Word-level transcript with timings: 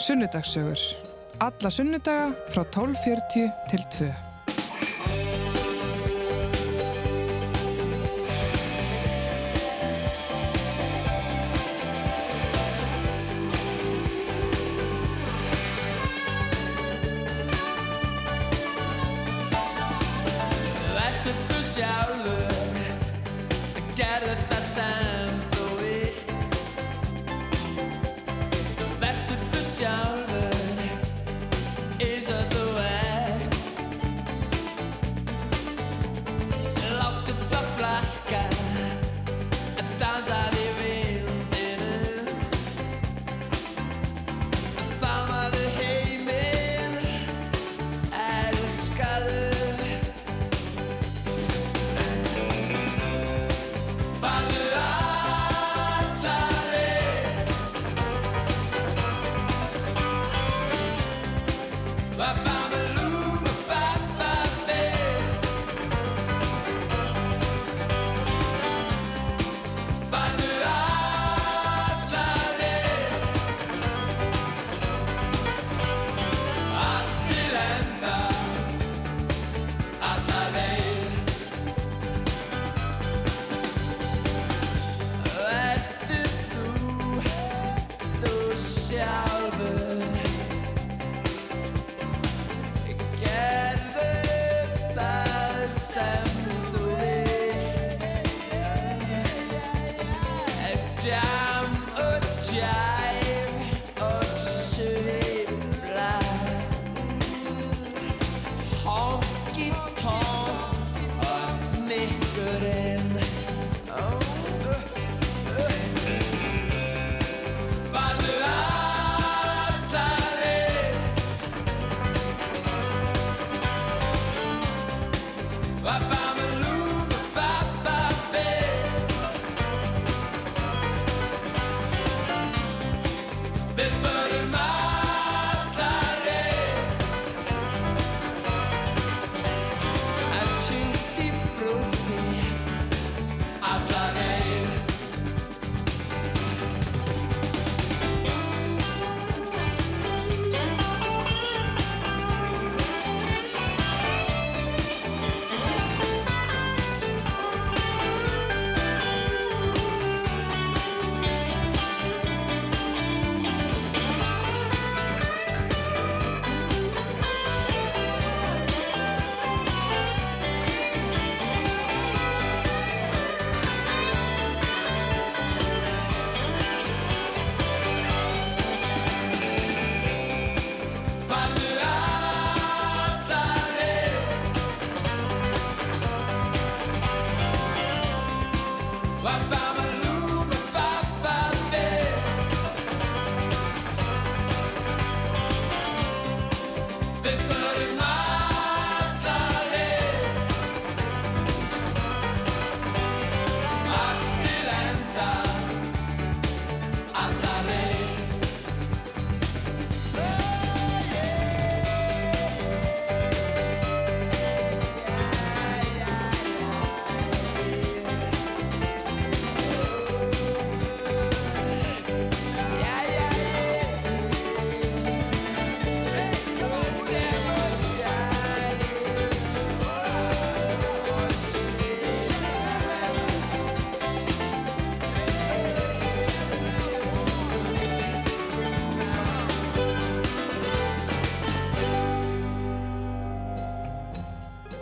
Sunnudagssögur. 0.00 0.78
Alla 1.38 1.70
sunnudaga 1.70 2.32
frá 2.48 2.64
12.40 2.64 3.50
til 3.70 3.86
2. 3.98 4.29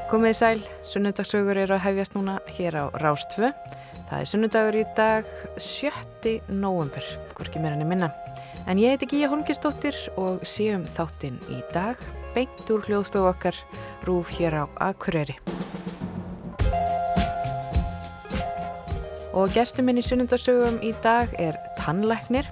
Komið 0.08 0.30
í 0.32 0.36
sæl, 0.38 0.60
sunnudagssögur 0.88 1.58
eru 1.60 1.74
að 1.76 1.82
hefjast 1.84 2.14
núna 2.16 2.38
hér 2.56 2.78
á 2.80 2.84
Rástfö. 3.02 3.50
Það 4.08 4.22
er 4.22 4.30
sunnudagur 4.30 4.78
í 4.80 4.84
dag 4.96 5.26
7. 5.60 6.30
november, 6.48 7.04
hvorki 7.36 7.60
mér 7.60 7.74
henni 7.74 7.84
minna. 7.90 8.08
En 8.64 8.80
ég 8.80 8.94
heiti 8.94 9.10
Gíja 9.10 9.28
Holmgistóttir 9.28 9.98
og 10.16 10.40
séum 10.48 10.86
þáttinn 10.88 11.36
í 11.52 11.60
dag 11.74 12.00
beint 12.32 12.72
úr 12.72 12.88
hljóðstofu 12.88 13.28
okkar 13.34 13.60
rúf 14.08 14.32
hér 14.32 14.56
á 14.60 14.64
Akureyri. 14.88 15.36
Og 19.36 19.52
gestur 19.52 19.84
minn 19.84 20.00
í 20.00 20.08
sunnudagssögum 20.08 20.80
í 20.80 20.96
dag 21.04 21.36
er 21.36 21.60
tannlæknir 21.76 22.48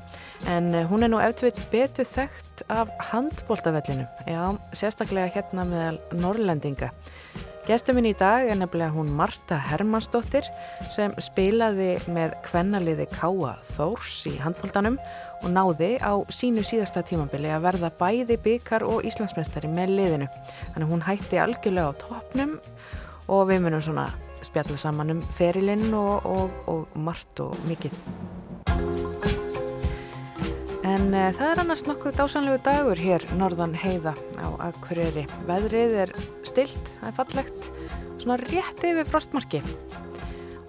en 0.53 0.75
hún 0.93 1.09
er 1.09 1.09
nú 1.09 1.25
eftir 1.25 1.57
betur 1.73 2.05
þekkt 2.05 2.67
af 2.69 2.93
handbóltavellinu, 3.15 4.05
já, 4.29 4.43
sérstaklega 4.77 5.33
hérna 5.33 5.65
meðal 5.65 6.03
Norrlendinga. 6.21 6.93
Gestur 7.67 7.97
minn 7.97 8.07
í 8.07 8.13
dag 8.15 8.47
er 8.47 8.55
nefnilega 8.61 8.95
hún 8.95 9.09
Marta 9.19 9.57
Hermannsdóttir 9.59 10.47
sem 10.95 11.11
spilaði 11.19 11.97
með 12.15 12.37
kvennaliði 12.45 13.09
Káa 13.11 13.57
Þórs 13.73 14.21
í 14.31 14.37
handbóltanum 14.39 15.01
og 15.41 15.49
náði 15.51 15.97
á 15.99 16.15
sínu 16.31 16.63
síðasta 16.63 17.03
tímambili 17.09 17.51
að 17.51 17.67
verða 17.67 17.91
bæði 17.99 18.39
byggar 18.45 18.87
og 18.87 19.03
Íslandsmeistari 19.11 19.73
með 19.73 19.97
liðinu. 19.99 20.31
Þannig 20.77 20.93
hún 20.95 21.05
hætti 21.09 21.43
algjörlega 21.43 21.91
á 21.91 21.99
toppnum 22.05 22.55
og 23.35 23.43
við 23.51 23.65
munum 23.67 23.83
svona 23.83 24.07
spjalla 24.47 24.79
saman 24.79 25.17
um 25.17 25.27
ferilinn 25.35 25.91
og, 25.91 26.23
og, 26.23 26.63
og 26.71 26.99
margt 27.03 27.43
og 27.43 27.59
mikið. 27.67 27.99
En 30.87 31.09
e, 31.11 31.23
það 31.35 31.49
er 31.49 31.61
annars 31.63 31.83
nokkuð 31.89 32.15
dásanlegu 32.21 32.59
dagur 32.63 33.01
hér 33.01 33.25
norðan 33.41 33.73
heiða 33.75 34.13
á 34.39 34.47
Akureyri. 34.69 35.25
Veðrið 35.49 35.95
er 36.05 36.13
stilt, 36.47 36.91
það 37.01 37.09
er 37.09 37.17
fallegt, 37.17 37.69
svona 38.21 38.37
rétt 38.45 38.85
yfir 38.87 39.09
frostmarki. 39.09 39.63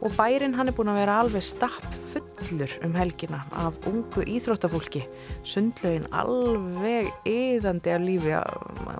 Og 0.01 0.15
bærin 0.17 0.55
hann 0.57 0.71
er 0.71 0.75
búin 0.77 0.89
að 0.89 1.01
vera 1.03 1.19
alveg 1.21 1.45
stapp 1.45 1.85
fullur 2.07 2.71
um 2.87 2.95
helgina 2.97 3.43
af 3.61 3.77
ungu 3.89 4.23
íþróttafólki. 4.25 5.03
Sundlaugin 5.45 6.07
alveg 6.09 7.11
yðandi 7.29 7.93
af 7.93 8.05
lífi, 8.07 8.33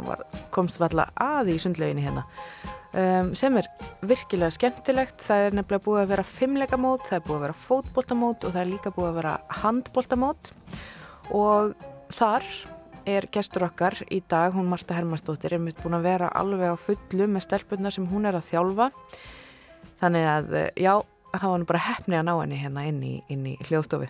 var, 0.05 0.21
komst 0.53 0.77
valla 0.81 1.07
að 1.17 1.55
í 1.55 1.61
sundlauginni 1.63 2.05
hérna. 2.05 2.27
Um, 2.97 3.31
sem 3.37 3.57
er 3.57 3.65
virkilega 4.05 4.53
skemmtilegt. 4.53 5.17
Það 5.25 5.47
er 5.47 5.57
nefnilega 5.57 5.85
búið 5.87 6.03
að 6.03 6.13
vera 6.13 6.27
fimmleikamót, 6.35 7.09
það 7.09 7.17
er 7.17 7.25
búið 7.25 7.39
að 7.39 7.47
vera 7.47 7.57
fótboltamót 7.63 8.45
og 8.45 8.53
það 8.53 8.61
er 8.61 8.71
líka 8.75 8.93
búið 8.93 9.09
að 9.09 9.19
vera 9.21 9.33
handboltamót 9.63 10.53
og 11.35 11.73
þar 12.13 12.45
er 13.07 13.27
gestur 13.31 13.67
okkar 13.67 13.95
í 14.11 14.21
dag, 14.27 14.51
hún 14.55 14.67
Marta 14.67 14.97
Hermannsdóttir 14.97 15.55
er 15.55 15.63
mitt 15.63 15.79
búin 15.83 15.95
að 15.95 16.07
vera 16.09 16.31
alveg 16.35 16.75
á 16.75 16.77
fullu 16.79 17.27
með 17.31 17.45
stelpunna 17.47 17.91
sem 17.93 18.07
hún 18.09 18.27
er 18.27 18.35
að 18.35 18.49
þjálfa. 18.49 18.89
Þannig 20.01 20.27
að 20.27 20.57
já 20.75 20.93
það 21.37 21.51
var 21.51 21.61
nú 21.61 21.69
bara 21.69 21.85
hefni 21.87 22.17
að 22.17 22.27
ná 22.27 22.33
henni 22.39 22.59
hérna 22.61 22.85
inn 22.89 22.99
í, 23.03 23.13
inn 23.33 23.45
í 23.51 23.55
hljóðstofi 23.67 24.09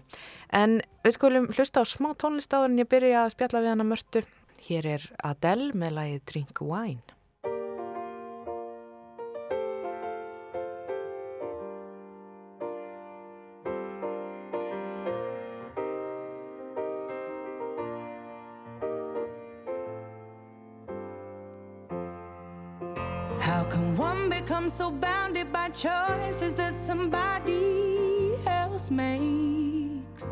en 0.56 0.80
við 1.04 1.18
skulum 1.18 1.50
hlusta 1.56 1.84
á 1.84 1.86
smá 1.90 2.14
tónlistáður 2.20 2.72
en 2.72 2.82
ég 2.84 2.90
byrja 2.92 3.26
að 3.26 3.34
spjalla 3.36 3.64
við 3.64 3.74
hana 3.74 3.88
mörtu. 3.88 4.24
Hér 4.68 4.90
er 4.98 5.12
Adele 5.26 5.74
með 5.78 5.96
lagið 5.98 6.26
Drink 6.32 6.64
Wine 6.64 7.17
I'm 24.68 24.70
so 24.70 24.92
bounded 24.92 25.54
by 25.54 25.70
choices 25.70 26.54
that 26.56 26.76
somebody 26.76 28.36
else 28.46 28.92
makes. 28.92 30.26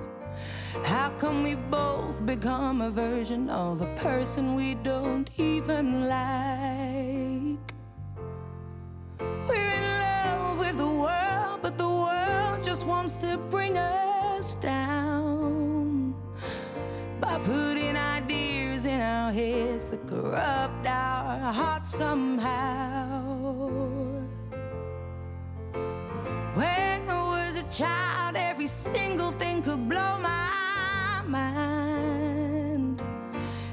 How 0.83 1.09
come 1.19 1.41
we 1.41 1.55
both 1.55 2.25
become 2.25 2.81
a 2.81 2.89
version 2.89 3.49
of 3.49 3.81
a 3.81 3.95
person 3.95 4.55
we 4.55 4.73
don't 4.73 5.29
even 5.39 6.09
like? 6.09 7.73
We're 9.47 9.71
in 9.79 9.85
love 10.01 10.59
with 10.59 10.77
the 10.77 10.93
world, 11.03 11.59
but 11.61 11.77
the 11.77 11.87
world 11.87 12.61
just 12.61 12.85
wants 12.85 13.15
to 13.19 13.37
bring 13.37 13.77
us 13.77 14.55
down 14.55 16.13
by 17.21 17.39
putting 17.39 17.95
ideas 17.95 18.85
in 18.85 18.99
our 18.99 19.31
heads 19.31 19.85
that 19.85 20.05
corrupt 20.07 20.85
our 20.85 21.53
hearts 21.53 21.95
somehow. 21.95 23.04
When 26.55 27.09
I 27.09 27.21
was 27.35 27.61
a 27.61 27.65
child, 27.69 28.35
every 28.35 28.65
single 28.65 29.31
thing 29.33 29.61
could 29.61 29.87
blow 29.87 30.17
my 30.17 31.21
mind. 31.27 33.01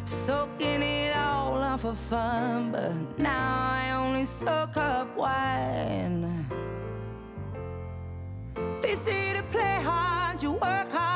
Soaking 0.04 0.82
it 0.82 1.16
all 1.16 1.56
up 1.56 1.80
for 1.80 1.94
fun, 1.94 2.70
but 2.70 3.18
now 3.18 3.70
I 3.80 3.92
only 3.92 4.26
soak 4.26 4.76
up 4.76 5.16
wine. 5.16 6.46
They 8.82 8.94
say 8.94 9.32
to 9.32 9.42
play 9.44 9.80
hard, 9.82 10.42
you 10.42 10.52
work 10.52 10.90
hard, 10.92 11.11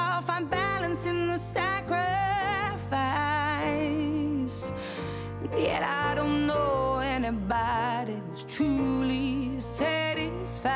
know 7.30 7.38
anybody 7.38 8.20
truly 8.48 9.58
satisfied. 9.58 10.70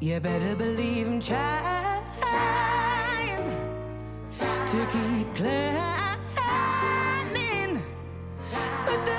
You 0.00 0.20
better 0.20 0.54
believe 0.54 1.08
I'm 1.08 1.20
trying, 1.20 2.04
trying 4.36 4.68
to 4.70 4.86
keep 4.92 5.34
climbing. 5.34 6.62
But 8.86 9.06
the 9.06 9.18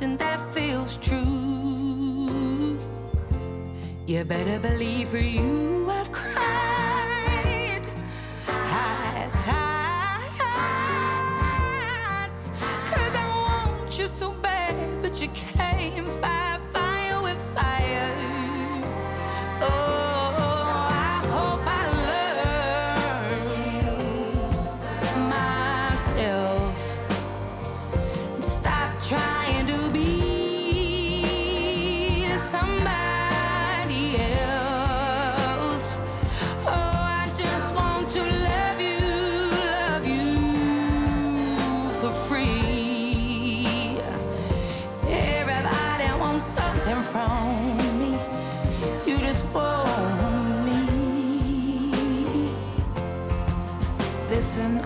something 0.00 0.16
that 0.16 0.40
feels 0.54 0.96
true. 0.96 2.78
You 4.06 4.24
better 4.24 4.58
believe 4.58 5.08
for 5.08 5.18
you 5.18 5.79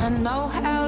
I 0.04 0.10
know 0.10 0.48
how 0.48 0.83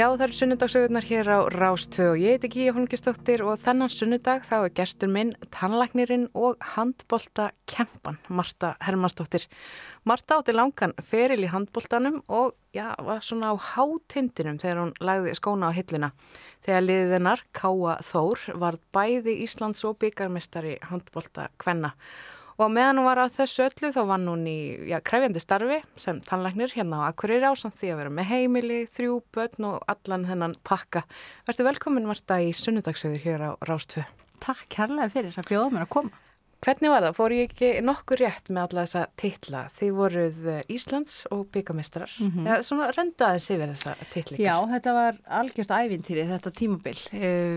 Já, 0.00 0.06
það 0.16 0.22
eru 0.24 0.32
sunnudagsögurnar 0.32 1.04
hér 1.04 1.28
á 1.28 1.38
Rástvö 1.52 2.04
og 2.14 2.20
ég 2.22 2.38
heiti 2.38 2.48
Gíja 2.54 2.72
Holmgistóttir 2.72 3.42
og 3.44 3.58
þennan 3.60 3.90
sunnudag 3.92 4.46
þá 4.48 4.54
er 4.62 4.72
gestur 4.78 5.10
minn 5.12 5.34
tannlæknirinn 5.52 6.24
og 6.32 6.56
handbolta 6.72 7.50
kempan 7.68 8.16
Marta 8.32 8.70
Hermannsdóttir. 8.80 9.44
Marta 10.08 10.38
átti 10.40 10.56
langan 10.56 10.96
feril 11.04 11.44
í 11.44 11.52
handboltanum 11.52 12.22
og 12.32 12.54
já, 12.72 12.94
var 12.96 13.20
svona 13.20 13.52
á 13.52 13.60
hátindinum 13.60 14.56
þegar 14.62 14.80
hún 14.86 14.96
lagði 15.04 15.36
skóna 15.36 15.68
á 15.68 15.76
hilluna. 15.76 16.14
Þegar 16.64 16.86
liðið 16.86 17.16
hennar, 17.18 17.44
Káa 17.52 18.00
Þór, 18.00 18.48
var 18.56 18.80
bæði 18.96 19.36
Íslands 19.44 19.84
og 19.84 20.00
byggarmestari 20.00 20.78
handbolta 20.88 21.50
kvenna. 21.60 21.92
Og 22.60 22.68
meðan 22.68 22.98
hún 23.00 23.06
var 23.08 23.22
að 23.22 23.36
þessu 23.38 23.62
öllu 23.64 23.88
þá 23.94 24.00
vann 24.10 24.26
hún 24.28 24.42
í 24.50 24.58
já, 24.90 24.98
kræfjandi 25.00 25.40
starfi 25.40 25.78
sem 26.00 26.18
tannlæknir 26.26 26.74
hérna 26.76 26.98
á 27.00 27.08
Akureyri 27.08 27.48
ásamt 27.48 27.78
því 27.80 27.92
að 27.94 28.00
vera 28.02 28.12
með 28.12 28.26
heimili, 28.34 28.80
þrjú, 28.92 29.14
börn 29.32 29.68
og 29.70 29.78
allan 29.88 30.26
hennan 30.28 30.56
pakka. 30.68 31.06
Verður 31.48 31.70
velkomin 31.70 32.08
Marta 32.10 32.36
í 32.44 32.50
sunnudagsögur 32.52 33.22
hér 33.24 33.46
á 33.48 33.50
Rástfö. 33.64 34.04
Takk 34.44 34.66
kærlega 34.76 35.08
fyrir 35.14 35.40
að 35.40 35.48
bjóða 35.48 35.70
mér 35.72 35.86
að 35.86 35.94
koma. 35.96 36.20
Hvernig 36.60 36.92
var 36.92 37.06
það? 37.06 37.14
Fór 37.16 37.32
ég 37.32 37.46
ekki 37.48 37.68
nokkur 37.80 38.20
rétt 38.20 38.50
með 38.52 38.66
alla 38.66 38.82
þessa 38.84 39.06
titla? 39.16 39.62
Þið 39.78 39.92
voruð 39.96 40.40
Íslands 40.68 41.14
og 41.32 41.46
byggamestrar. 41.54 42.12
Mm 42.20 42.30
-hmm. 42.34 42.48
ja, 42.50 42.58
svona 42.62 42.90
röndu 42.92 43.24
aðeins 43.24 43.48
yfir 43.54 43.72
þessa 43.72 43.94
titli. 44.12 44.36
Já, 44.44 44.54
þetta 44.68 44.92
var 44.92 45.20
algjört 45.40 45.72
ævintýri 45.72 46.26
þetta 46.28 46.52
tímabil. 46.52 46.98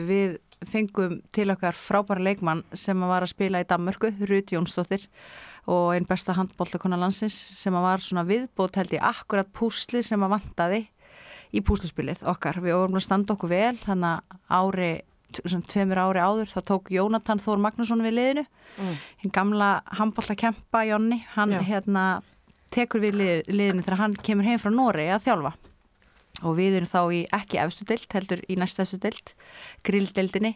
Við 0.07 0.37
fengum 0.69 1.19
til 1.35 1.51
okkar 1.53 1.77
frábæra 1.77 2.23
leikmann 2.23 2.63
sem 2.73 2.99
var 3.07 3.25
að 3.25 3.33
spila 3.33 3.61
í 3.63 3.67
Danmörku, 3.69 4.13
Rut 4.29 4.53
Jónsdóttir 4.53 5.07
og 5.71 5.93
einn 5.93 6.07
besta 6.07 6.35
handbóltakona 6.37 6.99
landsins 6.99 7.35
sem 7.55 7.73
var 7.73 8.03
svona 8.03 8.25
viðbót 8.27 8.79
held 8.79 8.95
ég 8.95 9.05
akkurat 9.05 9.49
púsli 9.55 10.03
sem 10.03 10.23
að 10.23 10.35
vantaði 10.35 10.81
í 11.53 11.61
púsluspilið 11.61 12.25
okkar. 12.29 12.59
Við 12.63 12.75
vorum 12.75 12.99
að 12.99 13.05
standa 13.05 13.35
okkur 13.35 13.53
vel 13.53 13.75
þannig 13.79 14.19
að 14.19 14.39
ári 14.59 14.91
tveimur 15.33 16.01
ári 16.01 16.21
áður 16.21 16.51
þá 16.51 16.59
tók 16.67 16.91
Jónatan 16.93 17.41
Þór 17.41 17.61
Magnússon 17.61 18.03
við 18.05 18.17
liðinu 18.19 18.43
mm. 18.45 18.95
hinn 19.23 19.33
gamla 19.33 19.69
handbóltakempa 19.97 20.83
Jónni, 20.85 21.23
hann 21.33 21.55
Já. 21.55 21.63
hérna 21.65 22.05
tekur 22.73 23.01
við 23.01 23.17
lið, 23.17 23.49
liðinu 23.49 23.85
þegar 23.85 24.01
hann 24.01 24.17
kemur 24.25 24.49
heim 24.49 24.61
frá 24.61 24.73
Nóri 24.73 25.07
að 25.13 25.25
þjálfa 25.27 25.53
og 26.41 26.57
við 26.57 26.79
erum 26.79 26.89
þá 26.89 27.01
í 27.13 27.21
ekki 27.35 27.61
efstu 27.61 27.87
deilt, 27.87 28.09
heldur 28.15 28.41
í 28.49 28.57
næsta 28.57 28.83
efstu 28.83 28.99
deilt, 29.03 29.33
grilldeildinni. 29.85 30.55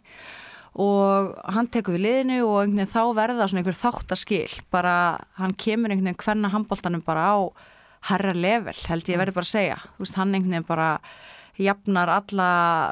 Og 0.78 1.32
hann 1.54 1.70
tekur 1.74 1.96
við 1.96 2.04
liðinu 2.06 2.42
og 2.46 2.60
einhvern 2.62 2.82
veginn 2.82 2.92
þá 2.92 3.04
verða 3.18 3.48
svona 3.48 3.64
einhver 3.64 3.78
þáttaskil, 3.78 4.60
bara 4.74 4.96
hann 5.40 5.56
kemur 5.58 5.94
einhvern 5.94 6.12
veginn 6.12 6.22
hvernig 6.26 6.54
handbóltanum 6.54 7.06
bara 7.06 7.32
á 7.34 7.38
herra 8.12 8.34
level, 8.36 8.76
held 8.90 9.10
ég 9.10 9.20
verði 9.20 9.36
bara 9.38 9.48
að 9.48 9.56
segja, 9.56 9.80
veist, 9.98 10.18
hann 10.20 10.36
einhvern 10.36 10.58
veginn 10.58 10.68
bara 10.68 10.90
jafnar 11.58 12.12
alla, 12.14 12.50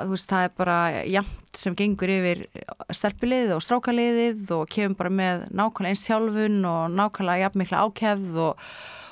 veist, 0.10 0.30
það 0.32 0.48
er 0.48 0.56
bara 0.58 0.78
jafnt 1.06 1.60
sem 1.62 1.76
gengur 1.78 2.12
yfir 2.12 2.42
stelpiliðið 2.90 3.54
og 3.56 3.64
strákaliðið 3.64 4.52
og 4.58 4.66
kemur 4.74 4.98
bara 5.04 5.14
með 5.14 5.46
nákvæmlega 5.54 5.94
eins 5.94 6.06
þjálfun 6.08 6.58
og 6.72 6.98
nákvæmlega 6.98 7.46
jafn 7.46 7.62
mikla 7.62 7.86
ákefð 7.86 8.42
og, 8.48 8.66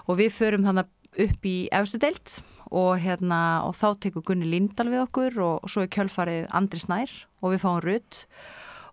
og 0.10 0.20
við 0.20 0.34
förum 0.40 0.66
þannig 0.66 0.90
upp 1.20 1.48
í 1.48 1.58
efstu 1.74 2.00
deilt 2.02 2.40
og, 2.74 2.98
hérna, 3.04 3.64
og 3.68 3.76
þá 3.78 3.88
tekur 4.02 4.26
Gunni 4.26 4.50
Lindahl 4.50 4.90
við 4.92 5.04
okkur 5.06 5.40
og, 5.46 5.56
og 5.62 5.72
svo 5.72 5.84
er 5.86 5.92
kjölfarið 5.94 6.48
Andri 6.58 6.82
Snær 6.82 7.12
og 7.42 7.54
við 7.54 7.64
fáum 7.64 7.82
rutt 7.84 8.24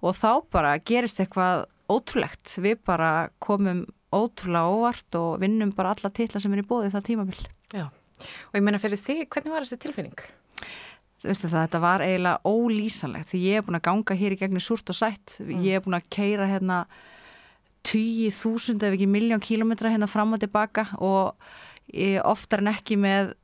og 0.00 0.16
þá 0.16 0.30
bara 0.52 0.74
gerist 0.78 1.20
eitthvað 1.22 1.66
ótrúlegt, 1.90 2.52
við 2.62 2.78
bara 2.86 3.30
komum 3.42 3.84
ótrúlega 4.14 4.74
óvart 4.74 5.18
og 5.18 5.40
vinnum 5.42 5.72
bara 5.76 5.94
alla 5.94 6.10
titla 6.14 6.42
sem 6.42 6.52
er 6.54 6.62
í 6.62 6.66
bóði 6.66 6.90
það 6.92 7.06
tímabill. 7.08 7.48
Já, 7.74 7.86
og 7.90 8.58
ég 8.58 8.64
menna 8.66 8.80
fyrir 8.82 9.00
þig, 9.00 9.26
hvernig 9.30 9.54
var 9.54 9.66
þessi 9.66 9.80
tilfinning? 9.84 10.26
Veistu 11.20 11.50
það, 11.50 11.66
þetta 11.66 11.80
var 11.82 12.04
eiginlega 12.04 12.48
ólýsanlegt 12.48 13.30
því 13.30 13.40
ég 13.44 13.58
hef 13.58 13.66
búin 13.66 13.76
að 13.76 13.86
ganga 13.90 14.16
hér 14.22 14.34
í 14.34 14.38
gegnum 14.40 14.64
súrt 14.64 14.92
og 14.92 14.96
sætt, 14.96 15.36
mm. 15.42 15.64
ég 15.66 15.76
hef 15.76 15.84
búin 15.84 15.98
að 15.98 16.06
keira 16.16 16.48
hérna 16.48 16.84
20.000 17.86 18.80
ef 18.86 18.94
ekki 18.96 19.08
miljón 19.08 19.42
kílometra 19.44 19.92
hérna 19.92 20.08
fram 20.10 20.34
og 20.36 20.40
tilbaka 20.40 20.86
og 21.00 21.36
oftar 22.24 22.62
en 22.62 22.72
ekki 22.74 22.98
með 23.00 23.34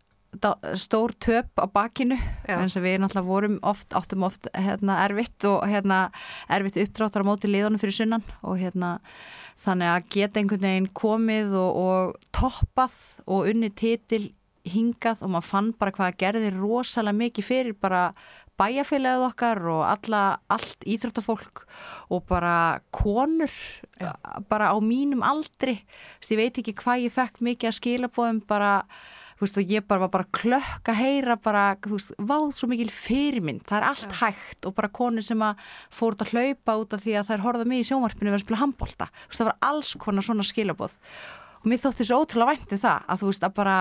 stór 0.76 1.14
töp 1.22 1.60
á 1.60 1.66
bakinu 1.70 2.16
eins 2.50 2.76
og 2.76 2.84
við 2.84 2.98
náttúrulega 3.00 3.28
vorum 3.28 3.58
oft 3.66 3.94
áttum 3.96 4.26
oft 4.26 4.48
hérna, 4.52 4.98
erfitt 5.06 5.46
og 5.48 5.64
hérna, 5.68 6.10
erfitt 6.52 6.78
uppdráttar 6.82 7.24
á 7.24 7.28
móti 7.28 7.50
liðunum 7.50 7.80
fyrir 7.80 7.96
sunnan 7.96 8.24
og 8.42 8.58
hérna 8.60 8.98
þannig 9.60 9.92
að 9.92 10.08
geta 10.12 10.40
einhvern 10.40 10.66
veginn 10.66 10.90
komið 10.92 11.54
og, 11.56 11.78
og 11.80 12.32
toppað 12.36 12.98
og 13.24 13.48
unni 13.52 13.70
titil 13.72 14.26
hingað 14.66 15.22
og 15.22 15.32
maður 15.32 15.50
fann 15.50 15.72
bara 15.78 15.94
hvað 15.94 16.18
gerði 16.20 16.50
rosalega 16.56 17.20
mikið 17.22 17.46
fyrir 17.46 17.78
bara 17.80 18.08
bæjarfélagið 18.60 19.26
okkar 19.26 19.60
og 19.72 19.82
alla, 19.88 20.22
allt 20.52 20.86
íþróttafólk 20.88 21.66
og 22.14 22.24
bara 22.28 22.80
konur 22.94 23.52
ja. 24.00 24.14
bara 24.48 24.72
á 24.72 24.76
mínum 24.80 25.24
aldri 25.26 25.78
Þess, 26.20 26.32
ég 26.32 26.40
veit 26.40 26.58
ekki 26.62 26.76
hvað 26.80 27.06
ég 27.06 27.14
fekk 27.14 27.40
mikið 27.44 27.70
að 27.70 27.78
skila 27.80 28.12
bóðum 28.12 28.42
bara 28.48 28.72
Veist, 29.36 29.58
og 29.60 29.68
ég 29.68 29.84
bara 29.84 30.06
var 30.06 30.08
bara 30.14 30.24
klökk 30.32 30.88
að 30.88 30.96
heyra 30.96 31.34
bara, 31.36 31.64
þú 31.84 31.98
veist, 31.98 32.12
váð 32.16 32.46
svo 32.56 32.70
mikil 32.70 32.88
fyrirmynd 32.88 33.66
það 33.68 33.76
er 33.76 33.86
allt 33.90 34.06
ja. 34.06 34.20
hægt 34.22 34.68
og 34.68 34.72
bara 34.78 34.88
konur 34.96 35.26
sem 35.26 35.42
að 35.44 35.60
fórt 35.92 36.24
að 36.24 36.32
hlaupa 36.32 36.76
út 36.80 36.96
af 36.96 37.02
því 37.02 37.18
að 37.18 37.26
það 37.28 37.34
er 37.36 37.44
horfað 37.44 37.68
mig 37.68 37.82
í 37.82 37.88
sjónvarpinu 37.90 38.32
verið 38.32 38.38
að 38.38 38.46
spila 38.46 38.60
handbólta 38.62 39.10
það 39.26 39.50
var 39.50 39.58
alls 39.68 39.90
konar 40.00 40.24
svona 40.24 40.46
skilabóð 40.48 40.96
og 41.60 41.68
mér 41.68 41.82
þótti 41.84 42.08
svo 42.08 42.22
ótrúlega 42.22 42.54
væntið 42.54 42.78
um 42.78 42.82
það 42.86 43.12
að 43.12 43.20
þú 43.20 43.28
veist 43.28 43.44
að 43.44 43.54
bara, 43.60 43.76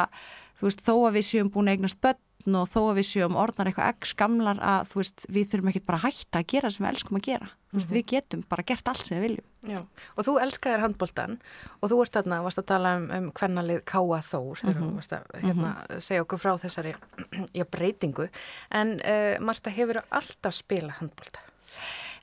þú 0.59 0.67
veist, 0.67 0.83
þó 0.83 0.93
að 0.97 1.15
við 1.15 1.27
séum 1.29 1.53
búin 1.55 1.71
að 1.71 1.77
eignast 1.77 2.03
börn 2.03 2.21
og 2.53 2.67
þó 2.69 2.79
að 2.83 2.99
við 2.99 3.07
séum 3.09 3.37
orðnar 3.41 3.71
eitthvað 3.71 3.91
ekki 3.93 4.09
skamlar 4.11 4.59
að 4.61 4.89
þú 4.91 4.99
veist, 5.01 5.25
við 5.33 5.47
þurfum 5.49 5.71
ekki 5.71 5.81
bara 5.87 5.99
að 5.99 6.05
hætta 6.05 6.41
að 6.41 6.47
gera 6.53 6.71
sem 6.71 6.85
við 6.85 6.91
elskum 6.91 7.17
að 7.17 7.25
gera, 7.25 7.47
mm 7.47 7.55
-hmm. 7.55 7.75
veist, 7.79 7.89
mhm. 7.89 7.97
við 7.97 8.05
getum 8.11 8.43
bara 8.49 8.63
gert 8.63 8.87
allt 8.87 9.05
sem 9.05 9.17
við 9.17 9.25
viljum. 9.25 9.47
Já, 9.65 9.79
og 10.15 10.21
þú 10.25 10.33
elskaðir 10.45 10.83
handbóltan 10.85 11.39
og 11.81 11.89
þú 11.89 12.01
ert 12.03 12.13
þarna, 12.13 12.43
varst 12.43 12.61
að 12.61 12.69
tala 12.69 12.95
um, 12.97 13.09
um 13.17 13.31
hvernalið 13.31 13.81
Káa 13.85 14.21
Þór, 14.21 14.55
þegar 14.61 14.75
-hmm. 14.75 14.89
þú 14.89 14.95
varst 14.95 15.13
að 15.13 15.23
hérna, 15.41 15.69
-hmm. 15.73 15.99
segja 15.99 16.21
okkur 16.21 16.39
frá 16.39 16.53
þessari 16.57 16.95
já, 17.57 17.65
breytingu, 17.65 18.29
en 18.69 18.99
uh, 19.01 19.39
Marta, 19.39 19.69
hefur 19.69 20.03
alltaf 20.11 20.53
spila 20.53 20.93
handbólta? 20.99 21.39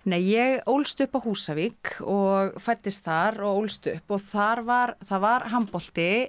Nei, 0.02 0.18
ég 0.34 0.64
ólst 0.66 1.00
upp 1.00 1.14
á 1.14 1.20
Húsavík 1.22 2.00
og 2.02 2.56
fættist 2.58 3.04
þar 3.06 3.38
og 3.46 3.62
ólst 3.62 3.86
upp 3.86 4.10
og 4.10 4.20
þar 4.20 4.62
var, 4.66 4.96
það 4.98 5.20
var 5.22 5.44
handbólti 5.52 6.28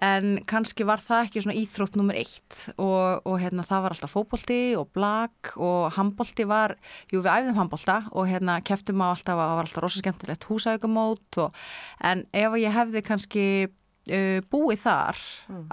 en 0.00 0.38
kannski 0.48 0.84
var 0.88 1.02
það 1.04 1.26
ekki 1.26 1.42
svona 1.44 1.56
íþrótt 1.60 1.96
nummer 1.98 2.16
eitt 2.16 2.60
og, 2.76 3.20
og 3.28 3.36
hérna 3.42 3.64
það 3.66 3.84
var 3.84 3.94
alltaf 3.94 4.14
fókbólti 4.14 4.60
og 4.80 4.88
blag 4.96 5.52
og 5.60 5.90
handbólti 5.96 6.46
var, 6.48 6.76
jú 7.12 7.20
við 7.20 7.32
æfðum 7.34 7.60
handbólta 7.60 7.98
og 8.10 8.30
hérna 8.30 8.58
keftum 8.64 9.04
á 9.04 9.12
alltaf 9.12 9.36
að 9.36 9.44
það 9.44 9.58
var 9.58 9.68
alltaf 9.68 9.84
rosa 9.84 10.02
skemmtilegt 10.02 10.48
húsaukumót 10.48 11.40
og, 11.44 11.60
en 12.00 12.24
ef 12.32 12.58
ég 12.62 12.76
hefði 12.76 13.04
kannski 13.06 13.46
uh, 13.68 14.40
búið 14.52 14.84
þar 14.86 15.22
mm. 15.52 15.64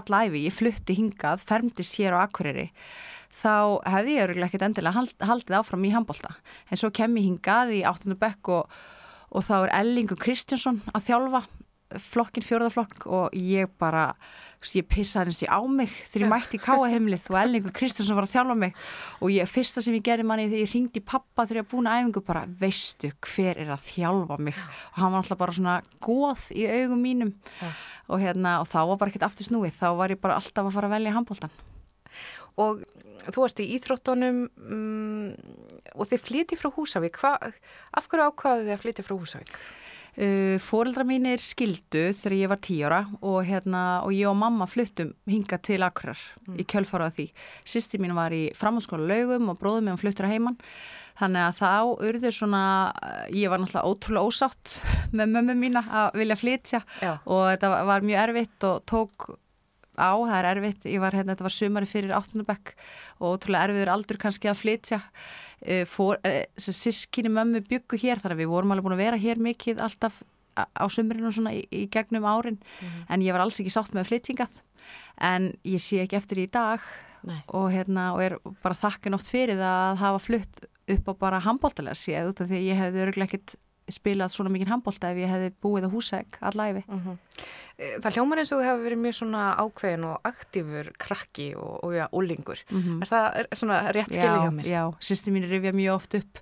allæfi, 0.00 0.46
ég 0.48 0.58
flutti 0.58 0.98
hingað, 0.98 1.44
fermdist 1.46 1.98
hér 2.00 2.18
á 2.18 2.26
Akureyri 2.26 2.70
þá 3.34 3.82
hefði 3.90 4.18
ég 4.18 4.28
öruglega 4.28 4.50
ekkert 4.50 4.68
endilega 4.68 4.98
hald, 4.98 5.14
haldið 5.22 5.58
áfram 5.60 5.86
í 5.86 5.94
handbólta 5.94 6.34
en 6.70 6.80
svo 6.80 6.90
kem 6.94 7.14
ég 7.18 7.30
hingað 7.30 7.76
í 7.78 7.82
8. 7.86 8.18
bekk 8.18 8.50
og, 8.58 8.80
og 9.30 9.46
þá 9.46 9.54
er 9.60 9.76
Ellingur 9.82 10.18
Kristjánsson 10.22 10.82
að 10.94 11.06
þjálfa 11.08 11.46
flokkin 12.00 12.44
fjörðarflokk 12.44 13.06
og 13.06 13.34
ég 13.36 13.70
bara 13.80 14.08
ég 14.72 14.86
pissaði 14.88 15.28
hensi 15.28 15.46
á 15.50 15.60
mig 15.68 15.92
þegar 16.08 16.24
ég 16.24 16.30
mætti 16.32 16.56
í 16.56 16.62
káahemlið 16.64 17.26
og 17.28 17.36
Ellingur 17.36 17.74
Kristjánsson 17.76 18.16
var 18.16 18.24
að 18.24 18.32
þjálfa 18.32 18.56
mig. 18.56 18.78
Og 19.20 19.34
ég, 19.34 19.50
fyrsta 19.50 19.82
sem 19.84 19.96
ég 19.98 20.06
gerði 20.06 20.24
manni 20.28 20.46
þegar 20.48 20.62
ég 20.64 20.72
ringdi 20.72 21.02
pappa 21.04 21.44
þegar 21.44 21.60
ég 21.60 21.68
búin 21.74 21.90
að 21.90 22.00
æfingu 22.00 22.22
bara 22.24 22.46
veistu 22.62 23.12
hver 23.28 23.60
er 23.60 23.74
að 23.74 23.84
þjálfa 23.90 24.40
mig? 24.40 24.56
Og 24.94 25.02
hann 25.02 25.12
var 25.12 25.20
alltaf 25.20 25.42
bara 25.42 25.56
svona 25.58 25.76
góð 26.00 26.48
í 26.56 26.64
augum 26.70 27.04
mínum. 27.04 27.34
Ja. 27.60 27.70
og, 28.08 28.24
hérna, 28.24 28.56
og 28.64 28.68
þá 28.72 28.80
var 28.88 28.98
bara 29.02 29.12
ekkert 29.12 29.28
aftur 29.28 29.50
snúið. 29.50 29.76
Þá 29.76 29.86
var 30.00 30.16
ég 30.16 30.24
bara 30.24 30.40
alltaf 30.40 30.64
að 30.64 30.76
fara 30.78 30.90
að 30.90 30.96
velja 30.96 31.14
handbóltan 31.18 31.54
Og 32.62 32.84
þú 33.24 33.44
varst 33.44 33.60
í 33.62 33.70
Íþróttunum 33.76 34.44
um, 34.48 35.30
og 35.94 36.10
þið 36.10 36.26
flyti 36.28 36.58
frá 36.58 36.70
Húsavík. 36.74 37.18
Hva, 37.20 37.36
af 37.40 38.08
hverju 38.10 38.28
ákvaðu 38.30 38.68
þið 38.68 38.76
að 38.76 38.84
flyti 38.84 39.06
frá 39.06 39.16
Húsavík? 39.16 39.56
Uh, 40.14 40.56
Fóreldra 40.62 41.02
mín 41.06 41.26
er 41.26 41.42
skildu 41.42 42.06
þegar 42.14 42.36
ég 42.36 42.50
var 42.52 42.60
tíóra 42.62 43.00
og, 43.18 43.40
hérna, 43.48 43.84
og 44.06 44.14
ég 44.14 44.28
og 44.30 44.36
mamma 44.38 44.68
fluttum 44.70 45.10
hinga 45.26 45.58
til 45.58 45.82
Akrar 45.82 46.20
mm. 46.46 46.58
í 46.62 46.66
kjölfarað 46.70 47.16
því. 47.16 47.26
Sýsti 47.66 47.98
mín 48.02 48.14
var 48.14 48.34
í 48.34 48.44
framhanskóla 48.54 49.08
laugum 49.10 49.50
og 49.50 49.58
bróðum 49.58 49.90
mér 49.90 49.98
fluttur 49.98 50.28
að 50.28 50.36
heimann. 50.36 50.60
Þannig 51.18 51.44
að 51.46 51.58
þá 51.60 51.72
urður 52.08 52.34
svona, 52.34 52.62
ég 53.30 53.50
var 53.50 53.62
náttúrulega 53.62 53.90
ótrúlega 53.90 54.30
ósátt 54.30 54.76
með 55.18 55.34
mömmu 55.34 55.58
mína 55.58 55.84
að 56.02 56.20
vilja 56.22 56.38
flytja 56.38 56.82
Já. 57.02 57.12
og 57.22 57.42
þetta 57.52 57.72
var 57.90 58.06
mjög 58.06 58.22
erfitt 58.28 58.68
og 58.70 58.86
tók 58.90 59.28
á, 59.96 60.12
það 60.14 60.36
er 60.38 60.50
erfitt, 60.52 60.86
ég 60.90 61.02
var 61.02 61.16
hérna, 61.16 61.34
þetta 61.34 61.46
var 61.46 61.56
sumari 61.56 61.88
fyrir 61.88 62.14
áttunabekk 62.16 62.74
og 63.20 63.34
ótrúlega 63.34 63.68
erfiður 63.68 63.92
aldur 63.94 64.20
kannski 64.20 64.50
að 64.50 64.60
flytja. 64.60 65.00
Uh, 65.64 65.82
fór, 65.88 66.20
uh, 66.26 66.42
sískinni 66.60 67.32
mömmu 67.32 67.64
byggu 67.68 67.98
hér 68.02 68.22
þar 68.22 68.36
að 68.36 68.44
við 68.44 68.52
vorum 68.52 68.74
alveg 68.74 68.88
búin 68.88 68.98
að 68.98 69.04
vera 69.06 69.20
hér 69.20 69.42
mikið 69.42 69.82
alltaf 69.84 70.22
á 70.54 70.84
sumarinu 70.86 71.30
og 71.30 71.34
svona 71.34 71.54
í, 71.56 71.64
í 71.74 71.86
gegnum 71.90 72.26
árin. 72.28 72.60
Mm 72.60 72.86
-hmm. 72.86 73.06
en 73.08 73.22
ég 73.22 73.32
var 73.32 73.42
alls 73.42 73.58
ekki 73.60 73.74
sátt 73.74 73.94
með 73.94 74.10
flyttingað 74.10 74.62
en 75.20 75.52
ég 75.64 75.82
sé 75.82 76.02
ekki 76.02 76.18
eftir 76.18 76.42
í 76.44 76.50
dag 76.50 76.82
og, 77.24 77.70
hérna, 77.72 78.12
og 78.14 78.22
er 78.24 78.36
bara 78.62 78.76
þakkin 78.76 79.16
oft 79.16 79.30
fyrir 79.32 79.58
það 79.60 79.76
að 79.90 80.00
hafa 80.02 80.22
flytt 80.22 80.64
upp 80.94 81.08
á 81.08 81.12
bara 81.20 81.44
handbóltalega 81.44 81.96
séð 81.96 82.32
út 82.32 82.42
af 82.42 82.50
því 82.50 82.58
að 82.58 82.68
ég 82.68 82.80
hefði 82.82 83.04
öruglega 83.04 83.30
ekkit 83.30 83.54
spilað 83.92 84.32
svona 84.32 84.52
mikið 84.54 84.70
handbólta 84.72 85.10
ef 85.12 85.20
ég 85.20 85.30
hefði 85.32 85.50
búið 85.62 85.86
á 85.86 85.90
húsæk 85.92 86.38
allæfi. 86.40 86.84
Mm 86.88 87.00
-hmm. 87.00 87.16
Það 87.74 88.14
hljómar 88.14 88.38
eins 88.38 88.52
og 88.52 88.60
þú 88.60 88.64
hefur 88.64 88.84
verið 88.84 89.00
mjög 89.02 89.14
svona 89.14 89.42
ákveðin 89.58 90.04
og 90.06 90.20
aktífur 90.24 90.92
krakki 90.98 91.54
og, 91.56 91.84
og 91.84 91.94
ja, 91.94 92.08
úlingur. 92.12 92.58
Mm 92.70 92.82
-hmm. 92.82 93.02
Er 93.02 93.08
það 93.08 93.36
er 93.36 93.56
svona 93.56 93.92
rétt 93.92 94.14
skilðið 94.14 94.44
hjá 94.44 94.50
mér? 94.50 94.66
Já, 94.66 94.94
sýsti 95.00 95.30
mín 95.30 95.48
rifja 95.48 95.72
mjög 95.72 95.94
oft 95.94 96.14
upp 96.14 96.38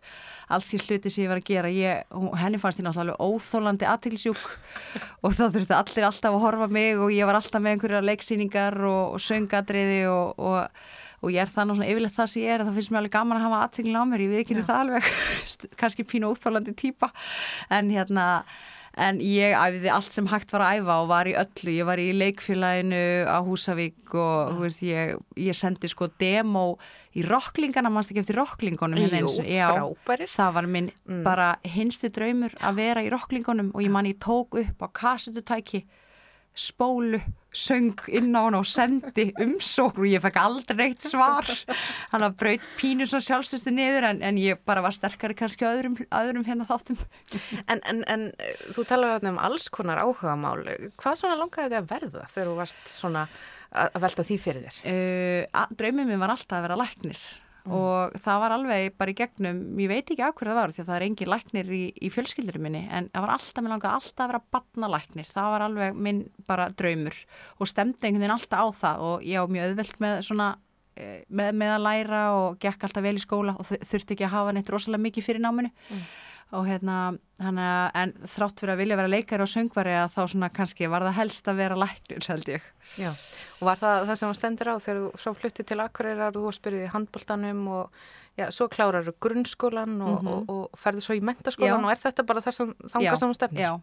allski 0.48 0.78
sluti 0.78 1.11
sem 1.11 1.24
ég 1.24 1.28
var 1.28 1.40
að 1.40 1.48
gera. 1.48 1.68
Ég, 1.68 2.05
henni 2.37 2.59
fannst 2.59 2.81
ég 2.81 2.87
náttúrulega 2.87 3.16
óþólandi 3.18 3.87
aðtilsjúk 3.88 4.42
og 5.24 5.33
þá 5.33 5.44
þurfti 5.48 5.74
allir 5.74 6.05
alltaf 6.05 6.35
að 6.35 6.44
horfa 6.44 6.66
mig 6.66 6.98
og 6.98 7.12
ég 7.12 7.26
var 7.26 7.35
alltaf 7.35 7.62
með 7.62 7.72
einhverja 7.72 8.00
leiksýningar 8.00 8.76
og, 8.85 9.14
og 9.14 9.20
söngadriði 9.20 10.07
og, 10.12 10.38
og 10.38 10.68
og 11.22 11.32
ég 11.32 11.44
er 11.44 11.50
það 11.54 11.68
nú 11.68 11.78
svona 11.78 11.90
yfirleitt 11.92 12.18
það 12.18 12.30
sem 12.35 12.44
ég 12.44 12.54
er 12.56 12.66
þá 12.66 12.74
finnst 12.76 12.92
mér 12.92 13.02
alveg 13.02 13.16
gaman 13.16 13.38
að 13.38 13.46
hafa 13.46 13.62
aðteglin 13.66 14.02
á 14.02 14.04
mér 14.11 14.26
ég 14.26 14.32
við 14.32 14.42
ekki 14.42 14.61
það 14.61 14.78
alveg, 14.82 15.11
kannski 15.80 16.06
pínu 16.08 16.32
óþálandi 16.32 16.76
týpa 16.82 17.12
en 17.72 17.90
hérna 17.94 18.28
en 19.00 19.20
ég 19.24 19.54
æfiði 19.56 19.90
allt 19.92 20.12
sem 20.12 20.26
hægt 20.28 20.52
var 20.52 20.64
að 20.66 20.82
æfa 20.82 20.96
og 21.00 21.06
var 21.08 21.28
í 21.30 21.32
öllu, 21.40 21.72
ég 21.72 21.88
var 21.88 22.00
í 22.02 22.08
leikfélaginu 22.16 23.04
á 23.24 23.38
Húsavík 23.44 24.12
og 24.20 24.58
veist, 24.61 24.82
ég, 24.85 25.14
ég 25.40 25.56
sendi 25.56 25.88
sko 25.88 26.11
demo 26.20 26.76
í 27.16 27.24
rocklingana, 27.24 27.92
mannst 27.92 28.12
ekki 28.12 28.22
eftir 28.24 28.40
rocklingunum 28.40 29.00
hérna 29.00 29.22
Jú, 29.22 29.32
frábæri 29.40 30.28
það 30.32 30.54
var 30.58 30.68
minn 30.76 30.92
mm. 31.08 31.24
bara 31.24 31.54
hinstu 31.64 32.12
draumur 32.12 32.52
að 32.61 32.82
vera 32.82 33.04
í 33.04 33.11
rocklingunum 33.12 33.72
og 33.72 33.85
ég 33.85 33.92
manni 33.92 34.14
tók 34.20 34.61
upp 34.61 34.85
á 34.85 34.88
kassututæki 35.00 35.87
spólu, 36.52 37.20
söng 37.52 37.96
inn 38.12 38.32
á 38.36 38.44
hann 38.44 38.56
og 38.56 38.66
sendi 38.68 39.28
umsókn 39.40 40.02
og 40.02 40.08
ég 40.08 40.22
fekk 40.24 40.38
aldrei 40.40 40.86
eitt 40.88 41.04
svar. 41.04 41.48
Hann 42.12 42.24
hafði 42.24 42.38
braut 42.40 42.70
pínu 42.78 43.06
svo 43.08 43.20
sjálfstöðstu 43.24 43.72
niður 43.74 44.08
en, 44.08 44.22
en 44.24 44.40
ég 44.40 44.60
bara 44.68 44.84
var 44.84 44.96
sterkari 44.96 45.36
kannski 45.36 45.68
öðrum, 45.68 45.98
öðrum 46.08 46.46
hérna 46.48 46.68
þáttum. 46.68 47.00
En, 47.66 47.80
en, 47.88 48.04
en 48.08 48.28
þú 48.72 48.86
talar 48.88 49.24
um 49.28 49.40
alls 49.40 49.68
konar 49.72 50.00
áhuga 50.04 50.36
mál 50.40 50.60
hvað 51.00 51.20
svona 51.20 51.40
langaði 51.40 51.72
þið 51.74 51.80
að 51.80 51.90
verða 51.92 52.28
þegar 52.32 52.52
þú 52.52 52.58
varst 52.60 52.84
svona 52.92 53.26
að 53.72 54.02
velta 54.04 54.26
því 54.28 54.36
fyrir 54.40 54.66
þér? 54.68 54.82
Uh, 54.92 55.64
Draumið 55.78 56.12
mér 56.12 56.20
var 56.20 56.34
alltaf 56.34 56.58
að 56.58 56.68
vera 56.68 56.80
læknir 56.80 57.22
Mm. 57.62 57.75
og 57.79 58.14
það 58.18 58.40
var 58.42 58.55
alveg 58.57 58.94
bara 58.98 59.12
í 59.12 59.16
gegnum 59.20 59.59
ég 59.79 59.90
veit 59.92 60.09
ekki 60.11 60.25
af 60.27 60.35
hverju 60.35 60.51
það 60.51 60.59
var 60.59 60.72
því 60.75 60.83
að 60.83 60.88
það 60.88 60.96
er 60.96 61.05
engin 61.07 61.31
læknir 61.31 61.68
í, 61.77 61.83
í 61.94 62.09
fjölskyldurum 62.11 62.66
minni 62.66 62.81
en 62.90 63.07
það 63.12 63.25
var 63.27 63.35
alltaf, 63.37 63.62
mér 63.62 63.75
langaði 63.77 64.01
alltaf 64.01 64.25
að 64.25 64.33
vera 64.33 64.42
barnalæknir. 64.57 65.31
Það 65.31 65.53
var 65.55 65.66
alveg 65.68 66.03
minn 66.09 66.25
bara 66.51 66.66
draumur 66.75 67.22
og 67.59 67.70
stemdi 67.70 68.09
einhvern 68.09 68.25
veginn 68.25 68.35
alltaf 68.35 68.66
á 68.66 68.68
það 68.81 69.07
og 69.07 69.29
ég 69.31 69.38
á 69.38 69.46
mjög 69.46 69.70
auðvelt 69.70 70.03
með 70.03 70.18
svona 70.27 70.48
eh, 70.98 71.22
með, 71.31 71.55
með 71.62 71.77
að 71.77 71.87
læra 71.87 72.25
og 72.40 72.59
gekk 72.66 72.88
alltaf 72.88 73.07
vel 73.07 73.14
í 73.14 73.22
skóla 73.22 73.55
og 73.55 73.70
þurfti 73.70 74.16
ekki 74.16 74.27
að 74.27 74.35
hafa 74.35 74.57
neitt 74.59 74.75
rosalega 74.75 75.07
mikið 75.07 75.29
fyrir 75.31 75.46
náminu. 75.46 75.70
Mm 75.87 76.05
og 76.52 76.66
hérna, 76.68 76.96
hana, 77.40 77.66
en 77.96 78.14
þrátt 78.28 78.60
fyrir 78.60 78.74
að 78.74 78.82
vilja 78.82 78.98
vera 79.00 79.12
leikari 79.12 79.44
og 79.44 79.50
söngvari 79.50 79.94
að 79.96 80.10
þá 80.14 80.22
svona 80.34 80.50
kannski 80.52 80.90
var 80.92 81.06
það 81.06 81.18
helst 81.20 81.48
að 81.48 81.60
vera 81.62 81.78
læknir, 81.80 82.26
held 82.28 82.50
ég. 82.52 82.66
Já, 83.00 83.12
og 83.60 83.68
var 83.70 83.80
það 83.80 84.08
það 84.10 84.18
sem 84.20 84.34
stendur 84.36 84.72
á 84.72 84.76
þegar 84.76 84.98
þú 85.00 85.22
svo 85.24 85.34
fluttið 85.38 85.70
til 85.70 85.80
Akureyrar, 85.84 86.34
þú 86.36 86.52
spyrðið 86.58 86.84
í 86.84 86.90
handbóltanum 86.92 87.62
og 87.72 88.02
já, 88.38 88.46
svo 88.54 88.66
klárar 88.72 89.06
þú 89.06 89.14
grunnskólan 89.26 89.96
og, 90.00 90.22
mm 90.22 90.28
-hmm. 90.28 90.44
og, 90.48 90.50
og 90.72 90.78
ferðu 90.78 91.00
svo 91.00 91.14
í 91.14 91.20
mentaskólan 91.20 91.80
já. 91.80 91.84
og 91.84 91.90
er 91.90 92.00
þetta 92.04 92.22
bara 92.22 92.40
þess 92.40 92.60
að 92.60 92.74
þanga 92.92 93.16
saman 93.16 93.34
stefnir? 93.34 93.60
Já, 93.60 93.80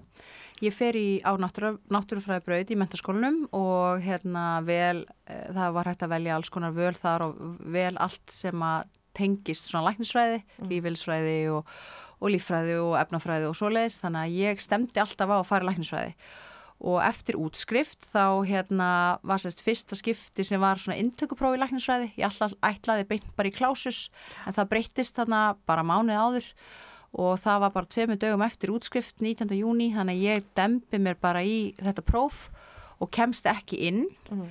ég 0.61 0.73
fer 0.73 0.95
í 0.95 1.21
á 1.23 1.31
náttúrufræðibraut 1.37 2.71
í 2.71 2.75
mentaskólanum 2.77 3.47
og 3.53 4.01
hérna 4.01 4.61
vel, 4.65 5.05
e, 5.27 5.53
það 5.53 5.73
var 5.73 5.85
hægt 5.85 6.03
að 6.03 6.09
velja 6.09 6.35
alls 6.35 6.49
konar 6.49 6.71
völ 6.71 6.93
þar 6.93 7.21
og 7.21 7.35
vel 7.59 7.97
allt 7.97 8.31
sem 8.31 8.61
að 8.61 8.83
tengist 9.13 9.65
svona 9.65 9.89
læknisfræði, 9.89 10.43
mm. 10.59 10.69
lífilsfræði 10.69 11.49
og 11.49 11.65
og 12.19 12.33
líffræði 12.33 12.77
og 12.83 12.95
efnafræði 12.99 13.49
og 13.49 13.57
svoleiðis 13.57 13.99
þannig 14.03 14.25
að 14.25 14.37
ég 14.43 14.63
stemdi 14.63 15.01
alltaf 15.01 15.31
á 15.31 15.37
að 15.39 15.49
fara 15.49 15.69
læknisfræði 15.69 16.15
og 16.79 17.01
eftir 17.03 17.35
útskrift 17.35 18.05
þá 18.07 18.45
hérna 18.47 18.91
var 19.27 19.41
sérst 19.43 19.63
fyrsta 19.65 19.97
skipti 19.99 20.45
sem 20.47 20.61
var 20.63 20.79
svona 20.79 20.99
intökuprófi 21.01 21.59
læknisfræði 21.59 22.13
ég 22.15 22.29
alltaf 22.29 22.55
ætlaði 22.63 23.07
beint 23.09 23.27
bara 23.35 23.51
í 23.51 23.55
klásus 23.55 24.07
en 24.45 24.55
það 24.55 24.71
breyttist 24.71 25.19
þarna 25.19 25.41
bara 25.67 25.83
mánuð 25.83 26.21
áður 26.23 26.47
og 27.19 27.35
það 27.41 27.61
var 27.65 27.75
bara 27.75 27.91
tveimu 27.95 28.17
dögum 28.21 28.45
eftir 28.45 28.71
útskrift 28.71 29.19
19. 29.19 29.51
júni 29.57 29.89
þannig 29.95 30.19
að 30.19 30.25
ég 30.29 30.49
dempi 30.55 31.01
mér 31.01 31.19
bara 31.19 31.43
í 31.43 31.73
þetta 31.79 32.05
próf 32.05 32.47
og 32.99 33.11
kemst 33.11 33.47
ekki 33.49 33.79
inn 33.89 34.03
mm. 34.31 34.47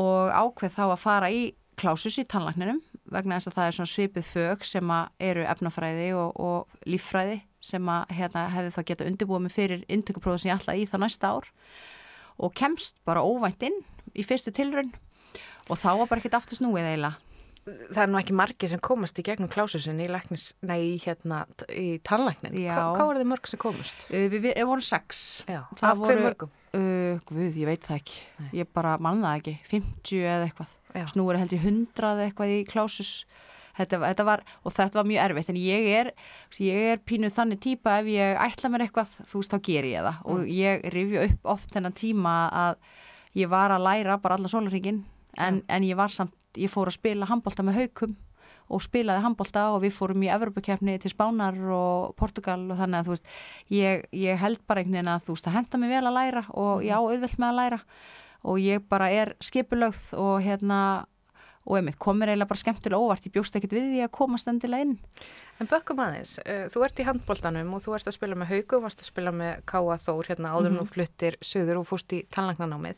og 0.00 0.30
ákveð 0.34 0.74
þá 0.78 0.84
að 0.88 1.02
fara 1.02 1.30
í 1.30 1.42
klásus 1.80 2.18
í 2.20 2.26
tannlækninum 2.28 2.80
vegna 3.10 3.38
þess 3.38 3.50
að 3.50 3.56
það 3.56 3.68
er 3.68 3.76
svona 3.76 3.92
svipið 3.92 4.26
fög 4.30 4.66
sem 4.66 4.92
eru 5.30 5.46
efnafræði 5.52 6.10
og, 6.18 6.36
og 6.40 6.90
líffræði 6.90 7.40
sem 7.60 7.88
að 7.92 8.14
hérna, 8.16 8.46
hefði 8.54 8.74
þá 8.76 8.82
geta 8.88 9.08
undirbúið 9.10 9.44
mig 9.44 9.54
fyrir 9.54 9.86
intökuprófið 9.92 10.44
sem 10.44 10.52
ég 10.52 10.60
ætlaði 10.60 10.84
í 10.84 10.90
það 10.90 11.04
næsta 11.04 11.32
ár 11.34 11.48
og 12.40 12.54
kemst 12.56 13.00
bara 13.04 13.24
óvænt 13.24 13.66
inn 13.68 13.80
í 14.16 14.24
fyrstu 14.24 14.52
tilrun 14.56 14.94
og 15.68 15.78
þá 15.78 15.90
var 16.00 16.08
bara 16.08 16.22
ekkert 16.22 16.38
aftur 16.40 16.58
snúið 16.58 16.88
eiginlega. 16.88 17.29
Það 17.90 18.02
er 18.02 18.10
nú 18.10 18.20
ekki 18.20 18.36
margir 18.36 18.70
sem 18.72 18.80
komast 18.84 19.18
í 19.20 19.24
gegnum 19.26 19.50
klásusin 19.50 20.00
í, 20.02 20.06
læknis, 20.10 20.50
nei, 20.66 20.96
hérna, 21.02 21.42
í 21.74 21.98
tannlæknin. 22.06 22.56
Hva, 22.64 22.90
hvað 22.96 23.10
var 23.10 23.20
þið 23.20 23.30
mörg 23.32 23.50
sem 23.50 23.62
komast? 23.62 24.06
Uh, 24.08 24.26
við, 24.32 24.48
við 24.48 24.64
vorum 24.70 24.86
sex. 24.86 25.22
Já, 25.50 25.62
af 25.66 26.02
hver 26.02 26.24
mörgum? 26.24 26.56
Uh, 26.70 27.18
guð, 27.26 27.58
ég 27.58 27.66
veit 27.66 27.86
það 27.86 28.00
ekki. 28.00 28.18
Nei. 28.38 28.50
Ég 28.60 28.72
bara 28.76 28.96
manna 29.02 29.32
það 29.32 29.40
ekki. 29.40 29.54
50 29.72 30.24
eða 30.24 30.48
eitthvað. 30.48 30.74
Snúur 31.10 31.38
held 31.40 31.54
ég 31.56 31.64
100 31.66 32.10
eða 32.12 32.26
eitthvað 32.28 32.54
í 32.54 32.60
klásus. 32.68 33.14
Þetta, 33.80 34.00
þetta 34.02 34.26
var, 34.26 34.42
og 34.66 34.74
þetta 34.74 34.98
var 34.98 35.08
mjög 35.08 35.22
erfitt 35.24 35.52
en 35.52 35.60
ég 35.60 35.86
er, 35.94 36.10
ég 36.60 36.88
er 36.90 37.00
pínuð 37.06 37.36
þannig 37.36 37.60
típa 37.64 38.00
ef 38.00 38.10
ég 38.10 38.40
ætla 38.42 38.70
mér 38.72 38.84
eitthvað 38.86 39.14
þú 39.30 39.40
veist 39.40 39.54
þá 39.54 39.60
ger 39.68 39.88
ég 39.88 40.04
það 40.04 40.18
mm. 40.18 40.32
og 40.34 40.50
ég 40.52 40.84
rifju 40.96 41.22
upp 41.22 41.48
oft 41.54 41.72
þennan 41.76 41.96
tíma 41.96 42.34
að 42.50 42.82
ég 43.38 43.52
var 43.52 43.72
að 43.72 43.86
læra 43.86 44.18
bara 44.20 44.36
alla 44.36 44.50
sólaringin 44.50 45.04
en, 45.38 45.62
en 45.68 45.86
ég 45.86 45.96
var 45.96 46.10
samt, 46.10 46.34
ég 46.56 46.70
fór 46.72 46.90
að 46.90 46.98
spila 46.98 47.28
handbólta 47.30 47.62
með 47.62 47.82
haukum 47.82 48.16
og 48.70 48.82
spilaði 48.84 49.24
handbólta 49.24 49.66
og 49.74 49.82
við 49.84 49.94
fórum 49.96 50.24
í 50.24 50.30
Evropakefni 50.30 50.96
til 51.02 51.10
Spánar 51.10 51.58
og 51.74 52.14
Portugal 52.18 52.62
og 52.70 52.78
þannig 52.78 53.00
að 53.00 53.08
þú 53.08 53.14
veist, 53.16 53.30
ég, 53.74 54.04
ég 54.14 54.40
held 54.40 54.62
bara 54.70 54.82
einhvern 54.82 55.00
veginn 55.00 55.14
að 55.14 55.24
þú 55.26 55.36
veist, 55.36 55.46
það 55.46 55.56
henda 55.58 55.80
mig 55.82 55.94
vel 55.94 56.02
að 56.06 56.18
læra 56.18 56.42
og 56.54 56.84
já, 56.86 56.96
auðvelt 56.98 57.38
með 57.38 57.48
að 57.48 57.58
læra. 57.60 57.80
Og 58.40 58.60
ég 58.62 58.84
bara 58.88 59.10
er 59.12 59.34
skipulögð 59.44 60.04
og 60.16 60.36
hérna 60.44 60.80
og 61.68 61.76
einmitt 61.76 61.98
komir 62.00 62.30
eiginlega 62.30 62.48
bara 62.48 62.62
skemmtilega 62.62 63.02
óvart. 63.02 63.26
Ég 63.26 63.34
bjóst 63.34 63.58
ekkert 63.58 63.74
við 63.76 63.90
því 63.90 64.04
að 64.06 64.12
komast 64.16 64.48
endilega 64.48 64.86
inn. 64.86 64.94
En 65.60 65.68
bökkum 65.68 66.00
aðeins, 66.00 66.38
uh, 66.46 66.64
þú 66.72 66.86
ert 66.86 67.02
í 67.02 67.06
handbóltanum 67.06 67.74
og 67.76 67.84
þú 67.84 67.98
ert 67.98 68.08
að 68.08 68.16
spila 68.16 68.38
með 68.38 68.54
Haugu, 68.54 68.80
varst 68.86 69.02
að 69.02 69.10
spila 69.10 69.34
með 69.34 69.60
Káa 69.68 69.98
Þór 70.00 70.30
hérna 70.30 70.54
áður 70.54 70.70
mm 70.70 70.78
-hmm. 70.78 70.80
og 70.80 70.94
fluttir 70.94 71.36
söður 71.44 71.82
og 71.82 71.86
fúst 71.90 72.16
í 72.16 72.22
tannlagnanámið 72.32 72.96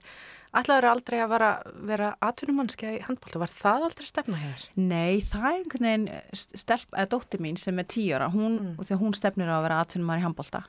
Ætlaður 0.53 0.85
aldrei 0.91 1.17
að 1.25 1.31
vera, 1.33 1.51
vera 1.89 2.09
atvinnumannskja 2.21 2.91
í 2.93 2.99
handbólta, 3.07 3.41
var 3.41 3.53
það 3.57 3.87
aldrei 3.87 4.09
stefna 4.09 4.37
hér? 4.37 4.65
Nei, 4.77 5.23
það 5.25 5.47
er 5.49 5.55
einhvern 5.55 5.87
veginn 5.89 6.05
stelp, 6.37 6.91
eða 6.93 7.09
dóttir 7.15 7.41
mín 7.41 7.57
sem 7.57 7.81
er 7.81 7.89
tíora 7.89 8.29
hún, 8.35 8.59
mm. 8.59 8.75
og 8.77 8.85
því 8.85 8.97
að 8.97 9.01
hún 9.07 9.17
stefnir 9.17 9.49
á 9.49 9.57
að 9.57 9.65
vera 9.65 9.79
atvinnumann 9.81 10.21
í 10.21 10.27
handbólta 10.27 10.61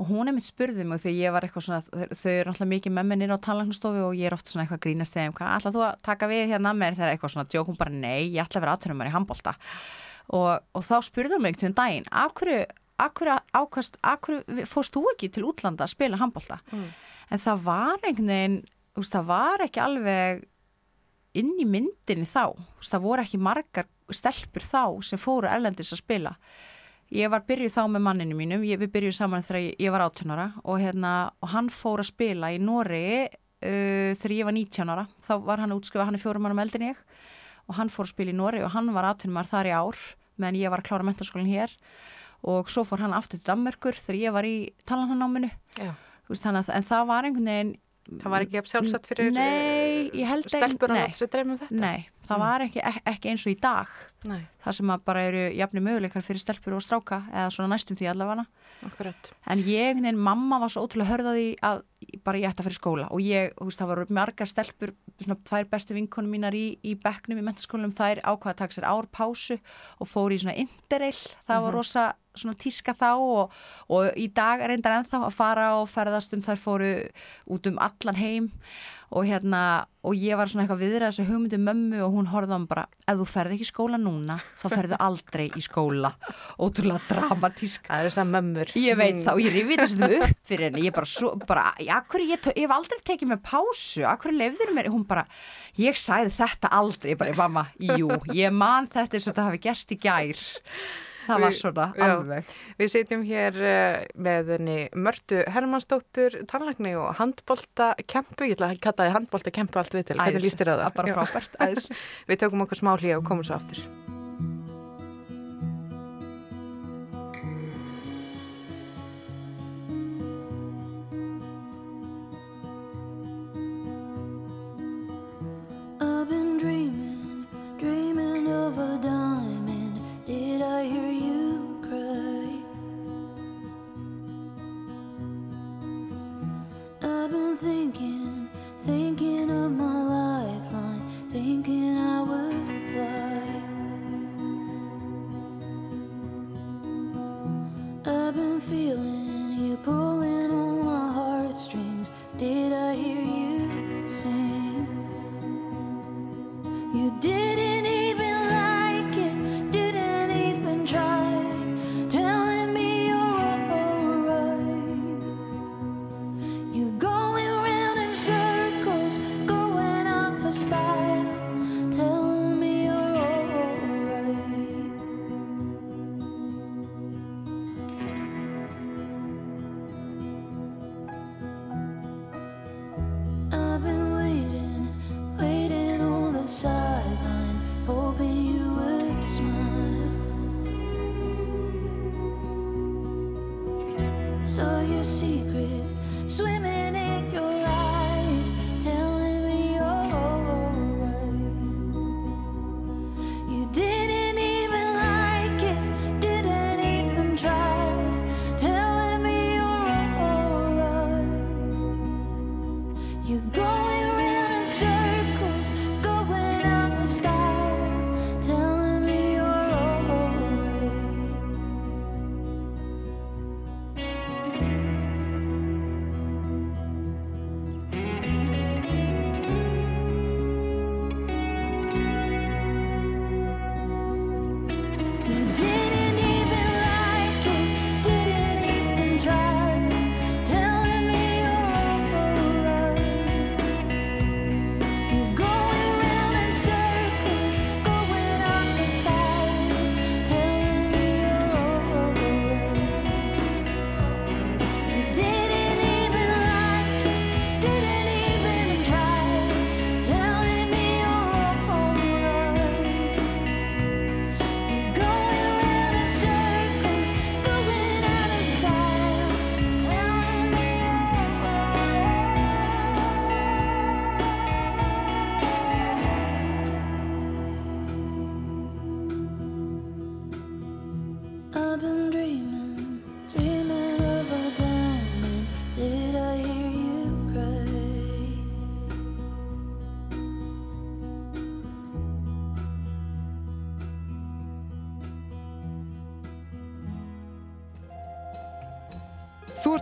og 0.00 0.08
hún 0.08 0.30
er 0.30 0.36
mitt 0.38 0.48
spurðið 0.48 0.88
mig 0.88 1.02
því 1.02 1.12
ég 1.18 1.34
var 1.36 1.44
eitthvað 1.44 1.66
svona, 1.66 1.82
þau 1.84 2.32
eru 2.32 2.48
náttúrulega 2.48 2.70
mikið 2.72 2.96
með 2.96 3.10
mennir 3.10 3.34
á 3.36 3.44
tannlagnastofu 3.44 4.06
og 4.06 4.16
ég 4.16 4.30
er 4.30 4.38
oft 4.38 4.48
svona 4.48 4.64
eitthvað 4.64 4.82
grínast 4.86 5.18
þegar, 5.18 5.36
hvað 5.36 5.54
ætlað 5.58 5.76
þú 5.76 5.84
að 5.90 6.02
taka 6.08 6.30
við 6.32 6.42
hérna 6.54 6.74
með 6.80 6.96
þegar 7.02 7.12
eitthvað 7.12 7.34
svona, 7.36 7.50
djókum 7.52 7.80
bara 7.80 7.92
nei, 7.92 8.30
ég 8.30 8.40
ætla 8.40 8.62
að 8.62 8.64
vera 8.64 8.78
atvinnumann 8.78 9.12
í 9.12 9.14
handbólta 9.18 9.56
og, 10.32 10.50
og 10.72 10.86
þá 10.86 10.96
spurðum 11.04 11.44
mig 11.44 11.60
til 11.60 11.68
um 11.68 11.76
daginn, 11.76 12.08
af 12.08 12.32
hverju, 12.40 12.64
hverju, 13.04 13.38
ákast, 13.52 14.00
hverju 14.00 14.66
fórst 14.70 14.96
þú 14.96 15.04
ekki 15.12 15.30
til 15.34 15.46
útlanda 15.50 15.84
að 15.84 15.94
spila 15.94 16.20
handbólta? 16.20 16.60
Mm. 16.72 16.90
En 17.30 17.42
það 17.42 17.64
var 17.66 17.98
einhvern 18.06 18.30
veginn, 18.32 18.60
veist, 19.00 19.14
það 19.14 19.30
var 19.30 19.64
ekki 19.66 19.82
alveg 19.82 20.44
inn 21.40 21.54
í 21.62 21.66
myndinni 21.68 22.26
þá, 22.28 22.52
veist, 22.78 22.92
það 22.92 23.06
voru 23.06 23.24
ekki 23.24 23.40
margar 23.40 23.88
stelpur 24.10 24.64
þá 24.64 24.82
sem 25.06 25.20
fóru 25.20 25.50
erlendis 25.50 25.94
að 25.94 26.02
spila. 26.02 26.34
Ég 27.10 27.30
var 27.30 27.42
byrjuð 27.46 27.74
þá 27.74 27.82
með 27.90 28.04
manninu 28.06 28.36
mínum, 28.38 28.64
ég, 28.66 28.78
við 28.78 28.92
byrjuð 28.94 29.16
saman 29.16 29.42
þegar 29.42 29.64
ég, 29.64 29.72
ég 29.82 29.94
var 29.94 30.04
18 30.06 30.30
ára 30.30 30.46
og, 30.62 30.76
hérna, 30.78 31.14
og 31.42 31.50
hann 31.54 31.70
fór 31.74 32.04
að 32.04 32.10
spila 32.12 32.52
í 32.54 32.60
Nóri 32.62 33.02
uh, 33.26 34.12
þegar 34.14 34.36
ég 34.36 34.46
var 34.46 34.54
19 34.54 34.94
ára, 34.94 35.06
þá 35.18 35.32
var 35.48 35.62
hann 35.64 35.74
útskrifað, 35.74 36.06
hann 36.10 36.18
er 36.18 36.22
fjórum 36.22 36.46
mannum 36.46 36.62
eldin 36.62 36.86
ég. 36.92 37.02
Og 37.66 37.76
hann 37.78 37.90
fór 37.90 38.06
að 38.06 38.12
spila 38.14 38.34
í 38.34 38.38
Nóri 38.38 38.62
og 38.66 38.70
hann 38.76 38.92
var 38.94 39.10
18 39.10 39.34
ára 39.34 39.50
þar 39.50 39.70
í 39.70 39.74
ár 39.74 40.06
meðan 40.40 40.60
ég 40.60 40.72
var 40.72 40.82
að 40.82 40.90
klára 40.90 41.06
mentarskólinn 41.06 41.50
hér. 41.50 41.74
Og 42.50 42.70
svo 42.72 42.86
fór 42.88 43.02
hann 43.04 43.14
aftur 43.16 43.40
til 43.40 43.50
Danmörkur 43.50 43.98
þegar 43.98 44.20
ég 44.20 44.34
var 44.38 44.46
í 44.48 44.56
talanhannáminu 44.88 45.50
en 46.30 46.86
það 46.86 47.08
var 47.10 47.26
einhvern 47.26 47.50
veginn 47.50 47.72
Það 48.10 48.32
var 48.32 48.44
ekki 48.46 48.58
af 48.58 48.68
sjálfsagt 48.70 49.08
fyrir 49.10 49.34
stelpur 50.48 50.92
að 50.94 50.98
láta 50.98 51.18
sér 51.18 51.30
dreifum 51.30 51.58
þetta? 51.60 51.80
Nei, 51.82 52.08
það 52.26 52.36
mm. 52.36 52.44
var 52.46 52.64
ekki, 52.64 52.82
ekki 53.12 53.30
eins 53.30 53.44
og 53.46 53.52
í 53.52 53.58
dag 53.60 53.92
nei. 54.28 54.40
það 54.64 54.76
sem 54.76 54.92
bara 55.06 55.22
eru 55.28 55.42
jafnir 55.56 55.84
möguleikar 55.84 56.24
fyrir 56.24 56.42
stelpur 56.42 56.76
og 56.76 56.84
stráka 56.84 57.22
eða 57.30 57.50
svona 57.54 57.74
næstum 57.74 57.98
því 57.98 58.10
allavega. 58.12 58.44
En 59.50 59.62
ég, 59.66 60.00
neina, 60.00 60.16
mamma 60.16 60.60
var 60.62 60.72
svo 60.72 60.86
ótrúlega 60.86 61.10
hörðaði 61.12 61.48
að 61.66 61.82
bara 62.24 62.40
ég 62.40 62.52
ætta 62.52 62.64
fyrir 62.64 62.78
skóla. 62.78 63.08
Og 63.12 63.24
ég, 63.24 63.52
þú 63.58 63.68
veist, 63.68 63.80
það 63.80 63.92
voru 63.92 64.06
margar 64.20 64.48
stelpur 64.48 64.94
svona 65.20 65.38
tvær 65.48 65.68
bestu 65.72 65.96
vinkonum 65.96 66.32
mínar 66.32 66.56
í, 66.56 66.66
í 66.82 66.96
bekknum 67.00 67.40
í 67.40 67.44
mentaskólum, 67.44 67.92
þær 67.96 68.22
ákvaða 68.24 68.54
að 68.54 68.60
taka 68.62 68.78
sér 68.78 68.88
ár 68.88 69.10
pásu 69.12 69.58
og 70.00 70.08
fóri 70.08 70.38
í 70.38 70.44
svona 70.44 70.56
interrail, 70.60 71.16
það 71.16 71.56
var 71.56 71.60
mm 71.60 71.68
-hmm. 71.68 71.76
rosa 71.76 72.06
svona 72.34 72.56
tíska 72.58 72.94
þá 72.94 73.10
og, 73.18 73.58
og 73.90 74.16
í 74.18 74.28
dag 74.34 74.62
er 74.62 74.72
reyndar 74.72 75.00
ennþá 75.00 75.24
að 75.26 75.34
fara 75.34 75.66
og 75.80 75.88
ferðast 75.90 76.34
um 76.36 76.44
þær 76.44 76.60
fóru 76.62 76.92
út 77.50 77.66
um 77.70 77.80
allan 77.82 78.20
heim 78.20 78.50
og 79.10 79.26
hérna 79.26 79.60
og 80.06 80.14
ég 80.16 80.38
var 80.38 80.48
svona 80.48 80.64
eitthvað 80.64 80.80
viðrað 80.84 81.10
þessu 81.10 81.24
hugmyndi 81.28 81.58
um 81.58 81.64
mömmu 81.66 81.98
og 82.06 82.14
hún 82.14 82.28
horfði 82.30 82.56
á 82.56 82.60
mig 82.62 82.68
bara 82.70 82.84
ef 83.10 83.18
þú 83.18 83.26
ferði 83.28 83.56
ekki 83.56 83.66
í 83.66 83.68
skóla 83.68 83.98
núna 84.00 84.36
þá 84.62 84.66
ferðu 84.72 84.98
aldrei 85.06 85.46
í 85.50 85.64
skóla. 85.64 86.12
Ótrúlega 86.62 87.02
dramatísk. 87.10 87.90
Það 87.90 88.04
er 88.04 88.08
þess 88.08 88.22
að 88.22 88.30
mömmur. 88.30 88.72
Ég 88.80 89.00
veit 89.00 89.18
það 89.26 89.32
og 89.34 89.42
ég 89.44 89.56
rifið 89.58 89.82
þessum 89.82 90.06
upp 90.08 90.38
fyrir 90.48 90.66
henni. 90.68 90.86
Ég 90.86 90.96
bara, 90.96 91.10
svo, 91.10 91.34
bara 91.50 91.66
akkur 91.98 92.24
ég, 92.24 92.48
ég 92.54 92.64
hef 92.64 92.76
aldrei 92.78 93.04
tekið 93.12 93.32
með 93.34 93.44
pásu? 93.50 94.06
Akkur 94.08 94.36
lefður 94.36 94.72
mér, 94.78 94.90
hún 94.94 95.04
bara 95.10 95.26
ég 95.80 96.00
sæði 96.00 96.32
þetta 96.38 96.72
aldrei, 96.80 97.12
ég 97.12 97.20
bara, 97.20 97.36
mamma, 97.36 97.66
jú 97.76 98.08
ég 98.36 98.54
man 98.54 98.88
þetta 98.90 99.18
eins 99.18 99.26
og 99.26 99.32
þetta 99.34 99.46
hafi 99.50 99.62
gerst 99.66 99.94
í 99.94 100.00
gær 100.00 100.44
það 101.30 101.44
var 101.46 101.56
svona 101.58 101.88
alveg. 102.06 102.54
Við 102.80 102.92
sitjum 102.94 103.24
hér 103.28 103.58
uh, 103.62 103.98
með 104.28 104.54
Mörtu 105.08 105.42
Hermannsdóttur, 105.56 106.40
tannlækni 106.50 106.94
og 107.00 107.10
handbólta 107.20 107.92
kempu, 108.04 108.50
ég 108.50 108.58
ætla 108.58 108.72
að 108.74 108.80
kalla 108.84 109.08
það 109.08 109.18
handbólta 109.18 109.56
kempu 109.60 109.82
allt 109.82 109.98
við 109.98 110.08
til, 110.10 110.20
hvernig 110.20 110.46
líst 110.46 110.62
þér 110.62 110.74
á 110.74 110.76
það? 110.84 110.96
Bara 111.00 111.18
frábært, 111.20 111.60
Við 112.30 112.42
tökum 112.44 112.66
okkur 112.66 112.82
smá 112.84 112.96
hlýja 112.96 113.20
og 113.20 113.28
komum 113.28 113.46
svo 113.46 113.58
aftur. 113.58 113.84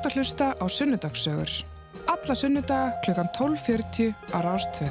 Að 0.08 0.16
hlusta 0.16 0.46
á 0.56 0.64
Sunnudagssögur. 0.64 1.50
Alla 2.08 2.34
sunnudaga 2.34 2.94
klukkan 3.04 3.28
12.40 3.36 4.14
á 4.32 4.38
Rástvö. 4.40 4.88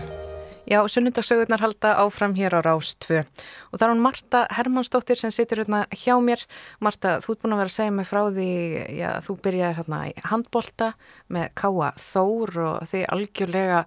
Já, 0.70 0.84
sunnundagsögurnar 0.86 1.64
halda 1.64 1.96
áfram 2.04 2.36
hér 2.38 2.54
á 2.54 2.62
Rás 2.62 2.94
2 3.02 3.24
og 3.24 3.80
það 3.80 3.86
er 3.88 3.94
hún 3.94 4.04
Marta 4.04 4.44
Hermannsdóttir 4.52 5.18
sem 5.18 5.32
situr 5.34 5.64
hérna 5.64 5.88
hjá 5.90 6.14
mér. 6.22 6.44
Marta, 6.84 7.18
þú 7.24 7.34
ert 7.34 7.42
búin 7.42 7.56
að 7.56 7.62
vera 7.64 7.72
að 7.72 7.78
segja 7.80 7.96
mig 7.96 8.10
frá 8.10 8.22
því, 8.28 8.52
já, 9.00 9.10
þú 9.26 9.38
byrjaði 9.48 9.78
hérna 9.80 10.02
í 10.12 10.14
handbolta 10.28 10.92
með 11.34 11.50
Káa 11.64 11.92
Þór 11.98 12.62
og 12.68 12.88
þið 12.92 13.06
algjörlega 13.16 13.82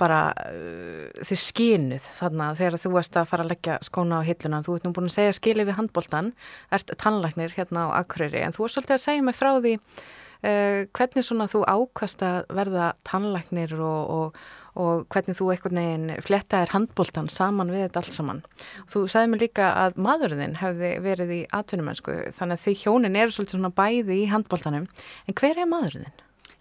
bara 0.00 0.20
uh, 0.34 1.06
þið 1.22 1.40
skinuð 1.44 2.08
þarna 2.18 2.50
þegar 2.58 2.80
þú 2.82 2.92
varst 2.96 3.20
að 3.20 3.30
fara 3.30 3.46
að 3.46 3.52
leggja 3.54 3.78
skóna 3.86 4.20
á 4.20 4.26
hilluna. 4.26 4.62
Þú 4.66 4.76
ert 4.78 4.88
nú 4.88 4.92
búin 4.96 5.10
að 5.10 5.16
segja 5.18 5.38
skilið 5.38 5.70
við 5.70 5.78
handboltan, 5.78 6.34
ert 6.74 6.92
tannlæknir 7.00 7.54
hérna 7.54 7.88
á 7.90 8.00
Akureyri 8.00 8.42
en 8.44 8.56
þú 8.56 8.66
er 8.66 8.74
svolítið 8.74 8.98
að 8.98 9.06
segja 9.06 9.28
mig 9.28 9.38
frá 9.38 9.52
því 9.54 9.78
uh, 9.78 10.80
hvernig 10.98 11.28
svona 11.28 11.48
þú 11.52 11.64
ákast 11.68 12.26
að 12.26 12.52
verða 12.60 12.92
tannlæknir 13.06 13.78
og, 13.78 14.02
og 14.18 14.44
og 14.80 15.06
hvernig 15.12 15.38
þú 15.38 15.50
eitthvað 15.52 15.76
neginn 15.78 16.22
flettaðir 16.24 16.72
handbóltan 16.74 17.30
saman 17.32 17.70
við 17.72 17.86
þetta 17.86 18.00
allt 18.02 18.16
saman. 18.16 18.42
Þú 18.90 19.04
sagði 19.10 19.30
mér 19.30 19.44
líka 19.44 19.70
að 19.84 20.00
maðurinn 20.02 20.58
hefði 20.58 20.90
verið 21.04 21.34
í 21.36 21.40
atvinnumennsku 21.54 22.16
þannig 22.34 22.58
að 22.58 22.64
því 22.64 22.76
hjónin 22.82 23.18
eru 23.20 23.34
svolítið 23.36 23.58
svona 23.58 23.74
bæði 23.78 24.20
í 24.24 24.28
handbóltanum 24.32 24.88
en 24.90 25.38
hver 25.38 25.62
er 25.62 25.70
maðurinn? 25.70 26.10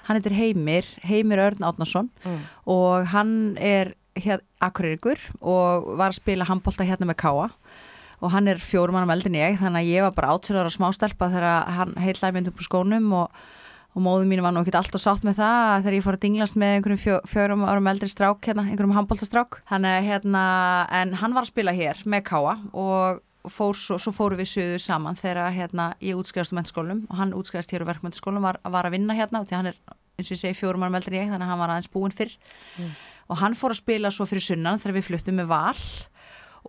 Hann 0.08 0.20
heitir 0.20 0.36
Heimir, 0.38 0.88
Heimir 1.08 1.42
Örn 1.44 1.66
Átnarsson 1.66 2.10
mm. 2.26 2.40
og 2.74 3.10
hann 3.14 3.34
er 3.58 3.96
hér 4.20 4.44
akkurýrikur 4.62 5.20
og 5.42 5.90
var 5.98 6.12
að 6.12 6.20
spila 6.20 6.48
handbólta 6.50 6.86
hérna 6.86 7.10
með 7.10 7.22
Káa 7.24 7.50
og 8.24 8.32
hann 8.32 8.48
er 8.48 8.62
fjórum 8.62 8.96
mannum 8.96 9.16
eldin 9.16 9.40
ég 9.40 9.58
þannig 9.60 9.82
að 9.82 9.92
ég 9.92 10.06
var 10.06 10.16
bara 10.16 10.36
átsölar 10.36 10.70
á 10.70 10.72
smástelpa 10.72 11.32
þegar 11.34 11.76
hann 11.80 11.98
heitlaði 12.00 12.38
myndum 12.38 12.58
på 12.58 12.68
skónum 12.68 13.12
og 13.24 13.44
og 13.94 14.02
móðu 14.02 14.26
mín 14.26 14.42
var 14.42 14.54
nú 14.54 14.64
ekki 14.64 14.74
alltaf 14.78 15.02
sátt 15.02 15.26
með 15.26 15.38
það 15.42 15.84
þegar 15.84 15.96
ég 15.98 16.06
fór 16.06 16.16
að 16.18 16.24
dinglast 16.24 16.58
með 16.58 16.72
einhverjum 16.78 17.02
fjó, 17.02 17.18
fjórum 17.30 17.66
árum 17.68 17.90
eldri 17.92 18.10
strák 18.10 18.48
hérna, 18.48 18.66
einhverjum 18.66 18.96
handbóltastrák 18.98 19.60
þannig 19.70 19.98
að 20.00 20.08
hérna, 20.08 20.46
en 21.02 21.14
hann 21.22 21.36
var 21.38 21.46
að 21.46 21.52
spila 21.52 21.76
hér 21.78 22.02
með 22.10 22.26
Káa 22.32 22.56
og 22.72 23.22
fór, 23.52 23.76
svo, 23.78 23.98
svo 24.00 24.14
fóru 24.16 24.38
við 24.40 24.50
söðu 24.54 24.80
saman 24.82 25.18
þegar 25.20 25.52
hérna, 25.56 25.90
ég 26.04 26.20
útskriðast 26.20 26.54
um 26.54 26.60
mennskólum 26.62 27.04
og 27.10 27.20
hann 27.20 27.36
útskriðast 27.38 27.74
hér 27.74 27.86
úr 27.86 27.92
verkmyndaskólum 27.92 28.46
var, 28.46 28.60
var 28.64 28.88
að 28.88 28.98
vinna 28.98 29.18
hérna 29.18 29.44
og 29.44 29.50
því 29.50 29.60
hann 29.60 29.72
er, 29.74 29.80
eins 30.18 30.30
og 30.30 30.36
ég 30.36 30.42
segi, 30.42 30.60
fjórum 30.62 30.86
árum 30.86 31.00
eldri 31.00 31.20
ég 31.20 31.32
þannig 31.32 31.48
að 31.48 31.54
hann 31.54 31.64
var 31.64 31.76
aðeins 31.76 31.92
búinn 31.94 32.16
fyrr 32.16 32.36
mm. 32.80 32.92
og 33.28 33.42
hann 33.44 33.58
fór 33.60 33.76
að 33.76 33.82
spila 33.84 34.12
svo 34.14 34.28
fyrir 34.30 34.48
sunnan 34.48 34.82
þegar 34.82 34.98
við 35.00 35.08
fluttum 35.10 35.40
með 35.42 35.50
val 35.52 35.86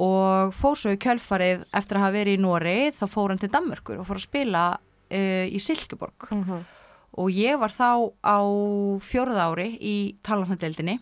og 0.04 0.54
fór 0.56 0.78
svo 0.78 0.94
í 0.94 1.02
kjölfarið 1.02 1.68
eftir 1.70 2.00
að 2.00 2.06
hafa 2.08 2.16
verið 2.18 2.38
í 2.38 2.42
Nóri 2.42 2.78
þá 2.96 3.04
fór 3.06 3.30
hann 3.30 3.42
til 3.42 3.52
Danmörkur 3.54 4.00
og 4.02 4.08
fór 4.08 4.18
að 4.18 4.26
spila 4.26 4.64
uh, 4.74 5.44
í 5.46 5.62
Silkeborg 5.62 6.32
mm 6.32 6.48
-hmm 6.48 6.64
og 7.20 7.30
ég 7.34 7.58
var 7.60 7.74
þá 7.74 8.10
á 8.26 8.38
fjörða 9.02 9.48
ári 9.50 9.68
í 9.78 9.96
talarnadeildinni 10.26 10.98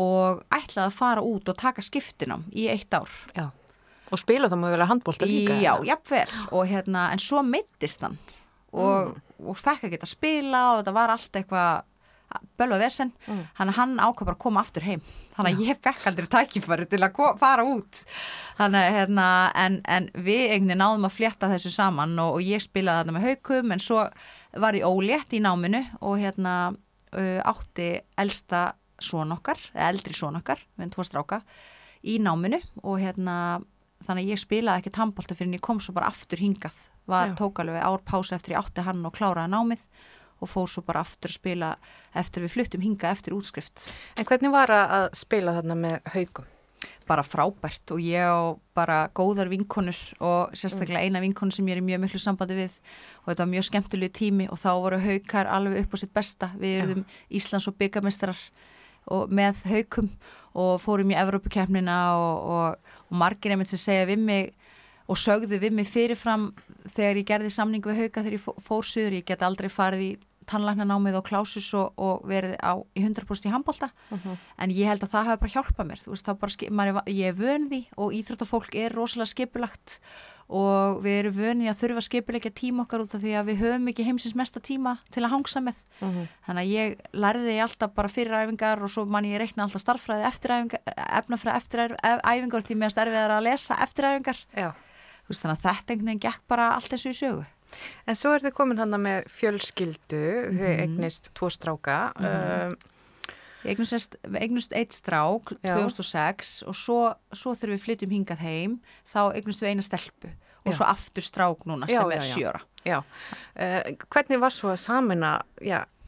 og 0.00 0.44
ætlaði 0.54 0.86
að 0.86 0.96
fara 0.96 1.24
út 1.26 1.50
og 1.50 1.58
taka 1.58 1.82
skiptinám 1.82 2.46
í 2.54 2.68
eitt 2.70 2.94
ár. 2.94 3.10
Já. 3.34 3.50
Og 4.10 4.18
spila 4.18 4.50
það 4.50 4.74
að 4.74 4.88
handbólta 4.90 5.28
líka? 5.28 5.56
Já, 5.62 5.72
jafnvel. 5.86 6.26
Og 6.50 6.66
hérna, 6.66 7.08
en 7.14 7.22
svo 7.22 7.44
meittist 7.46 8.02
hann 8.06 8.18
og, 8.70 9.10
mm. 9.10 9.46
og 9.50 9.56
fekk 9.58 9.88
ekki 9.88 10.00
að 10.00 10.12
spila 10.12 10.64
og 10.72 10.82
þetta 10.82 10.96
var 10.96 11.14
allt 11.14 11.38
eitthvað 11.40 11.86
bölva 12.60 12.78
vesen, 12.78 13.10
mm. 13.26 13.38
hann, 13.58 13.72
hann 13.74 13.96
ákvað 13.98 14.28
bara 14.28 14.36
að 14.36 14.42
koma 14.44 14.62
aftur 14.62 14.84
heim, 14.86 15.00
þannig 15.34 15.56
að 15.56 15.62
ég 15.66 15.78
fekk 15.82 16.04
aldrei 16.06 16.28
tækifæri 16.30 16.86
til 16.90 17.00
að 17.02 17.16
fara 17.40 17.64
út 17.66 18.02
þannig 18.58 18.86
að 18.86 18.98
hérna, 18.98 19.24
en, 19.58 19.78
en 19.90 20.06
við 20.14 20.44
veginn 20.52 20.76
náðum 20.78 21.08
að 21.08 21.16
fletta 21.16 21.50
þessu 21.50 21.72
saman 21.74 22.14
og, 22.22 22.36
og 22.38 22.46
ég 22.46 22.62
spilaði 22.62 23.02
þarna 23.02 23.16
með 23.16 23.26
haukum 23.26 23.74
en 23.74 23.82
svo 23.82 24.04
var 24.62 24.78
ég 24.78 24.86
ólétt 24.86 25.34
í 25.34 25.42
náminu 25.42 25.82
og 25.98 26.22
hérna 26.22 26.54
uh, 26.70 27.40
átti 27.50 27.90
elsta 28.20 28.62
són 29.02 29.34
okkar, 29.34 29.58
eldri 29.74 30.14
són 30.14 30.38
okkar 30.38 30.62
við 30.76 30.84
erum 30.84 30.94
tvo 30.94 31.08
stráka 31.08 31.42
í 32.06 32.20
náminu 32.22 32.62
og 32.84 33.00
hérna 33.02 33.36
þannig 34.06 34.26
að 34.26 34.32
ég 34.32 34.40
spilaði 34.40 34.82
ekki 34.82 34.94
tannbólta 34.96 35.36
fyrir 35.36 35.50
en 35.50 35.58
ég 35.58 35.64
kom 35.64 35.80
svo 35.82 35.94
bara 35.96 36.08
aftur 36.10 36.40
hingað 36.40 36.78
var 37.10 37.34
tókalöfi 37.38 37.82
ár 37.82 38.00
pása 38.06 38.36
eftir 38.36 38.54
ég 38.54 38.62
átti 38.62 38.84
hann 38.86 39.04
og 39.06 39.14
kláraði 39.16 39.52
námið 39.52 39.84
og 40.40 40.48
fór 40.48 40.70
svo 40.70 40.84
bara 40.86 41.02
aftur 41.04 41.32
að 41.32 41.36
spila 41.36 41.74
eftir 42.16 42.44
við 42.44 42.54
fluttum 42.54 42.84
hinga 42.84 43.10
eftir 43.12 43.36
útskrift. 43.36 43.90
En 44.16 44.26
hvernig 44.28 44.52
var 44.54 44.72
að 44.72 45.10
spila 45.18 45.54
þarna 45.58 45.76
með 45.76 45.98
haugum? 46.14 46.48
Bara 47.04 47.24
frábært 47.26 47.92
og 47.92 48.00
ég 48.00 48.24
á 48.24 48.56
bara 48.76 49.10
góðar 49.12 49.50
vinkonur 49.50 49.98
og 50.24 50.54
sérstaklega 50.56 51.02
eina 51.02 51.20
vinkonur 51.20 51.52
sem 51.52 51.66
ég 51.68 51.76
er 51.76 51.82
í 51.82 51.84
mjög 51.84 52.04
miklu 52.06 52.20
sambandi 52.22 52.56
við 52.56 52.78
og 53.20 53.32
þetta 53.32 53.42
var 53.44 53.50
mjög 53.52 53.66
skemmtilegu 53.68 54.14
tími 54.16 54.46
og 54.48 54.60
þá 54.62 54.70
voru 54.78 55.00
haukar 55.02 55.50
alveg 55.50 55.84
upp 55.84 55.96
á 55.98 56.00
sitt 56.00 56.14
besta. 56.16 56.52
Við 56.56 56.84
erum. 56.84 57.04
Íslands 57.28 57.68
og 57.68 57.76
byggamestrar 57.82 58.40
með 59.08 59.64
haukum 59.70 60.10
og 60.58 60.80
fórum 60.82 61.12
í 61.12 61.18
Evrópukefnina 61.18 61.98
og, 62.18 62.50
og, 62.54 62.96
og 63.10 63.20
margir 63.22 63.54
einmitt 63.54 63.70
sem 63.72 63.80
segja 63.80 64.08
við 64.08 64.24
mig 64.24 64.50
og 65.10 65.18
sögðu 65.18 65.58
við 65.62 65.74
mig 65.74 65.88
fyrirfram 65.90 66.50
þegar 66.86 67.20
ég 67.20 67.28
gerði 67.28 67.52
samningu 67.54 67.90
við 67.90 68.04
hauka 68.04 68.22
þegar 68.22 68.36
ég 68.36 68.64
fór 68.66 68.86
söður, 68.86 69.18
ég 69.18 69.26
get 69.26 69.42
aldrei 69.46 69.70
farið 69.72 70.04
í 70.06 70.10
tannlæknanámið 70.50 71.20
og 71.20 71.26
klásus 71.28 71.68
og, 71.78 71.94
og 72.00 72.26
verið 72.28 72.56
á 72.60 72.74
í 72.98 73.04
100% 73.04 73.48
í 73.48 73.54
handbólta 73.54 73.90
uh 73.90 74.16
mhm. 74.16 74.20
-huh. 74.26 74.36
en 74.58 74.70
ég 74.70 74.88
held 74.88 75.02
að 75.04 75.12
það 75.14 75.26
hafi 75.28 75.40
bara 75.40 75.54
hjálpað 75.54 75.86
mér 75.86 76.00
veist, 76.06 76.26
bara, 76.26 77.02
ég 77.06 77.26
er 77.28 77.38
vönði 77.38 77.86
og 77.96 78.12
íþróttafólk 78.12 78.74
er 78.74 78.92
rosalega 78.92 79.32
skipulagt 79.34 80.00
og 80.50 80.98
við 81.04 81.18
erum 81.20 81.34
vönið 81.36 81.70
að 81.70 81.78
þurfa 81.80 82.00
að 82.00 82.06
skipuleika 82.08 82.50
tíma 82.50 82.82
okkar 82.82 83.04
út 83.04 83.14
af 83.14 83.22
því 83.22 83.34
að 83.38 83.48
við 83.50 83.60
höfum 83.62 83.88
ekki 83.92 84.06
heimsins 84.08 84.34
mesta 84.34 84.60
tíma 84.60 84.96
til 85.14 85.22
að 85.22 85.30
hangsa 85.30 85.60
með 85.60 85.76
uh 86.00 86.08
mhm. 86.08 86.18
-huh. 86.18 86.26
þannig 86.46 86.62
að 86.62 86.72
ég 86.74 86.98
lærði 87.12 87.56
alltaf 87.62 87.94
bara 87.94 88.08
fyrir 88.08 88.34
æfingar 88.34 88.82
og 88.82 88.90
svo 88.90 89.04
mann 89.06 89.24
ég 89.24 89.38
reikna 89.38 89.62
alltaf 89.62 89.80
starffræði 89.80 90.26
eftir 90.26 90.50
æfingar, 90.50 90.80
efnafræði 91.18 91.56
eftir 91.56 91.96
æfingar 92.02 92.62
því 92.62 92.74
mér 92.74 92.90
starfið 92.90 93.24
er 93.24 93.30
að 93.30 93.46
lesa 93.46 93.74
eftir 93.78 94.04
æfingar 94.04 94.38
veist, 95.30 95.42
þannig 95.42 95.56
að 95.56 95.64
þetta 95.66 95.92
einhvern 95.92 96.06
veginn 96.10 96.26
gekk 96.26 96.42
bara 96.48 96.74
allt 96.74 96.90
þessu 96.90 97.14
í 97.14 97.20
sögu 97.20 97.44
En 98.06 98.18
svo 98.18 98.32
er 98.34 98.44
þið 98.44 98.56
komin 98.56 98.80
hann 98.80 98.96
með 99.00 99.28
fjölskyldu, 99.32 100.22
mm 100.22 100.48
-hmm. 100.50 100.58
þið 100.60 100.82
eignist 100.84 101.30
tvo 101.34 101.50
stráka. 101.50 102.12
Mm 102.16 102.26
-hmm. 102.26 102.66
um, 102.66 102.78
eignust 104.40 104.72
eitt 104.72 104.92
strák 104.96 105.52
já. 105.60 105.74
2006 105.76 106.62
og 106.66 106.76
svo, 106.76 107.00
svo 107.32 107.54
þegar 107.54 107.74
við 107.74 107.82
flytjum 107.84 108.10
hingað 108.10 108.44
heim 108.44 108.78
þá 109.04 109.34
eignust 109.34 109.62
við 109.62 109.68
eina 109.68 109.82
stelpu 109.82 110.30
og 110.64 110.72
já. 110.72 110.76
svo 110.76 110.84
aftur 110.88 111.24
strák 111.24 111.66
núna 111.68 111.86
já, 111.86 112.00
sem 112.00 112.12
er 112.12 112.24
sjöra. 112.24 112.60
Já, 112.84 112.98
uh, 113.00 113.82
hvernig 114.08 114.40
var 114.40 114.54
svo 114.54 114.72
að 114.72 114.80
samina 114.80 115.34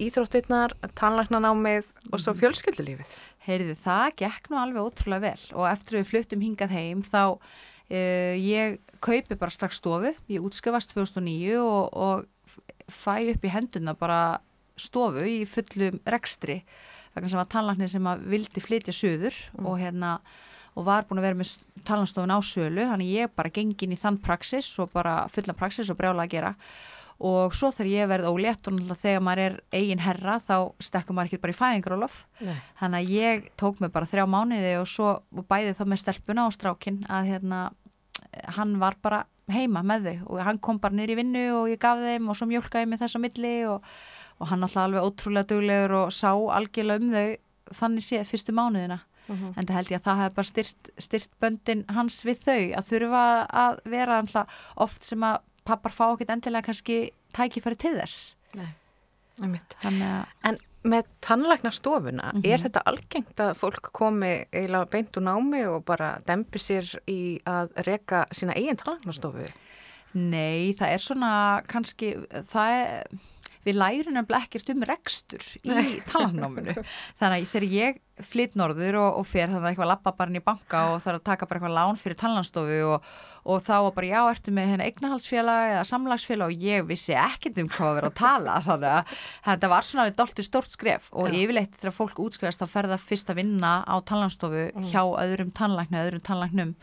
íþróttirnar, 0.00 0.72
tannlæknanámið 0.98 1.90
og 2.10 2.20
svo 2.20 2.32
mhm. 2.32 2.40
fjölskyldulífið? 2.40 3.18
Heyriði, 3.42 3.74
það 3.74 4.08
gekk 4.22 4.50
nú 4.52 4.60
alveg 4.62 4.86
ótrúlega 4.86 5.32
vel 5.32 5.58
og 5.58 5.66
eftir 5.66 5.98
við 5.98 6.10
flyttum 6.12 6.44
hingað 6.44 6.74
heim 6.76 7.02
þá 7.02 7.38
uh, 7.92 8.34
ég 8.38 8.80
kaupi 9.02 9.36
bara 9.36 9.52
strax 9.52 9.80
stofu, 9.82 10.14
ég 10.30 10.44
útskefast 10.44 10.94
2009 10.94 11.58
og, 11.60 11.92
og 11.92 12.62
fæ 12.90 13.18
upp 13.34 13.44
í 13.44 13.52
henduna 13.52 13.96
bara 13.98 14.22
stofu 14.80 15.26
í 15.28 15.42
fullum 15.48 16.00
rekstri 16.08 16.62
vegna 17.12 17.28
sem 17.28 17.40
var 17.40 17.50
tannlagnir 17.52 17.90
sem 17.92 18.08
að 18.08 18.24
vildi 18.32 18.62
flytja 18.62 18.94
söður 18.96 19.36
mm. 19.58 19.68
og 19.68 19.78
hérna 19.80 20.16
og 20.72 20.86
var 20.86 21.04
búin 21.04 21.20
að 21.20 21.28
vera 21.28 21.36
með 21.36 21.52
talnastofun 21.84 22.32
á 22.32 22.40
sölu 22.40 22.88
þannig 22.88 23.12
ég 23.12 23.36
bara 23.36 23.52
gengin 23.52 23.92
í 23.92 24.00
þann 24.00 24.18
praksis 24.24 24.70
og 24.80 24.92
bara 24.94 25.22
fullan 25.32 25.58
praksis 25.58 25.90
og 25.92 25.98
brjála 25.98 26.24
að 26.24 26.32
gera. 26.32 26.52
Og 27.22 27.52
svo 27.54 27.68
þegar 27.70 27.90
ég 27.92 28.08
verði 28.10 28.30
ólétt 28.32 28.66
og 28.66 28.74
náttúrulega 28.74 29.02
þegar 29.02 29.20
maður 29.22 29.42
er 29.44 29.58
eigin 29.76 30.00
herra 30.02 30.38
þá 30.42 30.56
stekkum 30.82 31.18
maður 31.18 31.28
ekki 31.28 31.42
bara 31.42 31.52
í 31.52 31.58
fæðingrólof 31.58 32.16
þannig 32.80 32.96
að 32.96 33.12
ég 33.12 33.44
tók 33.60 33.82
mig 33.84 33.92
bara 33.94 34.08
þrjá 34.08 34.24
mánuði 34.32 34.72
og 34.80 34.88
svo 34.90 35.10
og 35.20 35.46
bæði 35.52 35.76
þá 35.76 35.84
með 35.92 36.02
stelpuna 36.02 36.48
og 36.48 36.56
strákin 36.56 37.02
að 37.12 37.28
hérna 37.30 37.60
hann 38.56 38.78
var 38.80 38.96
bara 39.02 39.24
heima 39.52 39.82
með 39.86 40.08
þau 40.08 40.32
og 40.32 40.42
hann 40.46 40.60
kom 40.62 40.80
bara 40.82 40.96
nýri 40.96 41.16
vinnu 41.18 41.44
og 41.56 41.70
ég 41.72 41.80
gaf 41.82 42.00
þeim 42.00 42.28
og 42.30 42.38
svo 42.38 42.48
mjölkaði 42.50 42.88
mig 42.88 43.00
þess 43.02 43.18
að 43.18 43.24
milli 43.26 43.54
og, 43.68 43.86
og 44.38 44.50
hann 44.50 44.64
alltaf 44.64 44.84
alveg 44.86 45.06
ótrúlega 45.06 45.48
duglegur 45.52 45.96
og 46.00 46.12
sá 46.14 46.30
algjörlega 46.32 47.02
um 47.02 47.14
þau 47.14 47.76
þannig 47.80 48.06
séð 48.06 48.28
fyrstu 48.30 48.54
mánuðina 48.56 49.00
uh 49.02 49.34
mhm. 49.34 49.42
-huh. 49.42 49.54
en 49.56 49.66
það 49.66 49.78
held 49.78 49.90
ég 49.90 50.00
að 50.00 50.06
það 50.06 50.20
hefði 50.22 50.34
bara 50.34 50.52
styrt, 50.52 50.90
styrt 50.98 51.32
böndin 51.40 51.84
hans 51.88 52.24
við 52.24 52.38
þau 52.46 52.62
að 52.78 52.88
þurfa 52.90 53.24
að 53.64 53.80
vera 53.84 54.18
alltaf 54.18 54.62
oft 54.76 55.04
sem 55.04 55.22
að 55.22 55.40
pappar 55.64 55.92
fá 55.92 56.04
ekkert 56.12 56.30
endilega 56.30 56.66
kannski 56.66 57.10
tækifæri 57.32 57.76
til 57.76 57.96
þess 57.98 58.36
Nei, 58.54 58.68
en 60.41 60.41
með 60.92 61.08
tannlæknastofuna, 61.24 62.30
mm 62.32 62.40
-hmm. 62.40 62.52
er 62.52 62.64
þetta 62.66 62.84
algengt 62.86 63.40
að 63.40 63.52
fólk 63.60 63.90
komi 63.92 64.32
eila 64.52 64.84
beint 64.86 65.16
úr 65.16 65.26
námi 65.26 65.64
og 65.66 65.84
bara 65.84 66.18
dempi 66.26 66.58
sér 66.58 66.86
í 67.08 67.40
að 67.46 67.72
reka 67.86 68.26
sína 68.32 68.56
eigin 68.56 68.76
tannlæknastofu? 68.76 69.48
Nei, 70.12 70.74
það 70.76 70.88
er 70.92 71.00
svona 71.00 71.62
kannski, 71.66 72.16
það 72.30 72.70
er, 72.80 73.06
við 73.66 73.78
lærum 73.78 74.16
nefnilega 74.16 74.48
ekkert 74.48 74.72
um 74.74 74.86
rekstur 74.88 75.50
í 75.62 76.00
talannáminu 76.10 76.74
þannig 77.20 77.44
að 77.44 77.52
þegar 77.52 77.68
ég 77.72 78.00
flytt 78.22 78.56
norður 78.58 78.98
og, 79.00 79.18
og 79.20 79.26
fer 79.26 79.48
þannig 79.48 79.64
að 79.64 79.68
eitthvað 79.70 79.90
lappa 79.90 80.12
bara 80.16 80.32
inn 80.32 80.38
í 80.38 80.44
banka 80.44 80.82
og 80.92 81.02
þarf 81.02 81.18
að 81.18 81.26
taka 81.26 81.48
bara 81.48 81.60
eitthvað 81.60 81.76
lán 81.76 81.98
fyrir 82.00 82.18
talanstofu 82.20 82.78
og, 82.90 83.06
og 83.48 83.62
þá 83.64 83.76
bara 83.96 84.10
já, 84.10 84.18
ertu 84.30 84.54
með 84.54 84.72
hérna 84.72 84.88
eignahalsfélag 84.88 85.72
eða 85.72 85.84
samlagsfélag? 85.88 86.52
Og 86.52 86.66
ég 86.68 86.86
vissi 86.88 87.16
ekkert 87.18 87.60
um 87.62 87.70
hvað 87.72 87.88
að 87.88 87.98
vera 87.98 88.10
að 88.12 88.18
tala 88.20 88.58
þannig 88.68 88.90
að 88.92 89.14
þetta 89.48 89.72
var 89.74 89.88
svona 89.88 90.08
dolti 90.22 90.46
stort 90.46 90.72
skref. 90.72 91.08
Og 91.16 91.30
já. 91.30 91.38
yfirleitt 91.40 91.78
þegar 91.80 91.96
fólk 91.98 92.22
útskrifast 92.26 92.62
þá 92.62 92.74
fer 92.76 92.90
það 92.92 93.06
fyrst 93.08 93.32
að 93.32 93.40
vinna 93.42 93.74
á 93.88 93.94
talanstofu 94.08 94.66
mm. 94.70 94.90
hjá 94.92 95.02
öðrum 95.24 95.54
tannlækni, 95.56 96.02
öðrum 96.04 96.26
tannlæknum 96.28 96.76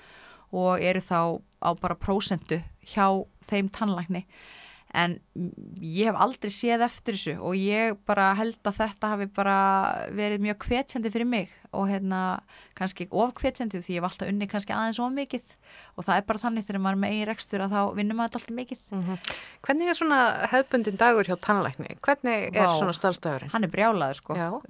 og 0.50 0.82
eru 0.82 1.04
þá 1.06 1.20
á 1.62 1.70
bara 1.78 2.00
prósendu 2.00 2.64
hjá 2.90 3.06
þeim 3.46 3.70
tannlækni 3.70 4.26
en 4.98 5.18
ég 5.82 6.10
hef 6.10 6.18
aldrei 6.18 6.52
séð 6.54 6.86
eftir 6.88 7.18
þessu 7.18 7.36
og 7.40 7.58
ég 7.60 7.98
bara 8.10 8.32
held 8.40 8.60
að 8.66 8.80
þetta 8.82 9.14
hafi 9.14 9.30
bara 9.36 9.58
verið 10.16 10.46
mjög 10.48 10.62
kvetjandi 10.66 11.14
fyrir 11.14 11.30
mig 11.30 11.54
og 11.76 11.90
hérna 11.90 12.42
kannski 12.78 13.08
ofkvetjandi 13.12 13.82
því 13.84 13.98
ég 14.00 14.06
alltaf 14.06 14.30
unni 14.30 14.48
kannski 14.50 14.74
aðeins 14.74 15.00
of 15.04 15.12
mikið 15.14 15.56
og 16.00 16.06
það 16.08 16.20
er 16.20 16.26
bara 16.30 16.42
þannig 16.42 16.66
þegar 16.66 16.82
maður 16.84 17.00
með 17.04 17.14
eigi 17.14 17.26
rekstur 17.30 17.64
að 17.64 17.76
þá 17.76 17.82
vinnum 18.00 18.20
maður 18.20 18.40
alltaf 18.40 18.56
mikið 18.58 18.80
mm 18.90 19.04
-hmm. 19.06 19.36
Hvernig 19.68 19.90
er 19.90 19.98
svona 20.00 20.20
hefbundin 20.52 20.98
dagur 20.98 21.28
hjá 21.28 21.36
tannlækni? 21.36 21.98
Hvernig 22.02 22.56
er 22.56 22.68
Vá, 22.68 22.78
svona 22.80 22.94
starfstagurinn? 22.94 23.52
Hann 23.54 23.64
er 23.64 23.70
brjálaður 23.70 24.16
sko 24.16 24.62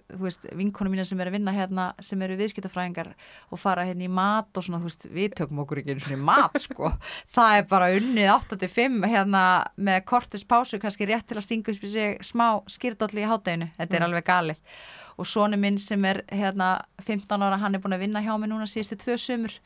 vinkonu 0.56 0.90
mína 0.90 1.06
sem 1.06 1.20
er 1.20 1.28
að 1.28 1.38
vinna 1.38 1.52
hérna 1.52 1.94
sem 2.00 2.22
eru 2.22 2.36
viðskiptafræðingar 2.36 3.14
og 3.52 3.60
fara 3.60 3.86
hérna 3.86 4.04
í 4.04 4.12
mat 4.12 4.58
og 4.58 4.64
svona 4.64 4.84
veist, 4.84 5.06
við 5.06 5.36
tökum 5.36 5.60
okkur 5.60 5.78
ekki 5.78 5.92
eins 5.96 6.08
og 6.08 6.18
í 6.18 6.22
mat 6.22 6.60
sko 6.68 6.92
það 7.28 7.58
er 7.58 7.68
bara 7.70 7.92
unnið 7.96 8.32
8-5 8.36 9.06
hérna 9.08 9.44
með 9.78 10.06
kortis 10.06 10.44
pásu 10.44 10.80
kannski 10.80 11.06
rétt 11.06 11.28
til 11.28 11.38
að 11.38 11.48
stinga 11.48 11.72
upp 11.72 11.84
í 11.84 11.92
sig 11.94 12.18
smá 12.26 12.62
skýrdolli 12.68 13.24
í 13.24 13.30
hátteginu, 13.30 13.70
þetta 13.78 13.96
er 13.96 14.02
mm. 14.02 14.10
alveg 14.10 14.26
galið 14.26 14.58
og 15.20 15.28
sónu 15.28 15.60
minn 15.60 15.80
sem 15.82 16.04
er 16.08 16.24
hérna 16.32 16.78
15 17.04 17.44
ára, 17.44 17.60
hann 17.60 17.76
er 17.76 17.84
búin 17.84 17.98
að 17.98 18.06
vinna 18.06 18.24
hjá 18.24 18.34
mig 18.40 18.52
núna 18.52 18.68
síðustu 18.70 19.00
tvö 19.04 19.18
sömur 19.20 19.60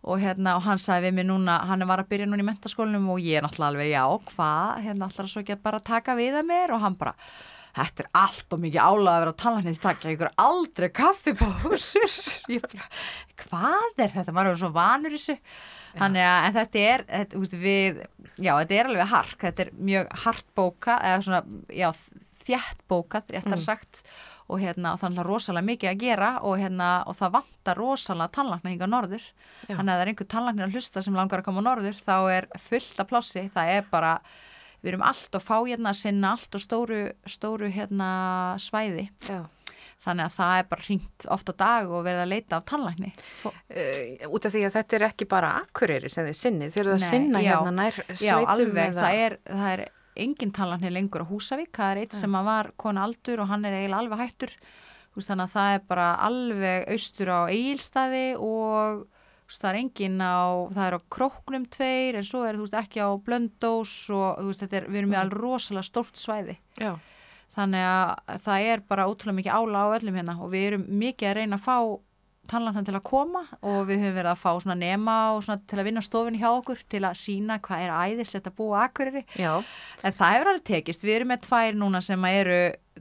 og 0.00 0.20
hérna 0.22 0.56
og 0.56 0.64
hann 0.64 0.80
sagði 0.80 1.10
við 1.10 1.16
mig 1.20 1.28
núna, 1.28 1.60
hann 1.68 1.84
var 1.88 2.02
að 2.02 2.10
byrja 2.12 2.28
núna 2.28 2.42
í 2.42 2.48
mentaskólinum 2.48 3.08
og 3.12 3.20
ég 3.22 3.38
er 3.38 3.44
náttúrulega 3.44 3.70
alveg 3.74 3.90
já, 3.92 4.04
hvað, 4.32 4.82
hérna 4.86 5.08
alltaf 5.08 5.30
svo 5.30 5.42
ekki 5.44 5.56
að 5.58 5.64
bara 5.66 5.82
taka 5.84 6.16
við 6.18 6.38
að 6.40 6.46
mér? 6.48 6.72
Og 6.76 6.84
hann 6.84 6.96
bara 7.00 7.14
þetta 7.76 8.02
er 8.02 8.08
allt 8.18 8.54
og 8.56 8.62
mikið 8.64 8.80
álag 8.82 9.12
að 9.12 9.20
vera 9.22 9.34
að 9.34 9.42
tala 9.42 9.60
henni 9.60 9.74
því 9.76 9.82
takk, 9.84 10.06
ég 10.06 10.16
ykkur 10.16 10.32
aldrei 10.44 10.88
bara, 12.64 12.88
hvað 13.44 14.02
er 14.06 14.16
þetta? 14.16 14.34
Maður 14.34 14.50
er 14.54 14.58
svo 14.62 14.72
vanur 14.74 15.14
þessu. 15.14 15.36
Þannig 15.90 16.26
að 16.30 16.56
þetta 16.56 16.82
er, 16.86 17.04
þetta, 17.10 17.38
úst, 17.42 17.54
við 17.60 18.02
já, 18.38 18.52
þetta 18.54 18.76
er 18.78 18.90
alveg 18.90 19.12
hark, 19.12 19.38
þetta 19.44 19.64
er 19.66 19.72
mjög 19.90 20.10
hartbóka, 20.24 20.98
eða 21.10 21.22
svona, 21.26 21.62
já 21.74 21.88
þjættbókað, 22.40 23.32
réttar 23.34 23.58
mm. 23.58 23.64
sagt 23.64 24.02
og 24.50 24.60
hérna 24.62 24.94
og 24.94 25.00
þannig 25.02 25.22
að 25.22 25.28
rosalega 25.30 25.68
mikið 25.70 25.90
að 25.92 26.00
gera 26.02 26.30
og 26.46 26.58
hérna 26.60 26.90
og 27.08 27.16
það 27.18 27.34
vantar 27.38 27.80
rosalega 27.80 28.34
tannlagnar 28.36 28.74
hinga 28.74 28.88
norður. 28.90 29.26
Já. 29.68 29.76
þannig 29.76 29.92
að 29.92 29.96
það 29.96 30.04
er 30.04 30.12
einhver 30.12 30.30
tannlagnar 30.34 30.68
að 30.68 30.76
hlusta 30.78 31.02
sem 31.04 31.18
langar 31.18 31.42
að 31.42 31.48
koma 31.50 31.64
norður 31.64 32.00
þá 32.00 32.16
er 32.34 32.48
fullt 32.58 33.02
af 33.02 33.10
plássi, 33.10 33.46
það 33.54 33.72
er 33.76 33.86
bara 33.90 34.16
við 34.80 34.94
erum 34.94 35.06
allt 35.06 35.36
og 35.36 35.44
fá 35.44 35.56
hérna 35.58 35.94
sinna 35.96 36.34
allt 36.34 36.56
og 36.56 36.64
stóru, 36.64 37.00
stóru 37.28 37.70
hérna 37.72 38.10
svæði. 38.60 39.10
Já. 39.28 39.44
þannig 40.00 40.24
að 40.24 40.36
það 40.38 40.58
er 40.58 40.68
bara 40.70 40.86
hringt 40.86 41.26
oft 41.28 41.50
á 41.52 41.54
dag 41.60 41.90
og 41.92 42.04
verið 42.06 42.22
að 42.22 42.30
leita 42.32 42.56
af 42.56 42.62
tannlagni 42.70 43.10
uh, 43.44 44.28
út 44.32 44.46
af 44.48 44.54
því 44.54 44.62
að 44.64 44.76
þetta 44.78 44.96
er 44.96 45.06
ekki 45.10 45.26
bara 45.28 45.50
akkurýri 45.60 46.08
sem 46.08 46.24
þið 46.24 46.38
sinnið, 46.38 46.70
þeir 46.72 46.86
eru 46.86 46.94
að 46.94 47.04
sinna 47.04 47.42
já, 47.44 47.50
hérna 47.52 47.74
nær 47.76 47.98
sveitum 47.98 48.24
Já, 48.24 48.36
alveg, 48.54 48.96
það 48.96 49.24
er, 49.26 49.36
það 49.50 49.74
er 49.74 49.84
engin 50.16 50.52
talanir 50.52 50.92
lengur 50.94 51.22
á 51.22 51.30
Húsavík, 51.30 51.70
það 51.76 51.92
er 51.92 52.02
eitt 52.02 52.16
sem 52.16 52.32
var 52.32 52.72
kona 52.80 53.04
aldur 53.06 53.42
og 53.44 53.50
hann 53.52 53.64
er 53.64 53.76
eiginlega 53.78 54.02
alveg 54.04 54.22
hættur. 54.24 54.56
Þannig 55.16 55.44
að 55.44 55.54
það 55.54 55.72
er 55.74 55.80
bara 55.90 56.08
alveg 56.26 56.84
austur 56.94 57.30
á 57.34 57.40
eigilstaði 57.50 58.26
og 58.38 59.06
það 59.50 59.70
er 59.70 59.78
engin 59.80 60.20
á, 60.22 60.38
það 60.70 60.84
er 60.86 60.96
á 60.96 61.00
króknum 61.10 61.64
tveir 61.66 62.18
en 62.20 62.26
svo 62.26 62.44
er 62.46 62.58
þú 62.58 62.66
veist 62.66 62.76
ekki 62.78 63.02
á 63.02 63.10
blöndós 63.18 63.94
og 64.14 64.38
þú 64.38 64.50
veist 64.52 64.62
þetta 64.62 64.78
er, 64.78 64.86
við 64.86 65.00
erum 65.00 65.10
með 65.10 65.22
alveg 65.24 65.40
rosalega 65.42 65.88
stórt 65.88 66.20
svæði. 66.20 66.56
Já. 66.78 66.92
þannig 67.50 67.82
að 67.82 68.38
það 68.44 68.68
er 68.70 68.82
bara 68.86 69.08
ótrúlega 69.10 69.38
mikið 69.40 69.56
ála 69.58 69.82
á 69.82 69.94
öllum 69.96 70.18
hérna 70.20 70.36
og 70.38 70.52
við 70.52 70.66
erum 70.68 70.84
mikið 71.00 71.28
að 71.30 71.36
reyna 71.40 71.58
að 71.58 71.64
fá 71.66 71.76
tannlarna 72.50 72.82
til 72.86 72.96
að 72.96 73.04
koma 73.06 73.44
og 73.60 73.78
við 73.88 74.02
höfum 74.04 74.16
verið 74.18 74.32
að 74.32 74.42
fá 74.42 74.50
svona 74.62 74.76
nema 74.78 75.16
og 75.34 75.44
svona 75.46 75.62
til 75.70 75.78
að 75.80 75.88
vinna 75.88 76.04
stofin 76.04 76.38
hjá 76.40 76.48
okkur 76.50 76.82
til 76.90 77.02
að 77.06 77.20
sína 77.20 77.60
hvað 77.64 77.86
er 77.86 77.94
æðislegt 77.94 78.50
að 78.50 78.58
búa 78.58 78.84
akkuriri 78.86 79.24
en 79.38 80.18
það 80.18 80.34
hefur 80.34 80.52
alveg 80.52 80.66
tekist, 80.72 81.06
við 81.06 81.20
erum 81.20 81.32
með 81.34 81.46
tvær 81.46 81.78
núna 81.78 82.02
sem 82.04 82.28
eru 82.30 82.60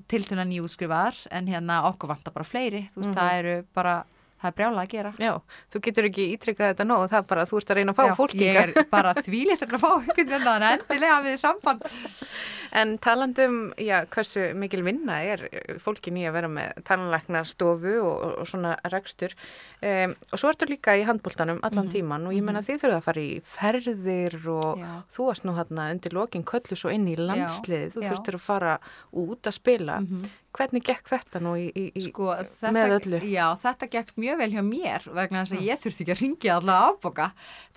til 0.10 0.24
til 0.26 0.38
að 0.38 0.48
nýjútskrifaðar 0.54 1.20
en 1.36 1.52
hérna 1.52 1.82
okkur 1.90 2.14
vantar 2.14 2.36
bara 2.36 2.48
fleiri 2.48 2.88
þú 2.94 3.02
veist 3.02 3.10
mm 3.10 3.16
-hmm. 3.16 3.20
það 3.20 3.40
eru 3.40 3.56
bara 3.74 3.98
það 4.40 4.50
er 4.50 4.56
brjálega 4.56 4.84
að 4.84 4.94
gera. 4.94 5.12
Já, 5.20 5.34
þú 5.74 5.82
getur 5.86 6.08
ekki 6.10 6.28
ítrykkað 6.36 6.72
þetta 6.72 6.88
nóg, 6.88 7.06
það 7.12 7.20
er 7.20 7.28
bara 7.32 7.44
að 7.44 7.52
þú 7.52 7.60
ert 7.60 7.72
að 7.74 7.80
reyna 7.80 7.92
að 7.94 8.00
fá 8.00 8.06
Já, 8.06 8.14
fólki. 8.20 8.40
Já, 8.40 8.48
ég 8.48 8.60
er 8.62 8.88
bara 8.92 9.14
þvílítur 9.18 9.76
að 9.76 9.84
fá 9.84 9.92
veginn 10.08 10.48
að 10.54 10.68
endilega 10.70 11.20
við 11.26 11.38
samband. 11.42 11.82
En 12.72 12.98
talandum, 13.02 13.74
já, 13.78 14.06
hversu 14.14 14.54
mikil 14.60 14.84
vinna 14.86 15.20
er 15.24 15.46
fólkin 15.82 16.18
í 16.18 16.26
að 16.30 16.36
vera 16.38 16.52
með 16.52 16.84
talanlæknarstofu 16.88 17.96
og, 18.04 18.26
og 18.42 18.50
svona 18.50 18.76
rekstur 18.94 19.34
um, 19.82 20.16
og 20.32 20.42
svo 20.42 20.52
ertu 20.52 20.68
líka 20.70 20.96
í 20.98 21.06
handbóltanum 21.08 21.62
allan 21.64 21.86
mm 21.86 21.90
tíman 21.90 22.28
og 22.28 22.34
ég 22.34 22.44
menna 22.44 22.60
-hmm. 22.60 22.68
þið 22.68 22.82
þurfa 22.82 22.98
að 22.98 23.08
fara 23.08 23.22
í 23.22 23.42
ferðir 23.44 24.36
og 24.48 24.78
já. 24.78 24.92
þú 25.10 25.26
varst 25.26 25.46
nú 25.46 25.56
hérna 25.58 25.92
undir 25.92 26.14
lokin 26.14 26.44
köllu 26.44 26.76
svo 26.76 26.90
inn 26.90 27.08
í 27.08 27.16
landsliði, 27.16 27.90
þú 27.94 28.04
þurftir 28.06 28.36
að 28.36 28.46
fara 28.46 28.80
út 29.12 29.48
að 29.48 29.52
spila. 29.52 30.00
Mm 30.00 30.08
-hmm. 30.08 30.30
Hvernig 30.50 30.82
gekk 30.84 31.06
þetta 31.12 31.40
nú 31.40 31.52
í, 31.62 31.68
í, 31.78 32.02
sko, 32.02 32.32
þetta, 32.34 32.72
með 32.74 32.94
öllu? 32.96 33.20
Já, 33.30 33.54
þetta 33.62 33.88
gekk 33.94 34.16
mjög 34.18 34.40
vel 34.42 34.50
hjá 34.56 34.64
mér 34.66 35.06
vegna 35.14 35.44
þess 35.44 35.54
að 35.54 35.68
ég 35.68 35.80
þurfti 35.84 36.04
ekki 36.04 36.16
að 36.16 36.22
ringja 36.24 36.56
allavega 36.56 36.90
afboka. 36.90 37.28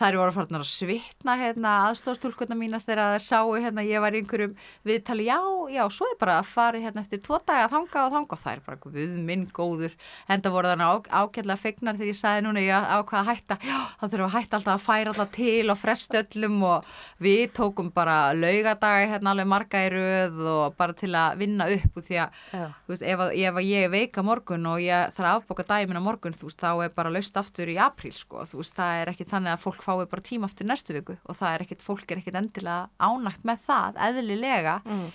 Það 0.01 0.09
eru 0.09 0.19
voru 0.23 0.47
að 0.57 0.65
svitna 0.65 1.37
hérna, 1.37 1.75
aðstofstúlkunna 1.91 2.57
mína 2.57 2.81
þegar 2.81 3.13
það 3.13 3.27
sáu 3.27 3.53
hérna, 3.61 3.85
ég 3.85 4.01
var 4.01 4.17
í 4.17 4.23
einhverjum 4.23 4.57
viðtali, 4.87 5.27
já, 5.29 5.39
já, 5.73 5.83
svo 5.95 6.09
er 6.11 6.19
bara 6.21 6.39
að 6.41 6.51
fara 6.51 6.81
hérna 6.83 7.03
eftir 7.05 7.23
tvo 7.23 7.39
daga 7.47 7.67
að 7.69 7.75
þanga 7.77 8.05
og 8.07 8.15
þanga 8.17 8.37
og 8.37 8.43
það 8.43 8.57
er 8.57 8.63
bara 8.67 8.93
við 8.97 9.17
minn 9.29 9.47
góður. 9.55 9.97
Enda 10.33 10.53
voru 10.55 10.73
þannig 10.73 11.09
ákjörlega 11.13 11.63
fegnar 11.63 11.99
þegar 11.99 12.11
ég 12.11 12.19
sagði 12.19 12.45
núna 12.47 12.65
ég 12.65 12.89
ákvaða 12.93 13.23
að 13.23 13.31
hætta, 13.31 13.59
já, 13.63 13.79
þá 14.01 14.05
þurfum 14.07 14.23
við 14.23 14.29
að 14.29 14.37
hætta 14.37 14.59
alltaf 14.59 14.75
að 14.75 14.87
færa 14.87 15.13
alltaf 15.13 15.33
til 15.37 15.73
og 15.73 15.81
frestöllum 15.81 16.59
og 16.67 16.91
við 17.23 17.45
tókum 17.57 17.93
bara 17.95 18.17
laugadaga 18.35 19.09
hérna 19.13 19.33
alveg 19.33 19.51
marga 19.53 19.83
í 19.87 19.91
röð 19.93 20.43
og 20.53 20.77
bara 20.79 20.97
til 20.99 21.13
að 21.17 21.39
vinna 21.43 21.69
upp 21.73 21.99
úr 21.99 22.07
því 22.07 22.19
að 22.25 22.43
veist, 22.89 23.05
ef, 23.07 23.23
að, 23.27 23.35
ef 23.39 23.61
að 23.61 23.69
ég 23.69 23.93
veika 23.93 24.25
morgun 24.27 24.69
og 24.71 24.83
ég 24.83 25.15
þarf 25.15 25.29
að 25.29 25.41
afboka 25.41 25.67
dæmin 25.69 26.01
á 26.01 26.03
morgun 26.03 26.37
veist, 26.37 26.59
þá 26.61 26.85
er 26.87 26.95
bara 26.97 27.13
laust 27.13 27.39
aftur 27.39 27.71
í 27.71 27.79
apríl 27.81 28.15
sko. 28.17 28.45
veist, 28.53 28.75
það 28.77 29.03
er 29.03 29.13
ekki 29.13 29.29
þannig 29.31 29.55
að 29.55 29.65
fólk 29.65 29.85
fái 29.85 30.07
bara 30.11 30.27
tíma 30.27 30.51
aftur 30.51 30.69
næstu 30.69 30.97
viku 30.97 31.17
og 31.23 31.39
það 31.39 31.55
er 31.55 31.67
ekkit, 31.67 31.85
fólk 31.85 32.11
er 32.11 32.23
ekkit 32.23 32.41
endilega 32.41 32.89
ánægt 32.99 33.47
með 33.49 33.65
það, 33.67 34.01
eðlilega 34.09 34.72
mm. 34.85 35.11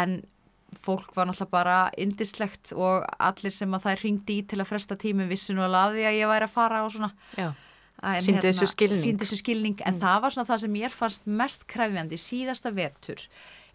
en 0.00 0.16
fólk 0.76 1.14
var 1.16 1.28
náttúrulega 1.28 1.52
bara 1.52 1.76
indislegt 1.96 2.72
og 2.76 3.04
allir 3.22 3.54
sem 3.54 3.76
að 3.76 3.86
það 3.86 4.02
ringdi 4.02 4.40
í 4.40 4.46
til 4.50 4.58
að 4.60 4.68
fresta 4.72 4.96
tími 4.98 5.28
vissi 5.30 5.54
nú 5.54 5.64
alveg 5.64 5.80
að 5.82 5.94
því 5.96 6.08
að 6.08 6.18
ég 6.18 6.32
væri 6.32 6.48
að 6.48 6.56
fara 6.56 6.82
og 6.84 6.92
svona 6.92 7.12
síndi 8.20 8.36
hérna, 8.36 8.42
þessu 8.50 8.68
skilning, 8.72 9.02
síndi 9.02 9.24
þessu 9.24 9.38
skilning. 9.40 9.78
en 9.84 9.94
mm. 9.94 10.00
það 10.02 10.18
var 10.24 10.34
svona 10.34 10.50
það 10.50 10.64
sem 10.64 10.76
ég 10.82 10.96
fannst 10.96 11.30
mest 11.42 11.64
krefjandi 11.70 12.18
síðasta 12.20 12.72
vetur 12.76 13.22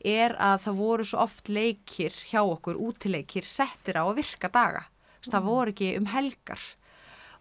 er 0.02 0.36
að 0.42 0.62
það 0.66 0.78
voru 0.82 1.06
svo 1.06 1.24
oft 1.24 1.50
leikir 1.50 2.14
hjá 2.30 2.42
okkur, 2.42 2.78
útileikir, 2.78 3.46
settir 3.46 4.00
á 4.02 4.04
að 4.06 4.22
virka 4.22 4.50
daga. 4.50 4.88
Mm. 5.22 5.28
Það 5.30 5.50
voru 5.50 5.74
ekki 5.76 5.92
um 6.00 6.08
helgar 6.10 6.64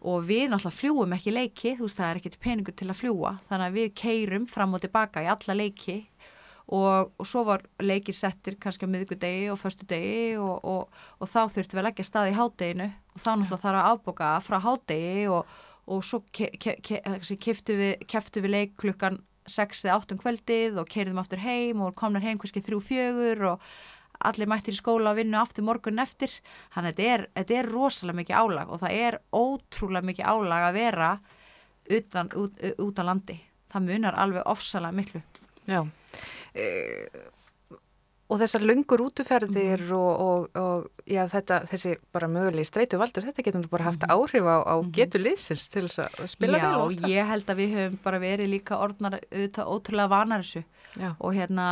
og 0.01 0.25
við 0.25 0.47
náttúrulega 0.49 0.77
fljúum 0.79 1.15
ekki 1.17 1.33
leiki, 1.33 1.75
þú 1.77 1.85
veist 1.85 1.99
það 1.99 2.11
er 2.11 2.21
ekkert 2.21 2.41
peningur 2.41 2.77
til 2.77 2.89
að 2.89 3.01
fljúa, 3.03 3.35
þannig 3.49 3.67
að 3.67 3.77
við 3.77 3.91
keirum 4.01 4.47
fram 4.49 4.77
og 4.77 4.85
tilbaka 4.85 5.25
í 5.25 5.29
alla 5.29 5.57
leiki 5.57 5.97
og, 6.71 7.11
og 7.19 7.27
svo 7.27 7.43
var 7.49 7.65
leikir 7.83 8.15
settir 8.15 8.55
kannski 8.63 8.87
á 8.87 8.93
miðgudegi 8.93 9.49
og 9.51 9.59
förstudegi 9.59 10.37
og, 10.39 10.63
og, 10.63 11.01
og 11.19 11.31
þá 11.31 11.41
þurftu 11.51 11.75
við 11.75 11.83
að 11.83 11.87
leggja 11.89 12.07
stað 12.07 12.31
í 12.31 12.37
hádeginu. 12.39 12.87
Og 13.11 13.19
þá 13.19 13.31
náttúrulega 13.31 13.63
þarf 13.65 13.81
að 13.81 13.89
afboka 13.91 14.29
frá 14.47 14.59
hádegi 14.63 15.25
og 15.31 16.05
svo 16.07 16.23
ke, 16.31 16.53
ke, 16.63 16.77
ke, 16.87 17.01
keftu 17.43 17.75
við, 17.81 18.07
við 18.37 18.51
leik 18.53 18.77
klukkan 18.79 19.19
6 19.51 19.87
eða 19.89 19.99
8 19.99 20.15
um 20.15 20.23
kvöldið 20.23 20.79
og 20.79 20.91
keiriðum 20.93 21.23
aftur 21.25 21.43
heim 21.43 21.83
og 21.83 21.97
komnar 21.99 22.23
heim 22.23 22.39
hverski 22.39 22.63
3-4 22.63 23.51
og 23.51 23.67
allir 24.31 24.51
mættir 24.53 24.77
í 24.77 24.79
skóla 24.79 25.11
og 25.11 25.19
vinnu 25.19 25.41
aftur 25.41 25.67
morgun 25.67 25.99
eftir. 25.99 26.31
Þannig 26.71 26.93
að 26.93 27.01
þetta 27.01 27.15
er, 27.15 27.29
þetta 27.41 27.59
er 27.59 27.73
rosalega 27.75 28.21
mikið 28.21 28.43
álag 28.45 28.71
og 28.71 28.83
það 28.85 28.99
er 29.09 29.23
ótrúlega 29.35 30.07
mikið 30.13 30.31
álag 30.31 30.69
að 30.69 30.77
vera 30.79 31.15
utan, 31.91 32.31
út, 32.39 32.67
út 32.79 33.01
á 33.01 33.05
landi. 33.11 33.41
Það 33.73 33.89
munar 33.89 34.19
alveg 34.23 34.47
ofsalega 34.47 34.95
miklu. 35.01 35.25
Já 35.67 35.83
Og 38.31 38.39
þessar 38.39 38.63
lungur 38.63 39.03
útuferðir 39.03 39.81
mm. 39.89 39.95
og, 39.97 40.21
og, 40.23 40.61
og 40.61 41.07
já, 41.11 41.25
þetta, 41.33 41.65
þessi 41.67 41.97
bara 42.15 42.29
möguleg 42.31 42.69
streytu 42.69 43.01
valdur, 43.01 43.27
þetta 43.27 43.43
getur 43.47 43.65
bara 43.73 43.89
haft 43.89 44.05
mhm. 44.07 44.13
áhrif 44.15 44.47
á, 44.47 44.59
á 44.71 44.75
mm. 44.79 44.93
getur 44.95 45.25
liðsins 45.25 45.67
til 45.73 45.89
þess 45.89 46.05
að 46.05 46.31
spila 46.31 46.61
vel. 46.63 46.95
Já, 46.95 47.09
ég 47.11 47.33
held 47.33 47.51
að 47.51 47.65
við 47.65 47.75
höfum 47.79 47.99
bara 48.05 48.23
verið 48.23 48.53
líka 48.55 48.79
orðnar 48.79 49.19
auðvitað 49.19 49.75
ótrúlega 49.75 50.13
vanar 50.15 50.47
þessu 50.47 50.63
já. 50.95 51.11
og 51.19 51.35
hérna 51.35 51.67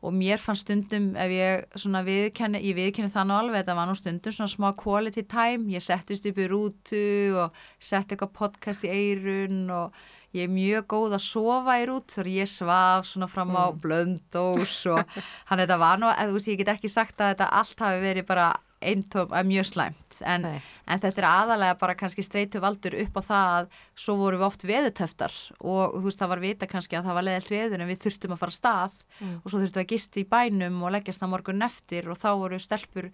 og 0.00 0.14
mér 0.16 0.40
fann 0.40 0.56
stundum 0.56 1.10
ef 1.20 1.32
ég 1.34 1.66
svona 1.76 2.00
viðkenni, 2.06 2.62
ég 2.64 2.76
viðkenni 2.78 3.12
það 3.12 3.26
nú 3.28 3.36
alveg 3.36 3.60
þetta 3.60 3.76
var 3.76 3.90
nú 3.90 3.96
stundum 3.98 4.32
svona 4.32 4.52
smá 4.54 4.68
quality 4.80 5.24
time 5.28 5.74
ég 5.74 5.84
settist 5.84 6.28
upp 6.30 6.40
í 6.40 6.46
rútu 6.48 7.02
og 7.42 7.60
sett 7.76 8.08
eitthvað 8.08 8.32
podcast 8.38 8.86
í 8.88 8.92
eirun 8.94 9.66
og 9.76 10.00
ég 10.36 10.46
er 10.46 10.52
mjög 10.52 10.88
góð 10.94 11.18
að 11.18 11.26
sofa 11.26 11.76
í 11.80 11.86
rút 11.90 12.14
þar 12.14 12.32
ég 12.32 12.50
svaf 12.50 13.08
svona 13.10 13.30
fram 13.30 13.54
á 13.56 13.66
mm. 13.68 13.78
blöndós 13.82 14.80
og 14.92 15.20
hann 15.50 15.62
þetta 15.62 15.78
var 15.80 16.02
nú, 16.02 16.10
eða, 16.10 16.34
veist, 16.34 16.50
ég 16.50 16.60
get 16.62 16.74
ekki 16.76 16.90
sagt 16.92 17.20
að 17.20 17.34
þetta 17.34 17.54
allt 17.60 17.86
hafi 17.86 18.02
verið 18.04 18.28
bara 18.30 18.50
eintóm, 18.80 19.32
mjög 19.44 19.66
slæmt 19.68 20.20
en, 20.24 20.46
en 20.48 21.00
þetta 21.00 21.20
er 21.20 21.26
aðalega 21.28 21.76
bara 21.80 21.96
kannski 21.98 22.24
streytu 22.24 22.62
valdur 22.62 22.94
upp 23.02 23.18
á 23.20 23.22
það 23.26 23.56
að 23.56 23.68
svo 24.04 24.14
voru 24.16 24.38
við 24.40 24.46
oft 24.46 24.64
veðutöftar 24.68 25.36
og 25.60 25.98
þú 25.98 26.02
veist 26.06 26.22
það 26.22 26.32
var 26.32 26.42
vita 26.44 26.68
kannski 26.70 26.96
að 26.96 27.10
það 27.10 27.18
var 27.18 27.26
leðilt 27.28 27.52
veður 27.52 27.84
en 27.84 27.90
við 27.90 28.00
þurftum 28.06 28.34
að 28.34 28.40
fara 28.40 28.56
stað 28.56 28.96
mm. 29.18 29.36
og 29.36 29.52
svo 29.52 29.60
þurftum 29.60 29.82
við 29.82 29.84
að 29.84 29.92
gista 29.92 30.20
í 30.22 30.26
bænum 30.32 30.80
og 30.80 30.94
leggjast 30.96 31.24
það 31.24 31.32
morgun 31.34 31.68
eftir 31.68 32.08
og 32.08 32.20
þá 32.20 32.28
voru 32.40 32.60
stelpur 32.64 33.10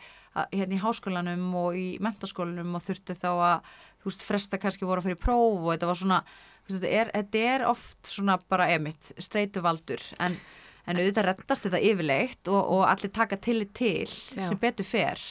hérna 0.55 0.79
í 0.79 0.83
háskólanum 0.85 1.47
og 1.64 1.79
í 1.81 1.87
mentaskólanum 2.05 2.79
og 2.79 2.87
þurftu 2.87 3.19
þá 3.19 3.31
að 3.35 3.73
þú 3.99 4.12
veist 4.12 4.29
fresta 4.29 4.62
kannski 4.62 4.87
voru 4.87 5.03
að 5.03 5.11
fyrir 5.11 5.25
próf 5.27 5.64
og 5.64 5.73
þetta 5.73 5.91
var 5.91 6.05
svona 6.05 6.21
þetta 6.69 6.93
er, 7.01 7.11
þetta 7.14 7.49
er 7.55 7.67
oft 7.71 8.11
svona 8.11 8.39
bara 8.51 8.69
emitt 8.75 9.12
streytu 9.23 9.62
valdur 9.64 10.03
en 10.19 10.39
en 10.87 11.01
auðvitað 11.01 11.27
rettast 11.31 11.67
þetta 11.67 11.83
yfirleitt 11.83 12.49
og, 12.51 12.61
og 12.77 12.87
allir 12.87 13.12
taka 13.14 13.39
tillit 13.43 13.75
til 13.77 14.07
Já. 14.07 14.45
sem 14.47 14.59
betur 14.61 14.87
fer. 14.87 15.23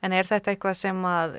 En 0.00 0.14
er 0.16 0.24
þetta 0.24 0.54
eitthvað 0.54 0.78
sem 0.80 1.02
að 1.04 1.34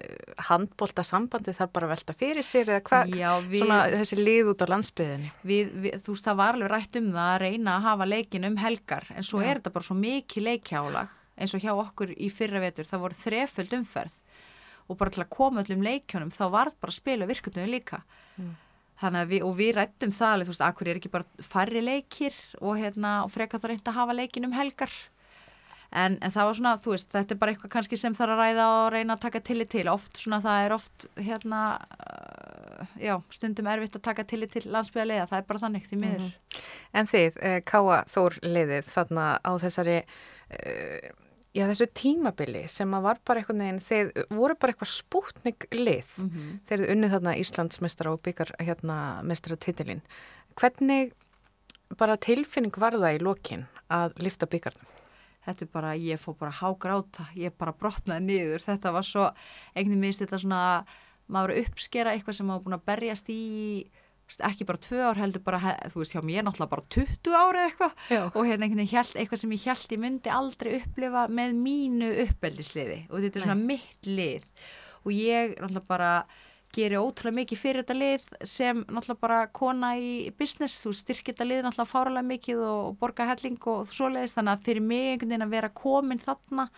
handbólta 0.48 1.04
sambandi 1.06 1.54
þarf 1.58 1.72
bara 1.74 1.88
að 1.88 1.94
velta 1.96 2.16
fyrir 2.18 2.46
sér 2.46 2.70
eða 2.76 2.84
hvað, 2.88 3.16
svona 3.58 3.80
þessi 3.96 4.20
lið 4.20 4.52
út 4.54 4.62
á 4.62 4.72
landsbyðinni? 4.72 5.32
Við, 5.50 5.72
við, 5.84 5.98
þú 6.06 6.16
veist, 6.16 6.28
það 6.30 6.40
var 6.44 6.60
alveg 6.60 6.72
rætt 6.72 7.00
um 7.02 7.10
það 7.16 7.32
að 7.32 7.42
reyna 7.42 7.74
að 7.76 7.88
hafa 7.90 8.10
leikin 8.12 8.48
um 8.52 8.60
helgar, 8.62 9.10
en 9.16 9.28
svo 9.28 9.42
Já. 9.42 9.48
er 9.48 9.60
þetta 9.60 9.76
bara 9.78 9.90
svo 9.90 9.98
mikið 9.98 10.48
leikjálag, 10.48 11.16
eins 11.42 11.56
og 11.58 11.66
hjá 11.66 11.74
okkur 11.74 12.14
í 12.14 12.30
fyrra 12.32 12.62
vetur, 12.62 12.88
það 12.88 13.06
voru 13.08 13.22
þreföld 13.26 13.78
umferð 13.82 14.20
og 14.92 15.00
bara 15.00 15.14
til 15.14 15.24
að 15.24 15.34
koma 15.34 15.64
öllum 15.64 15.84
leikjónum 15.86 16.32
þá 16.36 16.44
var 16.52 16.70
það 16.70 16.82
bara 16.84 16.94
að 16.94 17.00
spila 17.00 17.28
virkundum 17.30 17.70
líka. 17.72 18.04
Mm. 18.38 18.54
Við, 19.02 19.42
og 19.42 19.56
við 19.58 19.72
rættum 19.80 20.12
það 20.14 20.34
alveg, 20.36 20.48
þú 20.48 20.54
veist, 20.54 20.68
akkur 20.68 20.90
er 20.92 21.00
ekki 21.00 21.10
bara 21.10 21.26
færri 21.42 21.82
leikir 21.82 22.36
og, 22.60 22.76
hérna, 22.78 23.24
og 23.26 23.32
freka 23.34 23.58
það 23.58 23.74
reynd 23.74 23.90
að 23.90 23.98
hafa 23.98 24.14
leikin 24.14 24.46
um 24.46 24.54
helgar 24.54 24.94
en, 25.92 26.18
en 26.22 26.32
það 26.32 26.48
var 26.48 26.58
svona, 26.58 26.74
þú 26.80 26.94
veist, 26.96 27.10
þetta 27.12 27.36
er 27.36 27.40
bara 27.42 27.54
eitthvað 27.54 27.74
kannski 27.76 28.00
sem 28.00 28.16
þarf 28.16 28.36
að 28.36 28.42
ræða 28.42 28.68
og 28.76 28.86
reyna 28.96 29.16
að 29.18 29.24
taka 29.26 29.42
tillit 29.48 29.72
til 29.74 29.88
oft 29.92 30.20
svona, 30.22 30.40
það 30.44 30.66
er 30.66 30.76
oft 30.76 31.08
hérna, 31.20 31.62
uh, 32.08 32.94
já, 33.02 33.16
stundum 33.36 33.72
erfitt 33.72 33.98
að 34.00 34.06
taka 34.08 34.26
tillit 34.28 34.54
til 34.56 34.64
landsbyðarlega, 34.72 35.28
það 35.32 35.42
er 35.42 35.50
bara 35.50 35.64
þannig 35.66 35.90
því 35.90 36.00
miður. 36.04 36.22
Mm 36.22 36.30
-hmm. 36.30 36.62
En 36.94 37.08
þið, 37.08 37.42
eh, 37.42 37.60
Káa 37.64 38.04
Þór 38.08 38.40
liðið 38.44 38.86
þarna 38.92 39.26
á 39.44 39.52
þessari 39.60 39.98
eh, 40.50 41.12
já, 41.56 41.66
þessu 41.68 41.88
tímabili 41.98 42.64
sem 42.72 42.94
að 42.96 43.08
var 43.08 43.20
bara 43.28 43.42
eitthvað 43.42 43.60
neginn, 43.60 43.82
þeir 43.84 44.12
voru 44.32 44.56
bara 44.60 44.74
eitthvað 44.74 44.94
spútning 44.94 45.68
lið 45.76 46.16
mm 46.18 46.30
-hmm. 46.30 46.54
þeir 46.70 46.86
unnið 46.94 47.14
þarna 47.16 47.36
Íslandsmestara 47.42 48.14
og 48.14 48.24
byggar 48.24 48.56
hérna 48.60 48.98
mestara 49.24 49.56
titilinn. 49.56 50.02
Hvernig 50.56 51.14
bara 51.98 52.18
tilfinning 52.18 52.78
var 52.78 52.94
það 52.94 53.16
í 53.16 53.24
lokin 53.24 53.68
að 53.90 54.18
lifta 54.24 54.48
byggarnum? 54.48 54.98
Þetta 55.46 55.66
er 55.66 55.70
bara, 55.74 55.96
ég 55.96 56.20
fór 56.22 56.36
bara 56.38 56.52
hágráta, 56.52 57.26
ég 57.36 57.52
bara 57.58 57.74
brotnaði 57.74 58.22
niður, 58.22 58.62
þetta 58.62 58.92
var 58.94 59.04
svo, 59.04 59.32
veginn 59.74 60.00
minnst 60.00 60.22
þetta 60.22 60.38
svona, 60.38 60.86
maður 61.28 61.64
uppskera 61.64 62.14
eitthvað 62.14 62.36
sem 62.38 62.46
maður 62.46 62.64
búin 62.64 62.78
að 62.78 62.86
berjast 62.86 63.30
í 63.30 63.92
ekki 64.48 64.68
bara 64.70 64.80
tvö 64.82 65.02
ár 65.10 65.20
heldur 65.20 65.44
bara, 65.44 65.74
þú 65.92 66.02
veist, 66.02 66.14
hjá 66.16 66.22
mér 66.26 66.46
náttúrulega 66.48 66.72
bara 66.72 66.88
20 66.96 67.36
ári 67.42 67.64
eitthvað. 67.66 67.98
Og 68.36 68.46
hérna 68.48 68.68
einhvern 68.68 68.84
veginn 68.84 68.94
held, 68.96 69.18
eitthvað 69.18 69.42
sem 69.44 69.56
ég 69.58 69.66
held 69.68 69.96
ég 69.98 70.04
myndi 70.06 70.32
aldrei 70.32 70.72
upplifa 70.80 71.26
með 71.28 71.58
mínu 71.66 72.14
uppeldisliði. 72.28 73.02
Og 73.12 73.26
þetta 73.26 73.42
er 73.42 73.46
svona 73.48 73.60
Nei. 73.60 73.68
mitt 73.74 74.08
lið. 74.08 74.48
Og 75.04 75.12
ég 75.18 75.58
náttúrulega 75.58 75.92
bara 75.92 76.14
gerir 76.72 77.02
ótrúlega 77.04 77.36
mikið 77.42 77.60
fyrir 77.60 77.84
þetta 77.84 77.98
lið 77.98 78.28
sem 78.48 78.84
náttúrulega 78.88 79.24
bara 79.26 79.40
kona 79.52 79.92
í 80.00 80.32
business, 80.40 80.80
þú 80.86 80.94
styrkir 80.96 81.34
þetta 81.34 81.48
lið 81.48 81.64
náttúrulega 81.66 81.92
fáralega 81.92 82.30
mikið 82.30 82.62
og 82.68 83.00
borga 83.02 83.28
helling 83.28 83.60
og 83.68 83.90
svoleiðist 83.92 84.40
þannig 84.40 84.54
að 84.56 84.70
fyrir 84.70 84.86
mig 84.86 85.08
einhvern 85.10 85.34
veginn 85.34 85.48
að 85.48 85.56
vera 85.58 85.72
komin 85.82 86.24
þarna 86.24 86.70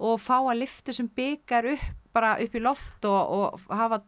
og 0.00 0.20
fá 0.20 0.36
að 0.40 0.60
lifta 0.60 0.92
sem 0.96 1.08
byggar 1.16 1.70
upp 1.72 1.88
bara 2.14 2.34
upp 2.42 2.56
í 2.56 2.62
loft 2.62 3.06
og, 3.08 3.34
og 3.36 3.76
hafa 3.80 4.00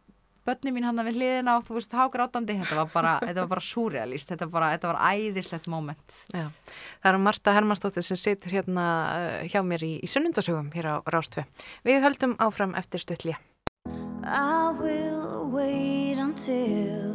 börnum 0.47 0.75
mín 0.75 0.87
hann 0.87 1.01
við 1.07 1.19
hliðina 1.19 1.57
og 1.59 1.65
þú 1.67 1.77
veist 1.77 1.95
hágrátandi, 1.95 2.57
þetta 2.61 2.79
var 2.81 2.91
bara, 2.93 3.13
þetta 3.23 3.45
var 3.45 3.51
bara 3.55 3.65
surrealist, 3.67 4.33
þetta 4.33 4.49
var, 4.51 4.67
þetta 4.75 4.91
var 4.91 4.99
æðislegt 5.13 5.69
moment. 5.71 6.19
Já, 6.33 6.47
það 7.03 7.09
eru 7.13 7.23
Marta 7.23 7.55
Hermannsdóttir 7.55 8.07
sem 8.07 8.19
situr 8.19 8.57
hérna 8.57 8.85
eh, 9.15 9.47
hjá 9.53 9.61
mér 9.65 9.85
í, 9.87 9.93
í 10.03 10.11
sunnundasögum 10.11 10.71
hér 10.75 10.91
á 10.91 10.95
Rástve. 11.13 11.47
Við 11.87 12.03
höldum 12.03 12.37
áfram 12.43 12.75
eftir 12.79 13.03
stöðlíja. 13.03 13.39
I 14.23 14.71
will 14.79 15.49
wait 15.51 16.17
until 16.17 17.11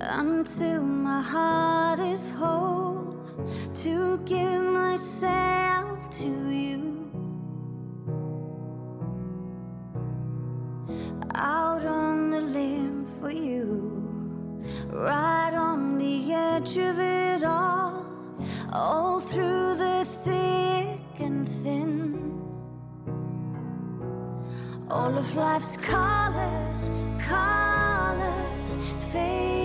Until 0.00 0.82
my 0.82 1.22
heart 1.22 2.00
is 2.00 2.30
whole 2.30 3.14
To 3.82 4.18
give 4.24 4.62
myself 4.62 6.10
to 6.18 6.26
you 6.50 7.15
out 11.34 11.84
on 11.84 12.30
the 12.30 12.40
limb 12.40 13.06
for 13.18 13.30
you, 13.30 14.62
right 14.90 15.54
on 15.54 15.98
the 15.98 16.32
edge 16.32 16.76
of 16.76 16.98
it 16.98 17.42
all, 17.44 18.06
all 18.72 19.20
through 19.20 19.76
the 19.76 20.06
thick 20.24 21.20
and 21.20 21.48
thin. 21.48 22.42
All 24.90 25.16
of 25.18 25.34
life's 25.34 25.76
colors, 25.76 26.90
colors 27.18 28.76
fade 29.12 29.55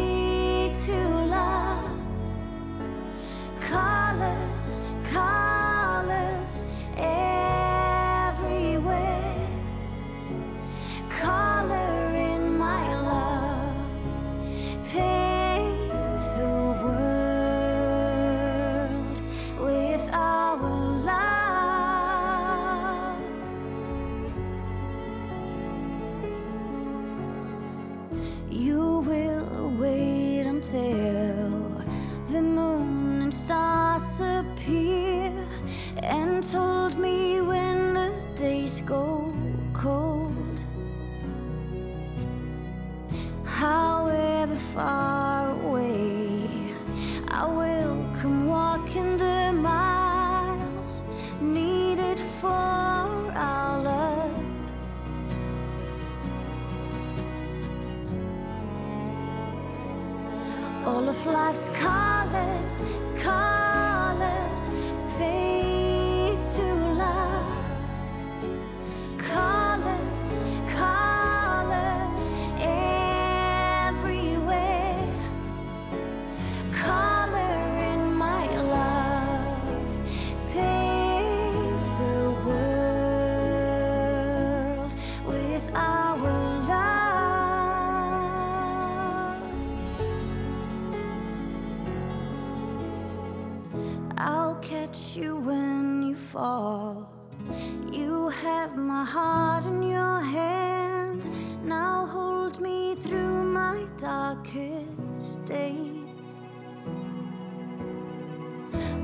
days. 105.51 106.33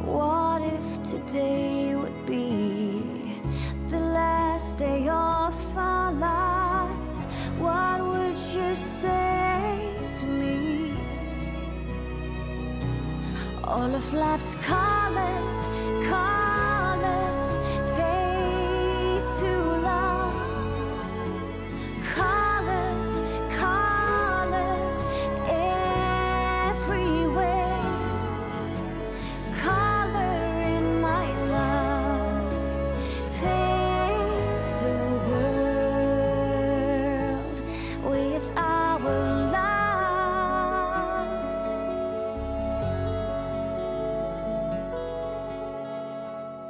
What 0.06 0.62
if 0.62 0.90
today 1.04 1.96
would 1.96 2.26
be 2.26 3.42
the 3.88 4.00
last 4.00 4.78
day 4.78 5.10
of 5.10 5.78
our 5.78 6.12
lives? 6.14 7.26
What 7.60 8.00
would 8.12 8.38
you 8.56 8.74
say 8.74 9.94
to 10.20 10.26
me? 10.26 10.96
All 13.64 13.94
of 13.94 14.14
life's 14.14 14.56
colors. 14.56 15.60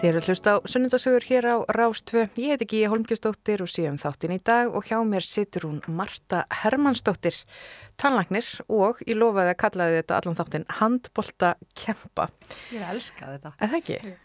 Þið 0.07 0.13
eru 0.13 0.19
að 0.21 0.27
hlusta 0.31 0.51
á 0.55 0.63
sunnundasögur 0.71 1.25
hér 1.27 1.45
á 1.51 1.55
Rástvö. 1.75 2.21
Ég 2.39 2.53
heiti 2.53 2.65
Gíja 2.71 2.87
Holmgjörnsdóttir 2.93 3.59
og 3.59 3.67
séum 3.67 3.97
þáttin 3.99 4.31
í 4.31 4.39
dag 4.39 4.71
og 4.71 4.85
hjá 4.87 5.01
mér 5.03 5.25
situr 5.27 5.65
hún 5.67 5.81
Marta 5.91 6.45
Hermannsdóttir, 6.61 7.35
tannlagnir 7.99 8.47
og 8.71 9.01
ég 9.03 9.19
lofaði 9.19 9.51
að 9.51 9.59
kallaði 9.65 9.97
þetta 9.97 10.21
allan 10.21 10.37
þáttin 10.37 10.65
handbolta 10.77 11.49
kempa. 11.75 12.29
Ég 12.71 12.79
er 12.79 12.85
að 12.87 12.93
elska 12.93 13.33
þetta. 13.33 13.51
Er 13.59 13.73
það 13.73 13.77
ekki? 13.81 14.15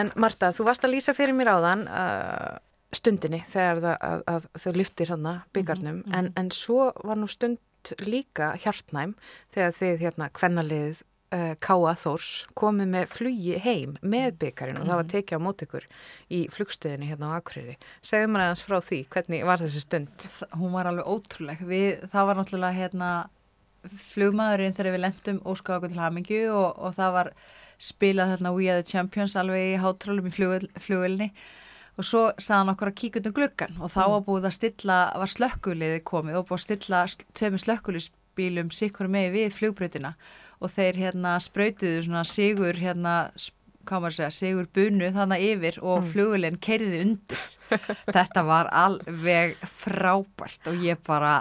En 0.00 0.14
Marta, 0.16 0.50
þú 0.56 0.68
varst 0.70 0.88
að 0.88 0.94
lýsa 0.96 1.16
fyrir 1.18 1.36
mér 1.36 1.52
áðan 1.58 1.84
uh, 1.92 2.56
stundinni 2.96 3.42
þegar 3.52 3.84
það, 3.84 4.00
að, 4.08 4.26
að 4.32 4.50
þau 4.64 4.72
lyftir 4.80 5.12
hana 5.12 5.34
byggarnum 5.52 6.00
en, 6.08 6.32
en 6.40 6.48
svo 6.56 6.88
var 7.04 7.20
nú 7.20 7.28
stund 7.28 7.60
líka 8.08 8.54
hjartnæm 8.64 9.12
þegar 9.52 9.76
þið 9.76 10.06
hérna 10.06 10.32
kvennaliðið 10.32 11.04
uh, 11.34 11.54
Káa 11.62 11.94
Þórs 11.98 12.30
komið 12.58 12.90
með 12.94 13.06
flugi 13.12 13.56
heim 13.64 13.96
með 14.02 14.38
byggarinn 14.44 14.80
og 14.80 14.88
það 14.88 15.00
var 15.00 15.10
tekið 15.12 15.40
á 15.40 15.44
mót 15.44 15.64
ykkur 15.66 15.88
í 16.34 16.40
flugstöðinni 16.54 17.10
hérna 17.10 17.32
á 17.32 17.38
Akureyri. 17.38 17.76
Segðu 18.04 18.32
mér 18.32 18.46
aðeins 18.46 18.64
frá 18.66 18.78
því, 18.84 19.00
hvernig 19.12 19.46
var 19.48 19.62
þessi 19.62 19.84
stund? 19.84 20.28
Hún 20.56 20.74
var 20.74 20.90
alveg 20.90 21.08
ótrúleg. 21.08 21.62
Við, 21.68 22.04
það 22.12 22.28
var 22.30 22.40
náttúrulega 22.40 22.78
hérna 22.78 23.12
flugmaðurinn 24.08 24.74
þegar 24.76 24.94
við 24.96 25.04
lendum 25.04 25.38
óskáða 25.46 25.78
okkur 25.78 25.94
til 25.94 26.02
hamingju 26.02 26.42
og, 26.50 26.68
og 26.82 26.98
það 26.98 27.14
var 27.18 27.32
spilað 27.78 28.34
þarna 28.34 28.52
We 28.56 28.68
Are 28.72 28.82
The 28.82 28.90
Champions 28.90 29.36
alveg 29.38 29.74
í 29.74 29.80
hátrólum 29.80 30.28
í 30.28 30.34
flugvelni 30.34 31.30
og 31.98 32.06
svo 32.06 32.24
saðan 32.38 32.72
okkur 32.74 32.92
að 32.92 32.98
kíkja 33.00 33.20
undan 33.20 33.36
gluggan 33.36 33.78
og 33.82 33.92
þá 33.94 34.02
var 34.14 34.24
búið 34.26 34.48
að 34.48 34.56
stilla, 34.58 34.98
var 35.18 35.30
slökkuliði 35.30 36.02
komið 36.06 36.40
og 36.40 36.48
búið 36.48 36.58
að 36.58 36.64
stilla 36.64 37.04
tveimur 37.38 37.62
slökkulisbílum 37.62 38.74
sikkur 38.74 39.10
með 39.10 39.30
við 39.34 39.56
flugbrötina 39.56 40.14
og 40.58 40.72
þeir 40.74 41.00
hérna 41.04 41.36
sprautuðu 41.42 42.02
svona 42.06 42.24
sigur 42.26 42.78
hérna 42.78 43.14
hvað 43.88 44.02
maður 44.04 44.10
að 44.10 44.16
segja, 44.18 44.34
sigur 44.36 44.68
bunu 44.74 45.08
þannig 45.14 45.46
yfir 45.48 45.80
og 45.80 46.02
mm. 46.02 46.10
flugulinn 46.12 46.60
kerði 46.60 47.00
undir 47.06 47.46
þetta 48.16 48.44
var 48.48 48.70
alveg 48.74 49.56
frábært 49.64 50.70
og 50.70 50.84
ég 50.84 51.00
bara 51.06 51.40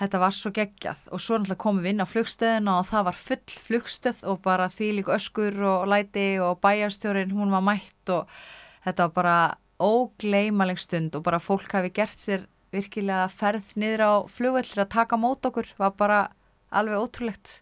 þetta 0.00 0.20
var 0.22 0.36
svo 0.36 0.52
geggjað 0.56 1.08
og 1.12 1.22
svo 1.22 1.38
náttúrulega 1.38 1.62
komum 1.64 1.84
við 1.84 1.94
inn 1.94 2.04
á 2.04 2.08
flugstöðina 2.08 2.76
og 2.80 2.88
það 2.90 3.08
var 3.10 3.18
full 3.20 3.56
flugstöð 3.66 4.22
og 4.32 4.40
bara 4.44 4.68
því 4.72 4.92
líka 4.98 5.16
öskur 5.16 5.60
og 5.72 5.88
læti 5.92 6.28
og 6.42 6.60
bæjarstjórin 6.64 7.34
hún 7.36 7.52
var 7.52 7.64
mætt 7.64 8.14
og 8.14 8.40
þetta 8.86 9.08
var 9.08 9.16
bara 9.16 9.36
ógleimaleg 9.80 10.80
stund 10.80 11.16
og 11.16 11.24
bara 11.24 11.40
fólk 11.40 11.72
hafi 11.76 11.92
gert 11.96 12.20
sér 12.20 12.46
virkilega 12.74 13.28
ferð 13.32 13.72
niður 13.80 14.04
á 14.04 14.12
flugvellir 14.30 14.84
að 14.84 14.92
taka 14.94 15.18
mót 15.20 15.46
okkur 15.48 15.72
var 15.80 15.96
bara 15.98 16.20
alveg 16.70 17.02
ótrúlegt. 17.02 17.52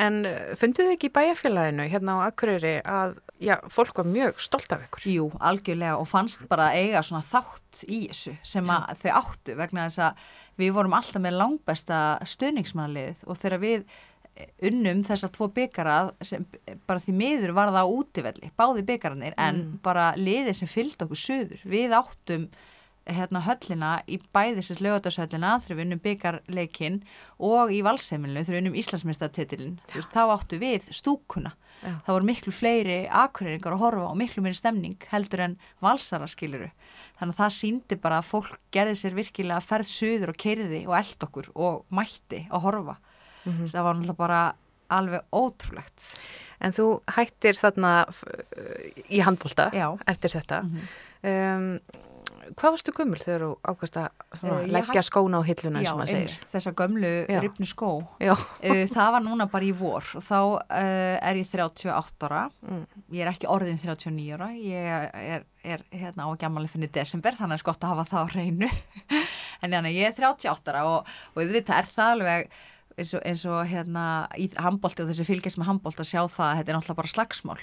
En 0.00 0.20
uh, 0.28 0.52
funduðu 0.60 0.94
ekki 0.94 1.08
í 1.10 1.14
bæjarfélaginu 1.14 1.86
hérna 1.90 2.18
á 2.20 2.28
Akureyri 2.28 2.76
að 2.84 3.16
já, 3.40 3.56
fólk 3.72 4.00
var 4.00 4.08
mjög 4.08 4.40
stolt 4.42 4.72
af 4.74 4.84
ykkur? 4.86 5.06
Jú, 5.08 5.26
algjörlega 5.40 5.96
og 6.00 6.08
fannst 6.10 6.46
bara 6.50 6.70
eiga 6.76 7.02
svona 7.06 7.24
þátt 7.24 7.82
í 7.88 8.02
þessu 8.10 8.36
sem 8.46 8.70
að 8.72 9.02
þau 9.02 9.10
áttu 9.22 9.56
vegna 9.58 9.88
þess 9.88 10.04
að 10.10 10.30
við 10.60 10.72
vorum 10.76 10.96
alltaf 10.98 11.24
með 11.24 11.38
langbesta 11.40 11.98
stöðningsmannaliðið 12.28 13.24
og 13.26 13.40
þegar 13.40 13.62
við 13.64 13.78
eh, 13.80 14.50
unnum 14.70 15.04
þessar 15.08 15.32
tvo 15.36 15.48
byggarað 15.56 16.12
sem 16.32 16.44
bara 16.88 17.04
því 17.04 17.16
miður 17.22 17.54
var 17.56 17.72
það 17.72 17.88
á 17.88 17.94
útivelli, 18.00 18.52
báði 18.60 18.84
byggarannir 18.92 19.38
en 19.40 19.62
bara 19.84 20.10
liðið 20.20 20.60
sem 20.60 20.70
fylgd 20.70 21.06
okkur 21.06 21.24
söður. 21.24 21.64
Við 21.64 21.96
áttum 21.96 22.50
hérna 23.08 23.40
höllina 23.46 23.90
í 24.06 24.18
bæðisins 24.34 24.80
lögadagshöllina 24.84 25.54
þegar 25.62 25.76
við 25.78 25.84
unnum 25.86 26.02
byggarleikin 26.04 26.98
og 27.40 27.72
í 27.74 27.80
valseimilinu 27.86 28.42
þegar 28.44 28.56
við 28.56 28.62
unnum 28.64 28.76
Íslandsmeistartitilin. 28.82 29.78
Þá 30.12 30.20
áttu 30.36 30.58
við 30.60 30.86
stúkuna. 30.94 31.54
Já. 31.80 31.94
Það 32.06 32.12
voru 32.14 32.28
miklu 32.28 32.52
fleiri 32.52 32.98
akureyringar 33.08 33.72
að 33.76 33.82
horfa 33.86 34.08
og 34.10 34.18
miklu 34.20 34.42
meiri 34.44 34.58
stemning 34.60 34.98
heldur 35.10 35.40
en 35.46 35.56
valsara 35.82 36.28
skiluru. 36.28 36.68
Þannig 37.18 37.34
að 37.34 37.40
það 37.42 37.54
síndi 37.56 38.00
bara 38.00 38.18
að 38.20 38.28
fólk 38.30 38.58
gerði 38.72 38.98
sér 39.00 39.16
virkilega 39.16 39.60
ferð 39.64 39.88
söður 39.90 40.34
og 40.34 40.40
keiriði 40.44 40.82
og 40.86 40.96
eld 41.00 41.26
okkur 41.28 41.50
og 41.56 41.82
mætti 41.96 42.44
að 42.50 42.66
horfa. 42.68 42.98
Það 43.46 43.86
var 43.86 43.94
náttúrulega 43.96 44.20
bara 44.20 44.40
alveg 44.90 45.22
ótrúlegt. 45.32 46.06
En 46.60 46.72
þú 46.76 46.86
hættir 47.16 47.56
þarna 47.56 47.92
f- 48.10 48.24
í 49.08 49.20
handbólta 49.24 49.70
eftir 50.10 50.34
þetta. 50.34 50.58
um, 51.22 51.78
hvað 52.58 52.74
varstu 52.74 52.94
gummul 52.96 53.20
þegar 53.20 53.44
þú 53.44 53.50
ákast 53.70 53.98
að 54.00 54.70
leggja 54.70 55.02
skóna 55.06 55.40
á 55.40 55.42
hilluna 55.46 55.82
Já, 55.84 55.90
og 55.92 56.00
maður 56.00 56.12
segir? 56.12 56.30
einmitt, 56.30 56.48
þessa 56.54 56.72
gömlu 56.80 57.12
Já. 57.30 57.38
ripnu 57.44 57.68
skó. 57.68 57.90
Já. 58.22 58.32
Uh, 58.34 58.82
það 58.90 59.12
var 59.16 59.24
núna 59.26 59.46
bara 59.52 59.68
í 59.68 59.72
vor 59.76 60.10
og 60.18 60.24
þá 60.26 60.38
uh, 60.40 61.14
er 61.30 61.40
ég 61.40 61.50
38 61.50 62.30
ára 62.30 62.42
ég 63.10 63.22
er 63.24 63.30
ekki 63.32 63.50
orðin 63.50 63.80
39 63.80 64.34
ára 64.38 64.50
ég 64.56 64.90
er, 65.36 65.46
er 65.62 65.86
hérna 65.92 66.26
á 66.26 66.30
gæmali 66.40 66.70
finni 66.72 66.90
desember 66.92 67.38
þannig 67.38 67.60
er 67.60 67.68
gott 67.70 67.84
að 67.86 67.94
hafa 67.94 68.08
það 68.10 68.20
á 68.20 68.28
reynu 68.36 68.70
en 69.62 69.72
hérna 69.72 69.94
ég 69.94 70.10
er 70.10 70.18
38 70.18 70.74
ára 70.74 70.84
og, 70.88 71.16
og 71.34 71.56
þetta 71.56 71.80
er 71.80 71.90
það 71.90 72.14
alveg 72.16 72.52
eins 73.00 73.14
og, 73.16 73.22
eins 73.24 73.42
og 73.48 73.60
hérna 73.70 74.04
í 74.38 74.48
handbólti 74.60 75.04
og 75.04 75.10
þessi 75.10 75.26
fylgjast 75.28 75.60
með 75.60 75.70
handbólt 75.70 76.00
að 76.02 76.10
sjá 76.10 76.22
það 76.26 76.46
að 76.46 76.56
þetta 76.58 76.72
er 76.72 76.76
náttúrulega 76.78 77.00
bara 77.00 77.12
slagsmál 77.14 77.60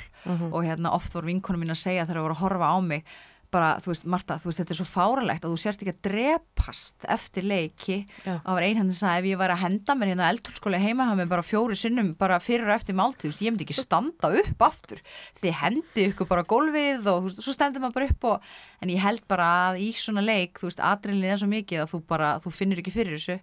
og 0.50 0.60
hérna 0.66 0.94
oft 0.96 1.14
voru 1.16 1.30
vinkonum 1.30 1.64
mín 1.64 1.74
að 1.74 1.82
segja 1.84 2.06
þegar 2.06 2.22
það 2.22 2.28
voru 2.28 2.38
að 2.38 2.44
horfa 2.46 2.72
á 2.74 2.78
mig 2.82 3.12
bara, 3.54 3.70
þú 3.84 3.92
veist, 3.92 4.06
Marta, 4.12 4.36
þú 4.42 4.50
veist, 4.50 4.60
þetta 4.62 4.74
er 4.74 4.80
svo 4.80 4.86
fáralegt 4.90 5.46
að 5.46 5.54
þú 5.54 5.60
sért 5.62 5.84
ekki 5.84 5.94
að 5.94 6.00
drepast 6.08 7.08
eftir 7.16 7.48
leiki. 7.48 7.98
Já. 8.26 8.34
og 8.38 8.48
það 8.48 8.58
var 8.58 8.66
einhandi 8.68 8.96
sem 8.96 9.08
sagði 9.08 9.22
ef 9.22 9.30
ég 9.32 9.40
væri 9.42 9.56
að 9.56 9.62
henda 9.64 9.96
mér 9.98 10.12
hérna 10.12 10.30
eldhúlskóli 10.34 10.82
heima 10.84 11.08
hafa 11.08 11.20
mig 11.20 11.30
bara 11.32 11.46
fjóri 11.46 11.78
sinnum 11.80 12.12
bara 12.20 12.40
fyrir 12.44 12.68
og 12.68 12.76
eftir 12.76 12.98
máltíð, 12.98 13.24
þú 13.24 13.32
veist, 13.32 13.44
ég 13.46 13.54
myndi 13.54 13.68
ekki 13.68 13.78
standa 13.78 14.32
upp 14.42 14.66
aftur, 14.68 15.02
þið 15.40 15.58
hendi 15.62 16.08
ykkur 16.12 16.30
bara 16.30 16.46
gólfið 16.48 17.08
og 17.08 17.22
þú 17.24 17.30
veist, 17.30 17.44
svo 17.46 17.56
stendur 17.56 17.84
maður 17.84 17.98
bara 18.00 18.10
upp 18.12 18.30
og, 18.32 18.52
en 18.84 18.94
ég 18.94 19.04
held 19.04 19.24
bara 19.32 19.48
að 19.70 19.82
í 19.86 19.90
svona 19.96 20.26
leik 20.26 20.60
þú 20.60 20.70
veist, 20.70 20.84
adrenalið 20.84 21.34
er 21.34 21.42
svo 21.42 21.50
mikið 21.52 21.84
að 21.86 21.92
þú 21.94 22.04
bara 22.12 22.34
þú 22.44 22.54
finnir 22.58 22.84
ekki 22.84 22.96
fyrir 22.98 23.16
þessu, 23.16 23.40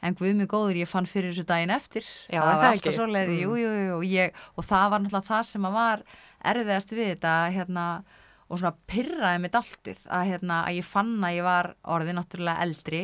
en 0.00 0.18
guð 0.18 0.34
mig 0.38 0.50
góður 0.50 0.80
ég 0.80 0.90
fann 0.90 1.08
fyrir 1.10 1.34
þessu 1.34 1.46
daginn 1.48 1.74
eftir. 1.74 2.06
Já, 2.30 2.40
það 2.40 2.54
það 2.54 2.70
og, 3.50 4.08
og 4.56 4.66
það 4.66 4.98
það 5.30 5.66
að 5.66 5.74
var 5.74 6.02
erfiðast 6.40 6.94
við 6.94 7.12
þetta 7.14 7.34
hérna, 7.54 7.86
og 8.50 8.58
svona 8.58 8.74
pyrraði 8.90 9.40
mitt 9.44 9.54
alltið 9.54 10.04
að, 10.10 10.26
hérna, 10.32 10.60
að 10.66 10.76
ég 10.80 10.86
fann 10.90 11.12
að 11.22 11.36
ég 11.38 11.46
var 11.46 11.70
orðið 11.96 12.16
náttúrulega 12.18 12.64
eldri 12.66 13.02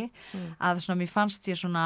að 0.58 0.80
svona 0.84 1.00
mér 1.00 1.12
fannst 1.12 1.48
ég 1.48 1.60
svona 1.60 1.84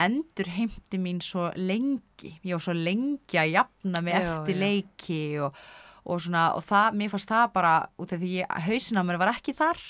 endur 0.00 0.48
heimti 0.56 0.98
mín 0.98 1.20
svo 1.22 1.50
lengi 1.56 2.32
ég 2.42 2.56
var 2.56 2.64
svo 2.64 2.74
lengi 2.74 3.38
að 3.38 3.52
jafna 3.54 4.00
mig 4.02 4.16
Já, 4.16 4.22
eftir 4.32 4.56
já. 4.56 4.60
leiki 4.64 5.20
og, 5.44 5.60
og 6.04 6.20
svona 6.20 6.50
og 6.56 6.64
það, 6.66 6.96
mér 7.00 7.12
fannst 7.12 7.30
það 7.30 7.46
bara 7.54 7.72
út 8.00 8.12
af 8.12 8.20
því 8.20 8.30
ég, 8.42 8.58
hausin 8.66 9.00
á 9.00 9.02
mér 9.08 9.18
var 9.22 9.30
ekki 9.32 9.54
þar 9.56 9.80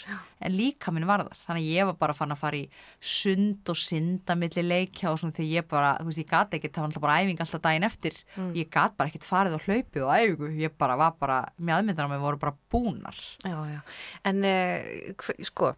en 0.44 0.54
líka 0.54 0.92
minn 0.94 1.06
var 1.08 1.24
þar, 1.24 1.40
þannig 1.46 1.64
að 1.64 1.72
ég 1.74 1.88
var 1.88 1.96
bara 2.04 2.14
fann 2.14 2.34
að 2.34 2.40
fara 2.44 2.60
í 2.60 2.68
sund 3.00 3.72
og 3.72 3.78
synda 3.80 4.36
milli 4.38 4.62
leikja 4.62 5.10
og 5.10 5.18
svona 5.18 5.34
því 5.34 5.48
ég 5.56 5.66
bara, 5.70 5.94
þú 5.98 6.06
veist, 6.10 6.22
ég 6.22 6.30
gat 6.30 6.54
ekkert 6.54 6.76
það 6.76 6.84
var 6.84 6.90
alltaf 6.92 7.04
bara 7.06 7.18
æfing 7.24 7.42
alltaf 7.42 7.64
daginn 7.64 7.88
eftir. 7.88 8.20
Ég 8.54 8.70
gat 8.70 8.94
bara 8.98 9.10
ekkert 9.10 9.26
farið 9.26 9.58
og 9.58 9.66
hlaupið 9.66 10.06
og 10.06 10.14
æfingu. 10.14 10.52
Ég 10.62 10.76
bara 10.78 10.98
var 11.00 11.16
bara, 11.18 11.40
mjöðmyndar 11.58 12.06
á 12.06 12.12
mig 12.12 12.22
voru 12.22 12.38
bara 12.44 12.54
búnar. 12.70 13.18
Já, 13.42 13.56
já. 13.72 13.80
En 14.30 14.44
hver, 14.44 15.40
sko, 15.50 15.72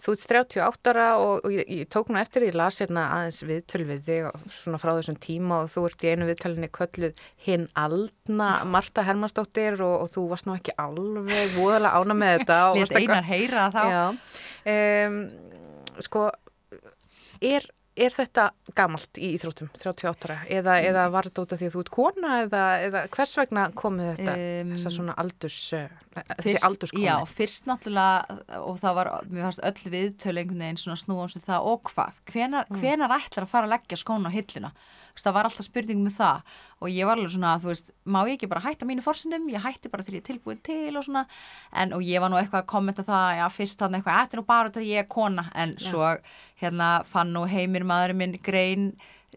þú 0.00 0.14
ert 0.16 0.22
38 0.32 0.90
ára 0.94 1.06
og, 1.20 1.44
og 1.44 1.52
ég, 1.54 1.66
ég 1.80 1.88
tók 1.92 2.08
nú 2.10 2.18
eftir 2.20 2.42
því, 2.44 2.50
ég 2.52 2.58
las 2.60 2.80
hérna 2.82 3.06
aðeins 3.16 3.40
viðtöl 3.46 3.82
við 3.88 4.00
þig 4.06 4.28
svona 4.56 4.80
frá 4.80 4.92
þessum 4.96 5.18
tíma 5.20 5.58
og 5.64 5.72
þú 5.74 5.84
ert 5.90 6.04
í 6.06 6.12
einu 6.14 6.28
viðtölinni 6.30 6.70
kölluð 6.72 7.20
hinn 7.46 7.66
aldna 7.78 8.50
Marta 8.68 9.04
Hermannsdóttir 9.06 9.80
og, 9.84 9.96
og 10.06 10.12
þú 10.14 10.26
varst 10.32 10.48
nú 10.48 10.56
ekki 10.56 10.76
alveg 10.80 11.56
voðalega 11.58 12.00
ána 12.00 12.16
með 12.16 12.34
þetta. 12.38 12.60
og 12.70 12.78
Lét 12.78 12.86
varst 12.86 12.96
eitthvað- 12.96 13.16
einar 13.16 13.28
heyra 13.30 13.66
þá 13.74 13.82
Já. 13.90 14.02
Um, 14.70 15.20
sko, 16.00 16.26
er, 17.40 17.66
er 18.00 18.14
þetta 18.16 18.44
gamalt 18.78 19.18
í 19.20 19.32
íþróttum, 19.36 19.68
38 19.76 20.26
ára, 20.30 20.36
eða, 20.48 20.76
eða 20.88 21.04
var 21.12 21.28
þetta 21.28 21.42
út 21.44 21.52
af 21.52 21.60
því 21.60 21.66
að 21.68 21.74
þú 21.74 21.82
ert 21.84 21.90
kona, 21.96 22.30
eða, 22.46 22.62
eða 22.86 23.02
hvers 23.16 23.34
vegna 23.40 23.64
komið 23.76 24.08
þetta, 24.14 24.36
Um, 24.40 24.70
þessa 24.74 24.92
svona 24.94 25.14
aldurs, 25.20 25.58
uh, 25.76 25.88
þessi 26.16 26.46
Fyrst- 26.46 26.66
aldurskoni? 26.70 27.04
Já, 27.06 27.16
fyrst 27.28 27.68
náttúrulega 27.70 28.38
og 28.64 28.78
það 28.80 28.94
var, 29.00 29.10
mér 29.30 29.46
fannst 29.48 29.64
öll 29.70 29.92
viðtölu 29.96 30.42
einhvern 30.44 30.64
veginn 30.64 30.80
svona 30.84 31.00
snúan 31.02 31.30
sem 31.34 31.42
það 31.44 31.68
og 31.74 31.82
hvað 31.92 32.20
hvenar, 32.32 32.66
Mm. 32.70 32.80
hvenar 32.80 33.16
ætlar 33.20 33.44
að 33.46 33.52
fara 33.52 33.66
að 33.68 33.74
leggja 33.76 34.00
skóna 34.00 34.30
á 34.30 34.36
veist, 34.40 34.70
það 35.18 35.36
var 35.36 35.48
alltaf 35.48 35.66
spurning 35.66 36.02
með 36.04 36.16
það. 36.20 36.56
Og 36.80 36.92
ég 36.94 37.08
var 37.08 37.18
alveg 37.18 37.34
svona, 37.34 37.54
þú 37.60 37.70
veist, 37.72 37.92
má 38.04 38.20
ég 38.28 38.36
ekki 38.36 38.50
bara 38.50 38.64
hætta 38.64 38.88
mínu 38.88 39.04
forsendum, 39.04 39.48
ég 39.52 39.64
hætti 39.64 39.92
bara 39.92 40.06
þegar 40.06 40.18
ég 40.18 40.24
er 40.24 40.28
tilbúin 40.30 40.62
til 40.66 40.96
og 40.96 41.06
svona, 41.06 41.24
en 41.82 41.94
og 41.96 42.04
ég 42.06 42.22
var 42.22 42.32
nú 42.32 42.40
eitthvað 42.40 42.64
að 42.64 42.70
kommenta 42.72 43.06
það, 43.06 43.30
já, 43.40 43.46
fyrst 43.54 43.82
þannig 43.82 44.00
eitthvað 44.00 44.20
þetta 44.20 44.36
er 44.36 44.42
nú 44.42 44.48
bara 44.48 44.70
þetta 44.70 44.86
ég 44.88 45.04
er 45.04 45.08
kona, 45.10 45.46
en 45.54 45.74
svo 45.80 46.12
hérna 46.62 46.90
fann 47.08 47.34
nú 47.34 47.46
heimir 47.50 47.86
maðurinn 47.88 48.20
minn 48.20 48.38
grein 48.44 48.92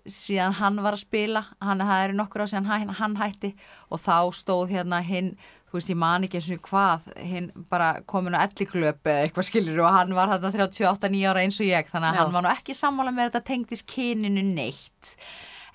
síðan 0.10 0.56
hann 0.58 0.80
var 0.84 0.98
að 0.98 1.06
spila. 1.06 1.44
Hann, 1.64 1.84
það 1.84 2.06
eru 2.08 2.16
nokkur 2.18 2.44
á 2.44 2.48
síðan 2.50 2.70
hann, 2.70 2.96
hann 2.98 3.20
hætti. 3.20 3.54
Og 3.94 4.02
þá 4.04 4.34
stóð 4.36 4.74
hérna 4.74 5.02
hinn 5.06 5.36
þú 5.74 5.80
veist 5.80 5.90
ég 5.90 5.98
man 5.98 6.26
ekki 6.28 6.38
eins 6.38 6.48
og 6.54 6.68
hvað 6.68 7.06
hinn 7.18 7.48
bara 7.72 7.88
komin 8.06 8.36
á 8.38 8.46
elliklöp 8.46 9.08
eða 9.10 9.24
eitthvað 9.26 9.48
skilur 9.48 9.80
og 9.82 9.96
hann 9.96 10.12
var 10.14 10.30
þarna 10.30 10.52
38-9 10.54 11.24
ára 11.32 11.42
eins 11.42 11.58
og 11.58 11.66
ég. 11.66 11.90
Þannig 11.90 12.12
að 12.12 12.14
Já. 12.14 12.22
hann 12.22 12.36
var 12.36 12.46
nú 12.46 12.52
ekki 12.52 12.76
sammála 12.78 13.14
með 13.16 13.32
þetta 13.32 13.48
tengdist 13.48 13.88
kyninu 13.90 14.44
neitt 14.52 15.16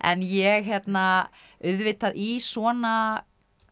en 0.05 0.23
ég 0.23 0.69
hérna 0.69 1.05
auðvitað 1.63 2.19
í 2.19 2.37
svona 2.43 3.25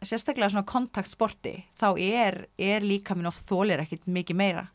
sérstaklega 0.04 0.52
svona 0.52 0.68
kontaktsporti 0.68 1.54
þá 1.78 1.88
er, 1.96 2.38
er 2.58 2.84
líka 2.84 3.16
minn 3.16 3.30
oft 3.30 3.46
þólir 3.48 3.82
ekkit 3.84 4.08
mikið 4.12 4.38
meira. 4.38 4.66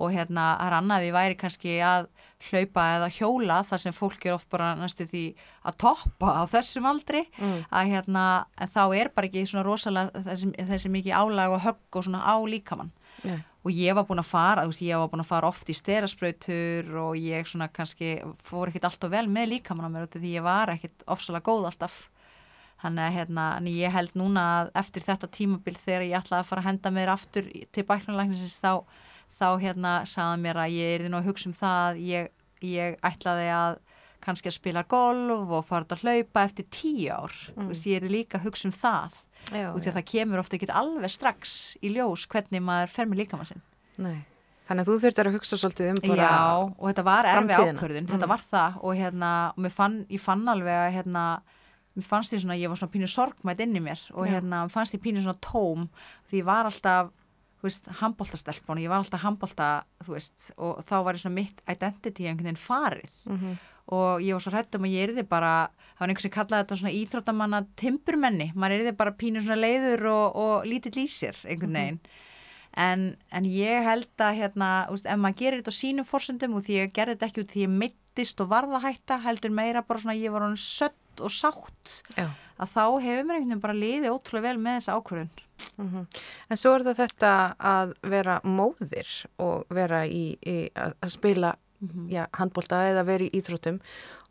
Og 0.00 0.14
hérna 0.14 0.54
það 0.56 0.66
er 0.66 0.76
annað 0.78 1.04
við 1.04 1.16
væri 1.16 1.38
kannski 1.40 1.76
að 1.84 2.08
hlaupa 2.48 2.86
eða 2.96 3.08
hjóla 3.12 3.58
þar 3.68 3.82
sem 3.82 3.92
fólk 3.92 4.24
er 4.26 4.34
oft 4.34 4.48
bara 4.50 4.72
næstu 4.78 5.04
því 5.04 5.24
að 5.68 5.76
toppa 5.84 6.32
á 6.40 6.42
þessum 6.48 6.86
aldri 6.88 7.26
að 7.70 7.90
hérna 7.92 8.24
þá 8.64 8.82
er 8.96 9.10
bara 9.14 9.28
ekki 9.28 9.44
svona 9.46 9.66
rosalega 9.66 10.22
þessi, 10.24 10.52
þessi 10.56 10.88
mikið 10.94 11.18
álag 11.20 11.52
og 11.52 11.64
högg 11.66 12.00
og 12.00 12.06
svona 12.06 12.22
á 12.24 12.36
líkamann. 12.48 12.92
Nei. 13.24 13.42
og 13.64 13.72
ég 13.76 13.92
var 13.92 14.06
búin 14.08 14.22
að 14.22 14.30
fara, 14.30 14.62
þú 14.64 14.70
veist, 14.70 14.82
ég 14.86 14.96
var 14.96 15.10
búin 15.12 15.20
að 15.20 15.28
fara 15.28 15.48
oft 15.50 15.68
í 15.68 15.74
sterasprautur 15.76 16.86
og 17.02 17.18
ég 17.20 17.44
svona 17.44 17.66
kannski 17.68 18.14
fór 18.40 18.70
ekkit 18.70 18.86
alltaf 18.88 19.10
vel 19.12 19.26
með 19.28 19.50
líkamann 19.50 19.90
á 19.90 19.92
mér 19.92 20.06
því 20.08 20.30
ég 20.38 20.46
var 20.46 20.72
ekkit 20.72 21.04
ofsalega 21.06 21.44
góð 21.44 21.68
alltaf. 21.68 21.98
Þannig 22.80 23.04
að 23.04 23.16
hérna, 23.18 23.44
en 23.58 23.66
ég 23.68 23.92
held 23.92 24.14
núna 24.16 24.46
að 24.62 24.70
eftir 24.80 25.04
þetta 25.04 25.28
tímabil 25.36 25.76
þegar 25.76 26.06
ég 26.06 26.16
ætlaði 26.22 26.40
að 26.40 26.48
fara 26.48 26.62
að 26.62 26.68
henda 26.70 26.92
mér 26.96 27.12
aftur 27.12 27.50
til 27.76 27.84
bæknulegnisins 27.90 28.56
þá, 28.64 28.72
þá 29.40 29.48
hérna 29.62 29.94
sagði 30.08 30.42
mér 30.44 30.60
að 30.64 30.76
ég 30.76 30.96
er 30.98 31.08
nú 31.10 31.20
að 31.20 31.30
hugsa 31.30 31.48
um 31.50 31.56
það 31.56 32.02
ég, 32.06 32.30
ég 32.64 33.00
ætlaði 33.06 33.48
að 33.56 33.78
kannski 34.20 34.50
að 34.50 34.56
spila 34.58 34.84
golf 34.84 35.48
og 35.56 35.64
fara 35.64 35.88
að 35.96 36.02
hlaupa 36.04 36.44
eftir 36.44 36.66
tíu 36.68 37.08
ár 37.08 37.32
mm. 37.54 37.70
veist, 37.70 37.86
ég 37.88 38.02
er 38.02 38.12
líka 38.12 38.36
að 38.38 38.50
hugsa 38.50 38.68
um 38.68 38.74
það 38.76 39.20
Já, 39.56 39.70
út 39.72 39.86
í 39.86 39.88
að 39.88 39.96
það 39.96 40.10
kemur 40.12 40.42
ofta 40.42 40.58
ekki 40.58 40.68
alveg 40.76 41.14
strax 41.14 41.54
í 41.80 41.94
ljós 41.94 42.26
hvernig 42.28 42.60
maður 42.62 42.92
fer 42.92 43.08
með 43.08 43.22
líkamann 43.24 43.48
sinn 43.48 43.64
Nei. 44.00 44.18
Þannig 44.70 44.84
að 44.84 44.90
þú 44.90 44.96
þurftir 45.02 45.28
að 45.28 45.34
hugsa 45.34 45.56
svolítið 45.58 45.88
um 45.90 45.96
bara... 46.04 46.26
Já, 46.28 46.42
og 46.62 46.84
þetta 46.86 47.02
var 47.08 47.26
erfi 47.26 47.56
ákvörðun, 47.56 48.04
Mm. 48.06 48.10
þetta 48.12 48.28
var 48.30 48.42
það 48.44 48.76
og 48.86 48.92
hérna, 49.00 49.30
og 49.56 49.72
fann, 49.74 49.96
ég 50.06 50.22
fann 50.22 50.44
alveg 50.52 50.76
að 50.76 50.92
hérna, 50.94 51.24
mér 51.98 52.06
fannst 52.06 52.30
því 52.30 52.38
svona, 52.44 52.58
ég 52.60 52.70
var 52.70 52.78
svona 52.78 52.94
pínu 52.94 53.08
sorgmætt 53.10 53.64
inn 53.64 53.74
í 53.74 53.82
mér 53.82 54.04
og 54.14 54.28
Já. 54.28 54.36
hérna, 54.36 54.60
mér 54.68 54.70
fannst 54.76 54.94
því 54.94 55.00
pínu 55.08 55.24
svona 55.24 55.42
tóm 55.42 55.88
því 56.30 56.38
ég 56.38 56.46
var 56.46 56.70
alltaf, 56.70 57.10
handbóltastelpun 58.00 58.78
og 58.78 58.82
ég 58.84 58.90
var 58.92 59.02
alltaf 59.02 59.22
handbólta, 59.24 59.68
þú 60.04 60.14
veist, 60.16 60.50
og 60.56 60.80
þá 60.86 60.94
var 61.04 61.18
ég 61.18 61.24
svona 61.24 61.36
mitt 61.36 61.60
identity 61.68 62.26
einhvern 62.26 62.50
veginn 62.50 62.64
farið. 62.68 63.20
Mhm. 63.26 63.58
og 63.90 64.20
ég 64.22 64.32
var 64.36 64.40
svo 64.40 64.52
hrætt 64.52 64.74
um 64.76 64.84
að 64.86 64.92
ég 64.94 65.08
erði 65.08 65.22
bara, 65.26 65.68
það 65.98 66.00
var 66.00 66.08
einhvers 66.08 66.22
sem 66.22 66.30
kallaði 66.30 66.62
þetta 66.62 66.76
svona 66.78 66.92
íþróttamanna 66.94 67.60
timburmenni, 67.74 68.52
maður 68.54 68.74
erði 68.76 68.92
bara 68.96 69.10
pínu 69.18 69.40
svona 69.42 69.56
leiður 69.58 70.04
og, 70.06 70.36
og 70.36 70.66
lítill 70.70 71.02
í 71.02 71.06
sér 71.10 71.34
einhvern 71.50 71.74
veginn. 71.74 71.98
En, 72.78 73.16
en 73.34 73.44
ég 73.50 73.82
held 73.82 74.22
að 74.22 74.36
hérna, 74.38 74.68
úst, 74.94 75.08
ef 75.10 75.18
maður 75.18 75.40
gerir 75.40 75.58
þetta 75.58 75.74
á 75.74 75.80
sínum 75.80 76.06
forsendum 76.06 76.54
og 76.54 76.62
því 76.68 76.76
ég 76.76 76.92
gerði 76.94 77.16
þetta 77.16 77.26
ekki 77.26 77.42
út 77.42 77.50
því 77.56 77.64
ég 77.64 77.74
meittist 77.82 78.40
og 78.44 78.52
varða 78.52 78.78
hætta 78.84 79.18
heldur 79.24 79.50
meira 79.50 79.82
bara 79.82 79.98
svona 80.04 80.14
ég 80.14 80.30
var 80.30 80.46
hann 80.46 80.54
sött 80.56 80.94
og 81.20 81.34
sátt 81.34 81.96
Já. 82.14 82.28
að 82.60 82.70
þá 82.70 82.84
hefur 83.02 83.26
mér 83.26 83.40
einhvern 83.40 83.48
veginn 83.50 83.64
bara 83.64 83.74
liðið 83.80 84.14
ótrúlega 84.14 84.46
vel 84.46 84.62
með 84.62 84.78
þessa 84.78 84.94
ákvörðun 85.00 85.32
Mhm. 85.76 86.06
En 86.50 86.56
svo 86.56 86.74
er 86.74 86.84
það 86.88 87.02
þetta 87.04 87.32
að 87.58 87.94
vera 88.02 88.40
móðir 88.44 89.10
og 89.38 89.66
vera 89.70 90.04
í, 90.06 90.36
í 90.40 90.70
að 90.74 91.10
spila 91.10 91.54
já, 92.08 92.26
handbólta 92.36 92.82
eða 92.90 93.04
vera 93.08 93.24
í 93.24 93.30
íþróttum 93.40 93.80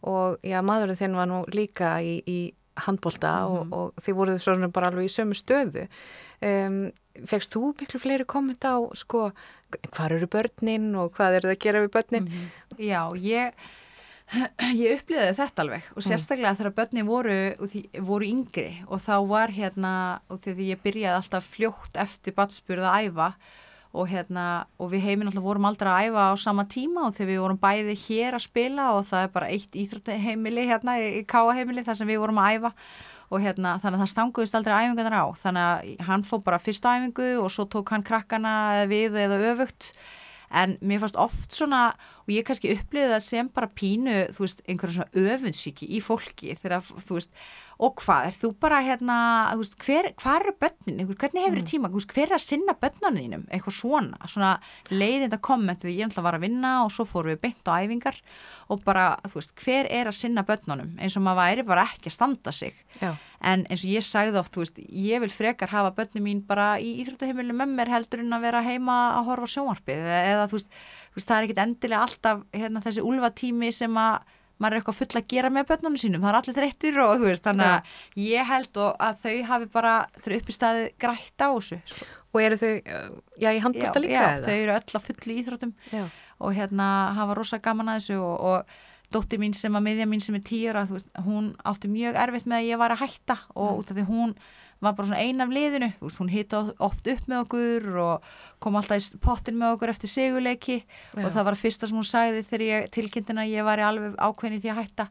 og 0.07 0.39
já, 0.45 0.61
maðurinn 0.61 0.99
þinn 0.99 1.17
var 1.17 1.27
nú 1.27 1.43
líka 1.51 1.97
í, 2.01 2.19
í 2.27 2.39
handbólta 2.85 3.33
og, 3.51 3.73
og 3.73 4.03
þið 4.03 4.15
voruð 4.15 4.41
svona 4.43 4.69
bara 4.71 4.91
alveg 4.91 5.09
í 5.09 5.13
sömu 5.13 5.35
stöðu. 5.37 5.87
Um, 6.39 6.89
Fekst 7.27 7.51
þú 7.51 7.73
miklu 7.75 7.99
fleiri 7.99 8.23
kommenta 8.23 8.77
á 8.77 8.79
sko, 8.95 9.33
hvað 9.91 10.13
eru 10.15 10.29
börnin 10.31 10.93
og 10.95 11.11
hvað 11.17 11.39
eru 11.39 11.49
það 11.49 11.55
að 11.57 11.63
gera 11.65 11.81
við 11.83 11.89
börnin? 11.97 12.29
Já, 12.79 13.01
ég 13.19 13.65
ég 14.83 14.99
upplýði 14.99 15.31
þetta 15.37 15.63
alveg 15.63 15.87
og 15.95 16.05
sérstaklega 16.05 16.57
þegar 16.59 16.75
börnin 16.77 17.07
voru, 17.07 17.37
voru 18.05 18.27
yngri 18.27 18.67
og 18.87 19.01
þá 19.01 19.15
var 19.29 19.53
hérna 19.55 19.93
og 20.29 20.43
því 20.43 20.69
ég 20.73 20.83
byrjaði 20.83 21.17
alltaf 21.17 21.49
fljótt 21.55 21.97
eftir 21.99 22.35
batspurð 22.37 22.85
að 22.85 23.09
æfa 23.09 23.31
og 23.89 24.09
hérna 24.11 24.45
og 24.77 24.91
við 24.91 25.07
heiminn 25.07 25.31
alltaf 25.31 25.45
vorum 25.47 25.65
aldrei 25.65 25.89
að 25.89 26.09
æfa 26.11 26.25
á 26.29 26.33
sama 26.37 26.65
tíma 26.69 27.07
og 27.07 27.15
þegar 27.17 27.31
við 27.31 27.41
vorum 27.41 27.61
bæði 27.63 27.95
hér 28.03 28.37
að 28.37 28.45
spila 28.45 28.91
og 28.99 29.07
það 29.09 29.25
er 29.25 29.31
bara 29.33 29.49
eitt 29.49 29.79
íþróttaheimili 29.81 30.67
hérna 30.69 30.99
í 31.01 31.23
káaheimili 31.29 31.85
þar 31.87 31.97
sem 31.97 32.11
við 32.11 32.21
vorum 32.21 32.41
að 32.43 32.59
æfa 32.59 32.73
og 33.29 33.43
hérna 33.43 33.75
þannig 33.81 33.97
að 33.97 34.03
það 34.03 34.11
stanguðist 34.13 34.55
aldrei 34.57 34.75
æfingarnar 34.75 35.17
á. 35.21 35.25
Þannig 35.37 35.65
að 35.65 36.05
hann 36.07 36.25
fór 36.25 36.41
bara 36.45 36.61
fyrstu 36.61 36.89
æfingu 36.89 37.29
og 37.43 37.51
svo 37.53 37.65
tók 37.69 37.93
hann 37.93 38.05
krakkana 38.05 38.53
við 38.89 39.17
eða 39.25 39.41
öfugt 39.51 39.91
en 40.49 40.77
mér 40.81 41.01
fannst 41.03 41.19
oft 41.19 41.55
svona 41.55 41.89
og 42.25 42.33
ég 42.33 42.45
kannski 42.47 42.73
upplýði 42.75 43.13
það 43.13 43.25
sem 43.25 43.49
bara 43.53 43.71
pínu 43.79 44.17
þú 44.35 44.45
veist, 44.45 44.63
einhverja 44.67 44.99
svona 44.99 45.33
öfunnsíki 45.33 45.89
í 45.89 46.01
fólki 46.03 46.55
þegar 46.59 46.85
þú 46.89 47.19
veist, 47.19 47.33
og 47.79 48.01
hvað 48.03 48.25
er 48.27 48.35
þú 48.35 48.49
bara 48.59 48.81
hérna, 48.83 49.17
veist, 49.55 49.77
hver, 49.79 50.09
hvað 50.19 50.41
eru 50.41 50.53
börnin, 50.59 50.97
hvernig 51.13 51.45
hefur 51.45 51.59
þið 51.61 51.67
tíma, 51.69 51.91
þú 51.91 51.99
veist, 52.01 52.13
hver 52.15 52.25
er 52.25 52.35
að 52.35 52.43
sinna 52.43 52.73
börnunum 52.75 53.19
þínum, 53.19 53.45
eitthvað 53.47 53.75
svona 53.77 54.29
svona 54.33 54.49
leiðinda 54.91 55.39
komment 55.39 55.79
þegar 55.79 55.95
ég 55.95 56.09
ætla 56.09 56.19
að 56.19 56.27
vara 56.27 56.39
að 56.41 56.43
vinna 56.43 56.73
og 56.83 56.91
svo 56.91 57.05
fórum 57.07 57.31
við 57.31 57.39
beint 57.45 57.71
á 57.71 57.79
æfingar. 57.79 58.17
Og 58.69 58.83
bara, 58.83 59.05
þú 59.23 59.39
veist, 59.39 59.53
hver 59.63 59.87
er 59.95 60.09
að 60.11 60.17
sinna 60.19 60.43
börnunum? 60.47 60.91
Eins 60.99 61.15
og 61.15 61.23
maður 61.23 61.39
væri 61.39 61.65
bara 61.69 61.85
ekki 61.87 62.11
að 62.11 62.17
standa 62.17 62.53
sig. 62.55 62.75
Já. 62.99 63.13
en 63.39 63.63
eins 63.71 63.85
og 63.85 63.93
ég 63.93 64.03
sagði 64.03 64.41
oft, 64.41 64.51
þú 64.51 64.65
veist, 64.65 64.81
ég 64.91 65.23
vil 65.23 65.31
frekar 65.31 65.71
hafa 65.71 65.93
börnum 65.95 66.25
mín 66.27 66.41
bara 66.47 66.73
í 66.83 66.97
íþróttaheimilu 66.99 67.55
með 67.55 67.77
mér 67.77 67.93
heldur 67.93 68.25
en 68.25 68.35
að 68.35 68.43
vera 68.49 68.63
heima 68.65 68.97
að 69.15 69.29
horfa 69.31 69.53
sjónvarpið. 69.53 70.03
Eða, 70.03 70.19
eða 70.33 70.49
þú, 70.51 70.59
veist, 71.15 71.29
það 71.29 71.37
er 71.37 71.47
ekkit 71.47 71.63
endilega 71.63 72.03
alltaf 72.03 72.43
hérna, 72.51 72.83
þessi 72.83 73.05
úlfatími 73.07 73.71
sem 73.71 74.01
að 74.03 74.35
maður 74.59 74.75
er 74.75 74.81
eitthvað 74.81 74.99
full 74.99 75.19
að 75.19 75.27
gera 75.33 75.49
með 75.55 75.67
börnunum 75.71 75.97
sínum 75.99 76.23
það 76.25 76.29
er 76.31 76.37
allir 76.39 76.57
þreyttir 76.59 76.99
og 77.03 77.13
þú 77.15 77.27
veist, 77.29 77.45
þannig 77.47 77.69
að 77.69 78.23
ég 78.25 78.49
held 78.49 78.79
að 78.83 79.21
þau 79.23 79.35
hafi 79.51 79.69
bara 79.73 79.93
þau 80.19 80.33
upp 80.37 80.49
í 80.49 80.55
staði 80.55 80.85
grætt 80.99 81.45
á 81.45 81.47
þessu 81.47 81.79
sko. 81.85 82.09
Og 82.29 82.43
eru 82.43 82.59
þau, 82.61 82.73
já, 83.41 83.49
í 83.49 83.61
handbólta 83.63 84.01
líka 84.03 84.13
já, 84.13 84.25
eða? 84.35 84.45
þau 84.45 84.57
eru 84.59 84.73
öll 84.75 84.99
á 84.99 84.99
fulli 85.01 85.37
íþróttum 85.41 85.71
Já. 85.89 86.03
og 86.37 86.53
hérna 86.53 86.89
hafa 87.17 87.37
rosa 87.39 87.57
gaman 87.57 87.89
að 87.89 88.03
þessu 88.03 88.19
og, 88.21 88.35
og 88.51 89.13
dóttir 89.15 89.41
mín 89.41 89.55
sem 89.57 89.73
að 89.73 89.85
miðja 89.87 90.05
mín 90.11 90.21
sem 90.21 90.37
er 90.37 90.43
tíur 90.45 90.77
að 90.77 90.93
veist, 90.93 91.09
hún 91.25 91.55
átti 91.65 91.89
mjög 91.89 92.19
erfitt 92.21 92.45
með 92.45 92.59
að 92.59 92.69
ég 92.69 92.81
var 92.83 92.93
að 92.93 93.01
hætta 93.01 93.39
og 93.55 93.81
út 93.81 93.89
af 93.89 93.97
því 93.97 94.05
hún 94.11 94.35
var 94.79 94.93
bara 94.95 95.09
svona 95.09 95.23
ein 95.23 95.43
af 95.43 95.49
liðinu, 95.51 95.89
þú 95.97 96.05
veist, 96.07 96.19
hún 96.21 96.31
hitta 96.31 96.61
oft 96.79 97.07
upp 97.11 97.25
með 97.27 97.41
okkur 97.45 97.89
og 98.03 98.29
kom 98.63 98.77
alltaf 98.79 99.01
í 99.01 99.19
pottin 99.23 99.57
með 99.59 99.75
okkur 99.75 99.91
eftir 99.91 100.11
seguleiki 100.11 100.77
og 101.17 101.33
það 101.33 101.43
var 101.49 101.57
að 101.57 101.63
fyrsta 101.65 101.89
sem 101.89 101.99
hún 101.99 102.07
sagði 102.07 102.45
þegar 102.47 102.65
ég 102.67 102.87
tilkynntina 102.95 103.43
að 103.43 103.57
ég 103.57 103.67
var 103.67 103.83
alveg 103.83 104.15
ákveðin 104.15 104.55
í 104.59 104.63
því 104.63 104.71
að 104.73 104.81
hætta. 104.83 105.09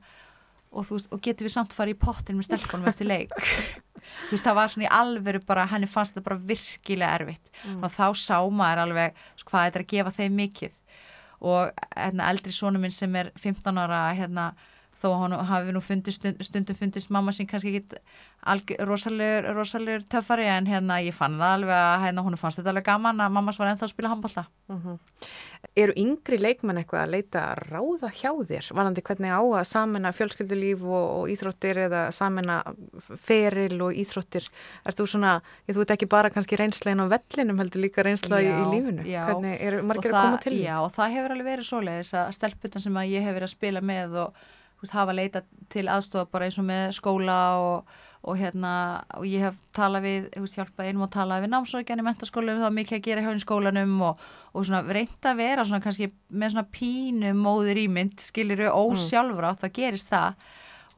Og 0.68 0.84
þú 0.84 0.98
veist, 0.98 1.12
og 1.12 1.20
getur 1.24 1.46
við 1.48 1.52
samt 1.54 1.72
farið 1.72 1.96
í 1.96 2.00
pottin 2.00 2.36
með 2.36 2.50
stelpunum 2.50 2.90
eftir 2.90 3.08
leik? 3.08 3.32
Þú 4.28 4.34
veist, 4.34 4.44
það 4.44 4.56
var 4.58 4.72
svona 4.72 4.84
í 4.84 4.90
alveru 4.98 5.40
bara, 5.48 5.64
henni 5.68 5.88
fannst 5.88 6.14
þetta 6.14 6.24
bara 6.26 6.40
virkilega 6.50 7.14
erfitt. 7.18 7.48
Og 7.78 7.88
þá 7.92 8.06
sá 8.20 8.36
maður 8.52 8.82
alveg 8.84 9.22
sko, 9.40 9.50
hvað 9.52 9.64
þetta 9.64 9.80
er 9.80 9.84
að 9.84 9.92
gefa 9.94 10.12
þeim 10.18 10.36
mikið. 10.42 10.74
Og 11.48 11.80
hérna, 11.96 12.28
eldri 12.28 12.52
sonu 12.52 12.80
minn 12.82 12.92
sem 12.94 13.16
er 13.16 13.30
15 13.40 13.80
ára 13.80 14.02
hérna, 14.18 14.50
þó 14.98 15.08
hann 15.22 15.36
hafi 15.48 15.74
nú 15.74 15.82
fundist, 15.84 16.20
stund, 16.20 16.42
stundum 16.46 16.78
fundist 16.78 17.12
mamma 17.14 17.34
sín 17.34 17.48
kannski 17.50 17.76
ekki 17.78 18.78
rosalegur, 18.88 19.52
rosalegur 19.56 20.06
töffari 20.10 20.48
en 20.50 20.66
hérna 20.70 21.00
ég 21.04 21.16
fann 21.16 21.38
það 21.38 21.54
alveg 21.58 21.84
að 21.84 22.06
hérna, 22.06 22.26
hún 22.26 22.40
fannst 22.40 22.60
þetta 22.60 22.74
alveg 22.74 22.88
gaman 22.88 23.24
að 23.24 23.36
mammas 23.36 23.60
var 23.60 23.72
ennþá 23.72 23.88
að 23.88 23.94
spila 23.94 24.12
handbólta 24.14 24.46
eru 25.78 25.94
yngri 25.98 26.38
leikmenn 26.40 26.80
eitthvað 26.80 27.02
að 27.04 27.12
leita 27.14 27.42
að 27.52 27.62
ráða 27.72 28.10
hjá 28.14 28.30
þér? 28.50 28.68
Varandi 28.78 29.04
hvernig 29.06 29.32
á 29.34 29.42
að 29.42 29.64
samena 29.68 30.12
fjölskyldulíf 30.14 30.84
og, 30.86 31.06
og 31.18 31.32
íþróttir 31.32 31.80
eða 31.86 32.02
samena 32.14 32.58
feril 32.98 33.78
og 33.86 33.98
íþróttir? 34.02 34.46
Er 34.86 34.98
þú 34.98 35.08
svona, 35.14 35.38
ég 35.68 35.76
þú 35.76 35.84
veit 35.84 35.94
ekki 35.96 36.10
bara 36.10 36.32
kannski 36.34 36.58
reynslegin 36.60 37.02
á 37.02 37.06
vellinum 37.10 37.62
heldur 37.62 37.84
líka 37.84 38.06
reynsla 38.06 38.42
í, 38.42 38.50
í 38.50 38.68
lífinu? 38.74 39.06
já. 39.08 39.24
Hvernig 39.30 39.58
eru 39.70 39.82
margir 39.88 40.14
að 40.14 40.20
koma 40.20 40.42
til 40.44 40.54
því? 40.54 40.62
Já, 40.66 40.76
það 40.98 41.16
hefur 41.16 41.36
alveg 41.36 41.50
verið 41.52 41.70
svoleiðis 41.72 42.14
að 42.22 42.30
stelputan 42.38 42.86
sem 42.86 43.02
að 43.02 43.12
ég 43.16 43.26
hef 43.26 43.38
verið 43.38 43.50
að 43.50 43.56
spila 43.56 43.84
með 43.94 44.18
og 44.26 44.46
veist, 44.84 44.94
hafa 44.94 45.14
leita 45.14 45.42
til 45.72 45.88
aðstofa 45.90 46.28
bara 46.32 46.48
eins 46.48 46.58
og 46.60 46.66
með 46.68 46.92
skóla 46.96 47.38
og, 47.62 47.96
og 48.28 48.38
hérna, 48.38 48.72
og 49.18 49.26
ég 49.28 49.44
hef 49.46 49.58
talað 49.76 50.06
við, 50.06 50.28
þú 50.34 50.44
veist, 50.44 50.58
hjálpað 50.58 50.88
einum 50.90 51.06
að 51.06 51.14
tala 51.16 51.40
við 51.42 51.52
námsókjan 51.54 52.02
í 52.02 52.06
mentaskólanum, 52.06 52.62
það 52.62 52.68
var 52.68 52.76
mikið 52.78 52.98
að 52.98 53.04
gera 53.08 53.24
hjá 53.24 53.30
í 53.32 53.42
skólanum 53.44 53.98
og, 54.08 54.24
og 54.52 54.68
svona 54.68 54.96
reynda 54.98 55.32
að 55.32 55.42
vera 55.42 55.66
svona 55.68 55.84
kannski 55.84 56.10
með 56.30 56.54
svona 56.54 56.70
pínu 56.78 57.34
móður 57.38 57.82
ímynd, 57.84 58.18
skiliru 58.22 58.72
ósjálfra 58.72 59.54
það 59.62 59.76
gerist 59.80 60.14
það. 60.14 60.48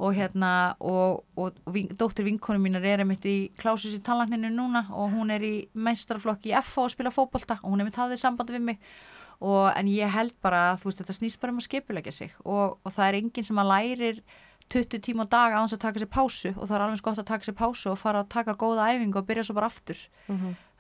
Og 0.00 0.14
hérna, 0.16 0.50
og, 0.80 1.26
og, 1.36 1.58
og 1.68 1.74
vin, 1.74 1.90
dóttir 1.92 2.24
vinkonu 2.24 2.56
mínar 2.62 2.86
er 2.88 3.02
einmitt 3.02 3.26
í 3.28 3.50
klásus 3.60 3.92
í 3.92 3.98
tannlagninu 4.00 4.48
núna 4.54 4.86
og 4.96 5.12
hún 5.12 5.28
er 5.34 5.44
í 5.44 5.54
meistarflokki 5.76 6.54
í 6.54 6.56
FH 6.56 6.86
að 6.86 6.94
spila 6.94 7.12
fótbolta 7.12 7.58
og 7.60 7.74
hún 7.74 7.82
er 7.82 7.90
mitt 7.90 7.98
hafðið 8.00 8.22
sambandi 8.22 8.56
við 8.56 8.64
mig 8.70 8.80
og, 9.41 9.70
en 9.72 9.88
ég 9.88 10.12
held 10.12 10.34
bara 10.45 10.70
að 10.74 10.84
veist 10.84 11.01
þetta 11.01 11.16
snýst 11.16 11.41
bara 11.41 11.55
um 11.55 11.61
að 11.61 11.66
skipulegja 11.68 12.12
sig. 12.12 12.32
Og, 12.45 12.78
og 12.84 12.93
það 12.93 13.07
er 13.09 13.18
enginn 13.20 13.47
sem 13.49 13.61
að 13.62 13.70
lærir 13.72 14.22
20 14.70 15.01
tíma 15.03 15.24
á 15.26 15.32
dag 15.32 15.55
á 15.57 15.61
þess 15.64 15.76
að 15.78 15.84
taka 15.86 16.03
sér 16.03 16.11
pásu. 16.12 16.53
Og 16.57 16.68
það 16.68 16.76
er 16.76 16.84
alveg 16.84 17.05
gott 17.09 17.22
að 17.22 17.30
taka 17.32 17.49
sér 17.49 17.57
pásu 17.59 17.88
og 17.91 17.99
fara 17.99 18.20
að 18.22 18.28
taka 18.36 18.55
góða 18.61 18.91
æfingu 18.93 19.18
og 19.18 19.26
byrja 19.30 19.47
svo 19.49 19.57
bara 19.57 19.70
aftur. 19.72 20.03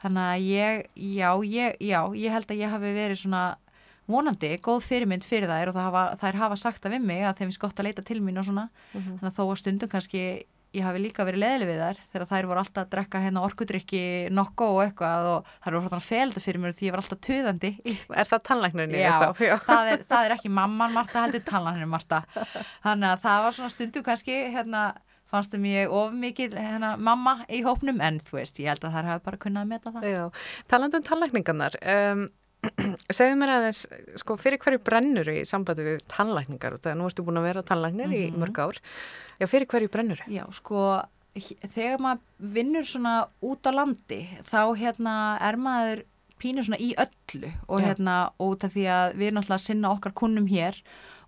Þannig 0.00 0.28
að 0.28 0.44
ég, 0.46 0.84
já, 1.16 1.30
ég, 1.44 1.80
já, 1.80 2.00
ég 2.16 2.36
held 2.36 2.52
að 2.52 2.60
ég 2.60 2.72
hafi 2.76 2.92
verið 2.96 3.18
svona 3.24 3.42
vonandi, 4.10 4.52
góð 4.62 4.80
fyrirmynd 4.86 5.24
fyrir 5.26 5.50
þær. 5.50 5.72
Og 5.72 5.76
það 5.76 5.88
hafa, 5.88 6.04
þær 6.20 6.40
hafa 6.44 6.56
sagt 6.60 6.82
það 6.84 6.94
við 6.98 7.04
mig 7.10 7.24
að 7.24 7.36
þeim 7.40 7.48
finnst 7.50 7.64
gott 7.64 7.80
að 7.80 7.88
leita 7.88 8.04
til 8.06 8.20
mín 8.20 8.40
og 8.40 8.46
svona. 8.48 8.68
Þannig 8.92 9.28
að 9.32 9.36
þó 9.40 9.44
að 9.48 9.60
stundum 9.64 9.92
kannski 9.92 10.24
ég 10.76 10.84
hafi 10.86 11.02
líka 11.02 11.26
verið 11.26 11.42
leðileg 11.42 11.70
við 11.70 11.80
þær 11.82 12.00
þegar 12.12 12.26
þær 12.30 12.48
voru 12.50 12.62
alltaf 12.62 12.84
að 12.84 12.90
drekka 12.94 13.22
hérna 13.24 13.44
orkudrykki 13.46 14.02
nokko 14.34 14.68
og 14.76 14.80
eitthvað 14.84 15.28
og 15.32 15.52
þær 15.64 15.76
voru 15.76 15.88
alltaf 15.88 16.06
felda 16.06 16.42
fyrir 16.44 16.62
mér 16.62 16.76
því 16.76 16.88
ég 16.88 16.94
var 16.94 17.02
alltaf 17.02 17.22
töðandi 17.26 17.72
Er 17.90 18.30
það 18.30 18.42
tannlæknirni? 18.50 19.02
Já, 19.02 19.12
þá? 19.18 19.44
Já. 19.48 19.54
það 19.66 19.92
er, 19.92 20.04
það 20.14 20.28
er 20.28 20.34
ekki 20.36 20.52
mamman 20.60 20.94
Marta 20.94 21.24
heldur 21.26 21.46
talaninu 21.46 21.90
Marta 21.90 22.24
þannig 22.84 23.08
að 23.10 23.22
það 23.26 23.46
var 23.46 23.56
svona 23.58 23.74
stundum 23.74 24.06
kannski 24.06 24.42
hérna 24.54 24.84
fannst 25.30 25.54
það 25.54 25.62
mér 25.64 25.94
of 25.94 26.14
mikið 26.16 26.56
hérna, 26.58 26.94
mamma 26.98 27.40
í 27.50 27.62
hópnum 27.66 28.00
en 28.02 28.18
þú 28.24 28.40
veist 28.40 28.58
ég 28.62 28.70
held 28.72 28.86
að 28.86 28.96
þær 28.96 29.10
hafi 29.12 29.24
bara 29.26 29.40
kunnað 29.44 29.66
að 29.66 29.72
meta 29.74 29.92
það 29.94 30.08
Já, 30.10 30.22
talandi 30.70 30.98
um 30.98 31.06
tannlækningarnar 31.06 31.78
um, 31.94 32.24
segðu 33.16 33.38
mér 33.40 33.54
aðeins 33.56 33.84
sko, 34.20 34.36
fyrir 34.40 34.60
hverju 34.62 34.82
brennur 34.84 35.30
í 35.32 35.38
sambandi 35.48 35.86
við 35.86 36.04
tannlækningar? 36.12 36.76
Og 36.76 36.84
það 36.84 36.98
nú 36.98 37.08
ertu 37.08 37.24
búin 37.26 37.40
að 37.40 37.48
vera 37.50 37.64
tannlæknir 37.66 38.12
í 38.16 38.26
mörg 38.36 38.60
ár. 38.60 38.82
Já, 39.40 39.48
fyrir 39.48 39.70
hverju 39.70 39.92
brennur? 39.92 40.22
Já, 40.30 40.44
sko 40.56 40.84
þegar 41.38 42.00
maður 42.02 42.50
vinnur 42.56 42.86
svona 42.88 43.14
út 43.46 43.66
á 43.68 43.72
landi 43.72 44.24
þá 44.42 44.74
hérna 44.78 45.14
er 45.46 45.58
maður 45.60 46.02
pínur 46.40 46.66
svona 46.66 46.80
í 46.80 46.90
öllu 46.98 47.52
og 47.68 47.84
hérna 47.84 48.18
út 48.42 48.66
af 48.66 48.74
því 48.74 48.84
að 48.90 49.16
við 49.16 49.30
erum 49.30 49.40
náttúrulega 49.40 49.60
að 49.60 49.66
sinna 49.68 49.94
okkar 49.94 50.16
kunnum 50.16 50.48
hér 50.50 50.78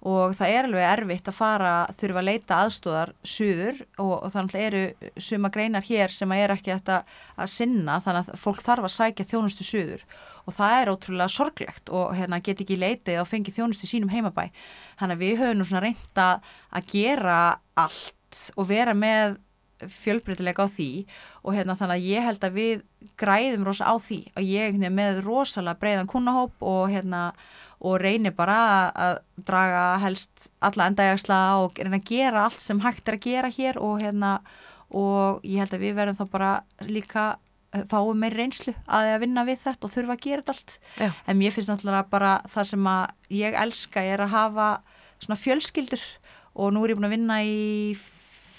og 0.02 0.32
það 0.34 0.52
er 0.56 0.66
alveg 0.66 0.86
erfitt 0.88 1.28
að 1.30 1.36
fara 1.36 1.72
þurfa 1.94 2.20
að 2.22 2.26
leita 2.26 2.58
aðstóðar 2.64 3.12
suður 3.22 3.82
og, 4.02 4.14
og 4.16 4.32
náttúrulega 4.34 4.70
eru 4.70 5.12
suma 5.28 5.50
greinar 5.54 5.86
hér 5.86 6.14
sem 6.14 6.34
að 6.34 6.42
er 6.42 6.54
ekki 6.56 6.72
þetta 6.72 6.96
að 7.36 7.52
sinna 7.52 7.98
þannig 8.02 8.32
að 8.32 8.42
fólk 8.42 8.64
þarf 8.66 8.88
að 8.88 8.94
sækja 8.96 9.28
þjónustu 9.30 9.66
suður 9.68 10.02
og 10.42 10.56
það 10.56 10.78
er 10.80 10.92
ótrúlega 10.92 11.34
sorglegt 11.36 11.92
og 11.94 12.16
hérna 12.18 12.40
get 12.42 12.64
ekki 12.64 12.80
leitið 12.80 13.20
og 13.22 13.30
fengið 13.30 13.60
þjónustu 13.60 13.86
sínum 13.86 14.10
heimabæ. 14.10 14.48
Þannig 14.98 15.18
að 15.18 15.22
við 15.22 15.38
höfum 15.42 15.60
nú 15.60 15.68
svona 15.68 15.84
reynda 15.86 16.28
að 16.74 16.90
gera 16.96 17.38
allt 17.78 18.42
og 18.56 18.68
vera 18.72 18.94
með 18.96 19.38
fjölbreytilega 19.90 20.66
á 20.66 20.68
því 20.70 20.88
og 21.42 21.56
hérna 21.56 21.76
þannig 21.78 21.98
að 21.98 22.08
ég 22.10 22.26
held 22.28 22.46
að 22.46 22.56
við 22.58 22.82
græðum 23.20 23.66
rosa 23.66 23.90
á 23.90 23.94
því 23.98 24.20
og 24.36 24.46
ég 24.46 24.72
veginn 24.72 24.96
með 24.96 25.22
rosalega 25.26 25.80
breiðan 25.82 26.10
kunnahóp 26.10 26.64
og 26.64 26.90
hérna 26.92 27.22
og 27.82 27.98
reynir 27.98 28.34
bara 28.36 28.58
að 28.94 29.16
draga 29.42 29.86
helst 30.04 30.50
alla 30.62 30.86
endægarsla 30.90 31.40
og 31.62 31.80
reyna 31.80 31.98
að 31.98 32.10
gera 32.12 32.44
allt 32.46 32.62
sem 32.62 32.82
hægt 32.84 33.08
er 33.10 33.18
að 33.18 33.26
gera 33.26 33.50
hér 33.50 33.80
og 33.82 34.02
hérna 34.02 34.36
og 34.92 35.42
ég 35.42 35.62
held 35.62 35.74
að 35.74 35.86
við 35.86 35.96
verðum 35.98 36.20
þá 36.20 36.26
bara 36.30 36.52
líka 36.86 37.26
fáum 37.88 38.18
meir 38.20 38.34
reynslu 38.36 38.74
að 38.84 39.10
að 39.14 39.22
vinna 39.24 39.44
við 39.48 39.62
þetta 39.62 39.88
og 39.88 39.92
þurfa 39.94 40.16
að 40.16 40.24
gera 40.26 40.42
þetta 40.42 40.54
allt 40.54 40.74
Já. 41.00 41.08
en 41.26 41.38
mér 41.40 41.54
finnst 41.54 41.72
náttúrulega 41.72 42.08
bara 42.12 42.32
það 42.52 42.68
sem 42.68 42.88
að 42.92 43.36
ég 43.42 43.56
elska 43.62 44.02
er 44.04 44.24
að 44.26 44.34
hafa 44.36 44.66
svona 45.22 45.40
fjölskyldur 45.40 46.04
og 46.52 46.74
nú 46.74 46.82
er 46.84 46.92
ég 46.92 47.00
búin 47.00 47.08
að 47.08 47.16
vinna 47.16 47.38
í 47.48 47.96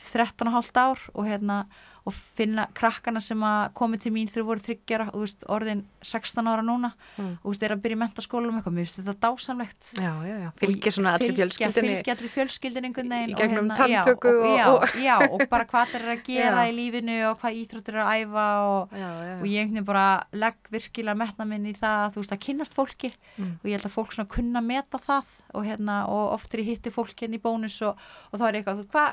13,5 0.04 0.78
ár 0.78 1.00
og 1.14 1.28
hérna 1.28 1.64
og 2.04 2.14
finna 2.14 2.66
krakkana 2.76 3.22
sem 3.24 3.40
að 3.48 3.70
komi 3.80 3.98
til 3.98 4.12
mín 4.12 4.28
þegar 4.28 4.48
voru 4.50 4.60
þryggjara 4.66 5.06
orðin 5.48 5.86
16 6.04 6.48
ára 6.52 6.64
núna. 6.66 6.90
Mm. 7.18 7.38
og 7.44 7.56
er 7.64 7.72
að 7.76 7.82
byrja 7.84 7.96
í 7.96 8.00
mentaskólum 8.02 8.58
eitthvað, 8.60 8.74
mér 8.76 8.88
finnst 8.90 9.00
þetta 9.00 9.14
dásamlegt. 9.24 9.90
Já, 9.96 10.12
já, 10.28 10.36
já, 10.44 10.50
fylgir 10.60 10.92
svona 10.96 11.14
allir 11.16 11.32
fylgja, 11.32 11.46
fjölskyldinni 11.48 11.94
fylgja 11.96 12.16
allir 12.18 12.32
fjölskyldin 12.34 12.88
einhvern 12.90 13.14
veginn 13.14 13.32
Í 13.34 13.38
gegnum 13.40 13.70
hérna, 13.72 13.78
tanntöku 13.78 14.34
já, 14.58 14.66
og- 14.68 14.84
og- 14.84 14.98
já, 15.08 15.16
og 15.32 15.46
bara 15.50 15.66
hvað 15.66 15.94
þeir 15.94 16.02
eru 16.02 16.14
að 16.18 16.24
gera 16.28 16.66
í 16.68 16.74
lífinu 16.76 17.16
og 17.30 17.40
hvað 17.40 17.58
íþróttir 17.62 17.94
eru 17.94 18.04
að 18.04 18.24
æfa 18.24 18.46
og, 18.68 18.94
og 19.40 19.48
ég 19.48 19.62
einhvern 19.64 19.74
veginn 19.74 19.86
bara 19.86 20.06
legg 20.34 20.70
virkilega 20.76 21.16
metna 21.24 21.46
minn 21.48 21.66
í 21.72 21.74
það 21.78 22.14
þú 22.18 22.24
veist 22.24 22.36
að 22.36 22.44
kynnast 22.48 22.74
fólki. 22.76 23.14
Mm. 23.38 23.54
og 23.64 23.66
ég 23.70 23.78
held 23.78 23.88
að 23.88 23.96
fólk 23.96 24.12
svona 24.18 24.30
kunna 24.34 24.62
meta 24.62 25.00
það 25.00 25.32
og 25.54 25.66
hérna 25.66 25.96
og 26.12 26.34
oft 26.36 26.54
er 26.54 26.60
ég 26.66 26.74
hitti 26.74 26.92
fólk 26.94 27.16
hérna 27.24 27.40
í 27.40 27.42
bónus 27.44 27.80
og, 27.88 27.96
og 28.34 28.40
þá 28.40 28.44
er 28.50 28.54
ég 28.60 28.64
eitthvað, 28.66 28.84
hva, 28.92 29.06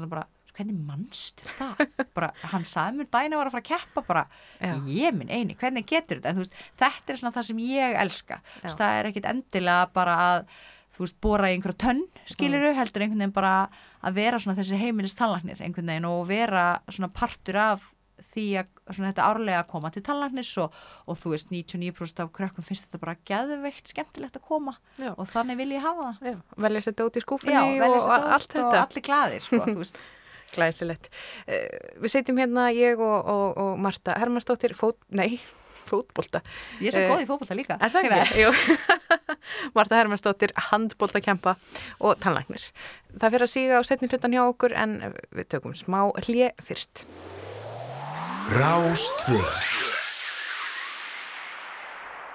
fórhaldarna 0.00 0.08
bara 0.08 0.26
hvernig 0.56 0.80
mannstu 0.82 1.46
það? 1.56 1.84
Bara, 2.16 2.32
hann 2.50 2.66
sagði 2.66 3.00
mér 3.00 3.08
dæna 3.12 3.38
var 3.38 3.48
að 3.48 3.54
fara 3.54 3.62
að 3.62 3.68
keppa 3.70 4.02
bara, 4.08 4.24
Já. 4.58 4.72
ég 4.90 5.14
minn 5.14 5.30
eini, 5.30 5.54
hvernig 5.56 5.86
getur 5.86 6.18
þetta? 6.18 6.32
En 6.32 6.40
veist, 6.42 6.58
þetta 6.80 7.12
er 7.12 7.20
svona 7.20 7.32
það 7.36 7.46
sem 7.48 7.62
ég 7.62 7.96
elska. 8.00 8.40
Veist, 8.64 8.80
það 8.80 8.96
er 8.98 9.08
ekkit 9.10 9.28
endilega 9.30 9.86
bara 9.94 10.16
að 10.24 10.42
þú 10.90 11.04
veist, 11.04 11.18
bóra 11.22 11.48
í 11.48 11.54
einhverja 11.54 11.80
tönn 11.84 12.02
skiluru, 12.26 12.72
heldur 12.74 13.04
einhvern 13.04 13.22
veginn 13.22 13.36
bara 13.36 13.54
að 14.02 14.18
vera 14.18 14.40
svona 14.42 14.58
þessi 14.58 14.80
heimilist 14.80 15.20
tannlagnir 15.20 15.62
einhvern 15.62 15.92
veginn 15.92 16.08
og 16.10 16.24
vera 16.28 16.64
svona 16.90 17.12
partur 17.14 17.60
af 17.62 17.86
því 18.26 18.46
að 18.60 19.00
þetta 19.00 19.26
árlega 19.30 19.62
að 19.62 19.68
koma 19.72 19.90
til 19.94 20.04
tannlagnis 20.06 20.52
og, 20.62 20.76
og 21.06 21.18
þú 21.20 21.34
veist 21.34 21.52
99% 21.54 22.24
af 22.24 22.32
krökkum 22.36 22.66
finnst 22.66 22.88
þetta 22.88 23.02
bara 23.02 23.16
geðveikt 23.30 23.92
skemmtilegt 23.92 24.38
að 24.40 24.46
koma 24.46 24.76
Já. 25.00 25.12
og 25.16 25.26
þannig 25.30 25.60
vil 25.60 25.70
ég 25.76 25.84
hafa 25.84 26.14
það 26.20 26.40
velja 26.66 26.86
sér 26.86 26.96
dót 27.00 27.20
í 27.20 27.24
skúfunni 27.24 27.54
Já, 27.56 27.62
og, 27.88 27.98
og 28.00 28.32
allt 28.36 28.50
og 28.54 28.58
þetta 28.58 28.82
allir 28.86 29.06
glaðir 29.10 29.46
sko, 29.46 29.62
þú 29.66 29.78
veist 29.82 30.02
Glæsilegt. 30.50 31.08
Uh, 31.46 32.02
við 32.02 32.10
setjum 32.16 32.40
hérna 32.40 32.68
ég 32.74 32.98
og, 32.98 33.18
og, 33.30 33.58
og 33.60 33.80
Marta 33.82 34.16
Hermannsdóttir 34.18 34.74
fót, 34.74 34.98
nei, 35.14 35.38
fótbolta. 35.90 36.42
Ég 36.82 36.94
svo 36.94 37.04
Eh, 37.04 37.10
góð 37.10 37.24
í 37.24 37.28
fótbolta 37.28 37.56
líka 37.58 37.76
Er 37.78 37.92
það 37.94 38.10
ekki? 38.10 38.44
Jú. 38.44 38.50
Marta 39.78 39.98
Hermannsdóttir, 40.00 40.54
handboltakempa 40.70 41.56
og 42.02 42.18
tannlæknir. 42.22 42.66
Það 43.16 43.36
fyrir 43.36 43.46
að 43.46 43.52
síga 43.54 43.78
á 43.78 43.82
setni 43.86 44.10
hlutan 44.10 44.34
hjá 44.34 44.44
okkur 44.46 44.74
en 44.78 44.98
við 45.34 45.52
tökum 45.54 45.76
smá 45.78 46.02
hlje 46.26 46.52
fyrst. 46.66 47.06
Rástvö 48.50 49.38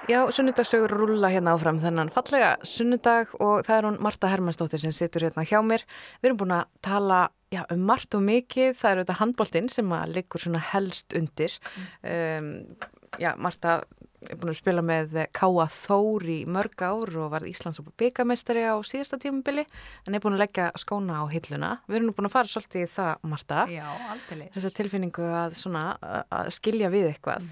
Já, 0.07 0.31
sunnudagsögur 0.31 0.89
rúlla 0.89 1.27
hérna 1.27 1.51
áfram 1.57 1.81
þennan 1.83 2.07
fallega 2.13 2.53
sunnudag 2.63 3.33
og 3.43 3.65
það 3.67 3.75
er 3.75 3.87
hún 3.89 3.97
Marta 4.05 4.29
Hermannsdóttir 4.31 4.79
sem 4.79 4.93
situr 4.95 5.25
hérna 5.25 5.43
hjá 5.43 5.59
mér. 5.59 5.83
Við 6.21 6.29
erum 6.29 6.39
búin 6.39 6.53
að 6.55 6.69
tala 6.87 7.19
já, 7.51 7.65
um 7.73 7.83
margt 7.89 8.15
og 8.15 8.23
mikið, 8.23 8.71
það 8.79 8.93
eru 8.93 9.03
þetta 9.03 9.17
handboltinn 9.19 9.67
sem 9.73 9.91
að 9.97 10.15
liggur 10.15 10.45
svona 10.45 10.61
helst 10.71 11.17
undir. 11.19 11.57
Um, 11.99 12.49
já, 13.19 13.33
Marta 13.35 13.81
er 14.31 14.39
búin 14.41 14.51
að 14.53 14.59
spila 14.59 14.81
með 14.85 15.15
Káa 15.35 15.65
Þór 15.71 16.25
í 16.33 16.37
mörg 16.49 16.83
ár 16.85 17.15
og 17.23 17.31
var 17.33 17.45
Íslands 17.49 17.79
byggamestari 17.99 18.65
á 18.67 18.75
síðasta 18.85 19.19
tímubili 19.21 19.65
en 20.07 20.15
er 20.17 20.23
búin 20.23 20.37
að 20.37 20.43
leggja 20.45 20.69
skóna 20.81 21.21
á 21.21 21.25
hilluna. 21.31 21.73
Við 21.87 21.99
erum 21.99 22.09
nú 22.11 22.15
búin 22.17 22.29
að 22.29 22.35
fara 22.37 22.51
svolítið 22.51 22.85
í 22.85 22.91
það, 22.95 23.25
Marta. 23.31 23.65
Já, 23.71 23.87
Þessa 24.55 24.73
tilfinningu 24.81 25.27
að, 25.43 25.57
svona, 25.59 25.85
að 26.29 26.53
skilja 26.57 26.89
við 26.93 27.11
eitthvað. 27.13 27.51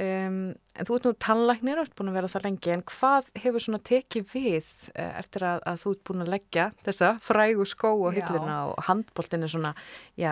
Um, 0.00 0.36
en 0.80 0.86
þú 0.88 0.94
ert 0.96 1.04
nú 1.04 1.10
tannlæknir 1.20 1.76
og 1.76 1.84
ert 1.84 1.96
búin 1.98 2.08
að 2.08 2.14
vera 2.16 2.28
það 2.32 2.44
lengi 2.46 2.70
en 2.72 2.82
hvað 2.88 3.26
hefur 3.42 3.60
svona 3.60 3.80
tekið 3.84 4.30
við 4.32 4.68
uh, 4.94 5.10
eftir 5.20 5.44
að, 5.44 5.58
að 5.68 5.82
þú 5.82 5.90
ert 5.92 6.04
búin 6.08 6.24
að 6.24 6.30
leggja 6.32 6.64
þessa 6.86 7.10
frægu 7.20 7.66
skó 7.68 7.90
og 8.06 8.16
Já. 8.16 8.22
hillina 8.30 8.54
og 8.70 8.80
handboltin 8.86 9.44
er 9.44 9.52
svona, 9.52 9.74
já, 10.16 10.30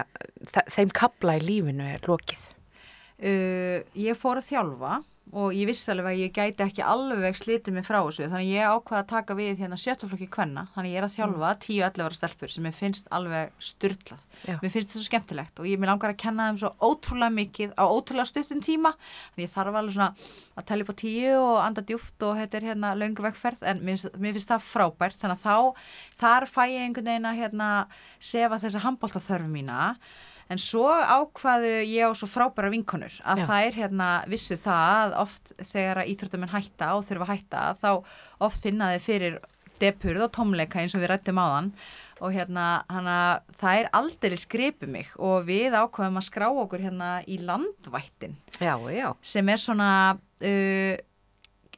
þe- 0.55 0.65
þeim 0.73 0.95
kabla 0.97 1.37
í 1.37 1.45
lífinu 1.45 1.85
er 1.99 2.09
lokið. 2.09 2.47
uh, 3.21 3.79
Ég 3.99 4.17
fór 4.17 4.41
að 4.41 4.49
þjálfa 4.55 4.95
og 5.33 5.53
ég 5.53 5.67
vissi 5.69 5.91
alveg 5.93 6.07
að 6.15 6.21
ég 6.23 6.33
gæti 6.37 6.65
ekki 6.65 6.83
alveg 6.89 7.37
slitið 7.37 7.75
mig 7.77 7.85
frá 7.87 7.99
þessu 8.07 8.29
þannig 8.33 8.49
ég 8.55 8.69
ákvaða 8.73 9.01
að 9.03 9.09
taka 9.13 9.35
við 9.39 9.59
hérna 9.61 9.77
sjöttaflokki 9.81 10.29
kvenna 10.33 10.63
þannig 10.75 10.95
ég 10.95 11.01
er 11.03 11.07
að 11.09 11.15
þjálfa 11.19 11.51
10-11 11.67 12.05
ára 12.07 12.17
stelpur 12.19 12.53
sem 12.55 12.69
ég 12.71 12.77
finnst 12.79 13.11
alveg 13.13 13.53
styrlað 13.61 14.23
Já. 14.49 14.57
mér 14.63 14.73
finnst 14.73 14.89
þetta 14.89 14.97
svo 14.99 15.07
skemmtilegt 15.09 15.61
og 15.61 15.69
ég 15.69 15.83
mér 15.83 15.93
langar 15.93 16.15
að 16.15 16.21
kenna 16.25 16.47
þeim 16.49 16.61
svo 16.63 16.71
ótrúlega 16.89 17.35
mikið 17.39 17.75
á 17.77 17.85
ótrúlega 17.93 18.31
stuttum 18.33 18.63
tíma 18.65 18.95
þannig 18.97 19.45
ég 19.45 19.53
þarf 19.57 19.79
alveg 19.83 19.97
svona 19.99 20.11
að 20.59 20.69
tella 20.73 20.87
upp 20.87 20.95
á 20.95 21.01
tíu 21.05 21.35
og 21.43 21.59
anda 21.67 21.85
djúft 21.93 22.27
og 22.29 22.41
þetta 22.41 22.61
er 22.63 22.69
hérna 22.73 22.95
löngu 22.99 23.27
vegferð 23.29 23.63
en 23.69 23.85
mér, 23.85 23.99
finnst- 23.99 24.17
mér 24.17 24.33
finnst 24.39 24.55
það 24.55 24.67
frábært 24.73 25.21
þannig 25.21 25.39
að 25.39 25.45
þá, 25.45 25.57
þar 26.25 26.49
fæ 26.49 26.63
ég 26.73 26.87
einhvern 26.89 27.13
veginn 27.13 27.29
að 27.33 27.41
hérna 27.45 27.69
En 30.49 30.61
svo 30.63 30.89
ákvaðu 30.89 31.75
ég 31.85 32.09
á 32.09 32.13
svo 32.17 32.29
frábæra 32.31 32.71
vinkonur 32.73 33.21
að 33.21 33.43
Já. 33.43 33.47
þær 33.51 33.79
hérna 33.83 34.09
vissu 34.33 34.57
það 34.57 34.97
að 35.05 35.17
oft 35.25 35.53
þegar 35.61 36.03
að 36.03 36.11
íþróttamenn 36.15 36.55
hætta 36.55 36.91
og 36.97 37.07
þurfa 37.09 37.27
að 37.27 37.33
hætta 37.35 37.65
þá 37.83 37.91
oft 38.49 38.65
finna 38.65 38.93
þið 38.95 39.05
fyrir 39.05 39.39
depurð 39.79 40.25
og 40.27 40.33
tómleika 40.35 40.81
eins 40.83 40.97
og 40.97 41.03
við 41.05 41.13
rættum 41.13 41.39
áðan 41.39 41.73
og 42.19 42.33
hérna 42.35 42.65
hana, 42.91 43.17
það 43.61 43.83
er 43.83 43.91
aldrei 43.95 44.39
skripið 44.41 44.91
mig 44.91 45.11
og 45.23 45.45
við 45.47 45.77
ákvaðum 45.79 46.19
að 46.19 46.27
skrá 46.27 46.49
okkur 46.51 46.83
hérna 46.83 47.11
í 47.31 47.39
landvættin 47.45 48.35
Já, 48.59 48.75
já. 48.91 49.13
sem 49.23 49.53
er 49.53 49.63
svona 49.63 49.91
uh, 50.17 50.95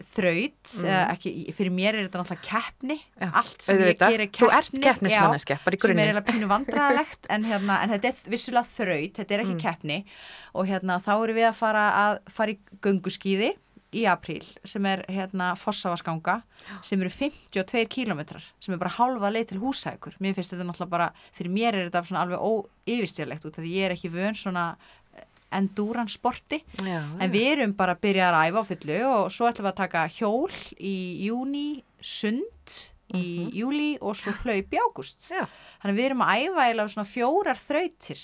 þraut, 0.07 0.73
mm. 0.81 0.91
ekki, 1.15 1.33
fyrir 1.57 1.75
mér 1.75 1.99
er 1.99 2.07
þetta 2.07 2.23
náttúrulega 2.23 2.47
keppni, 2.49 2.99
Já, 3.21 3.31
allt 3.43 3.65
sem 3.67 3.81
ég 3.85 3.99
gerir 4.01 4.31
Þú 4.37 4.51
ert 4.57 4.77
keppni 4.83 5.13
í 5.13 5.17
sem 5.17 6.03
er 6.03 6.13
eiginlega 6.13 6.27
pínu 6.29 6.51
vandræðalegt 6.51 7.31
en, 7.31 7.49
hérna, 7.49 7.81
en 7.85 7.95
þetta 7.95 8.13
er 8.13 8.35
vissulega 8.35 8.71
þraut, 8.75 9.17
þetta 9.21 9.37
er 9.37 9.45
ekki 9.45 9.57
Mm. 9.57 9.65
keppni. 9.65 9.99
Og 10.55 10.69
hérna 10.71 11.01
þá 11.03 11.13
erum 11.17 11.37
við 11.37 11.49
að 11.51 11.59
fara 11.59 11.89
að 12.05 12.21
fara 12.31 12.55
í 12.55 12.59
gönguskíði 12.81 13.55
í 13.97 14.05
apríl 14.07 14.45
sem 14.67 14.85
er 14.87 15.03
hérna 15.11 15.53
Fossavaskanga 15.59 16.41
sem 16.87 17.01
eru 17.03 17.11
52 17.11 17.87
kílómetrar 17.91 18.45
sem 18.63 18.75
er 18.75 18.81
bara 18.81 18.93
hálfa 18.95 19.31
leið 19.33 19.49
til 19.51 19.61
húsækur 19.63 20.15
mér 20.23 20.37
finnst 20.37 20.55
þetta 20.55 20.67
náttúrulega 20.69 20.93
bara, 20.93 21.09
fyrir 21.35 21.55
mér 21.55 21.79
er 21.79 21.91
þetta 21.91 22.21
alveg 22.21 22.39
óyfirstjærlegt 22.39 23.49
út 23.49 23.59
af 23.59 23.65
því 23.65 23.73
ég 23.75 23.89
er 23.89 23.97
ekki 23.97 24.13
vön 24.15 24.39
svona 24.39 24.77
endurance 25.53 26.17
sporti. 26.19 26.61
Já 26.81 27.01
en 27.21 27.33
við 27.33 27.49
erum 27.55 27.75
bara 27.79 27.97
að 27.97 28.05
byrja 28.07 28.31
að 28.31 28.51
æfa 28.51 28.63
á 28.63 28.69
fullu 28.71 29.01
og 29.11 29.33
svo 29.35 29.49
ætlum 29.51 29.67
við 29.67 29.73
að 29.73 29.81
taka 29.83 30.07
hjól 30.15 30.57
í 30.79 30.97
júni, 31.27 31.67
sund 32.01 32.79
í 33.17 33.51
júli 33.59 33.91
og 34.01 34.15
svo 34.19 34.33
hlaup 34.45 34.75
í 34.75 34.79
ágúst. 34.79 35.31
Já. 35.35 35.47
þannig 35.83 35.97
við 35.99 36.09
erum 36.11 36.23
að 36.23 36.45
æfa 36.45 36.67
eiginlega 36.67 36.95
svona 36.95 37.11
fjórar 37.11 37.59
þrautir. 37.59 38.23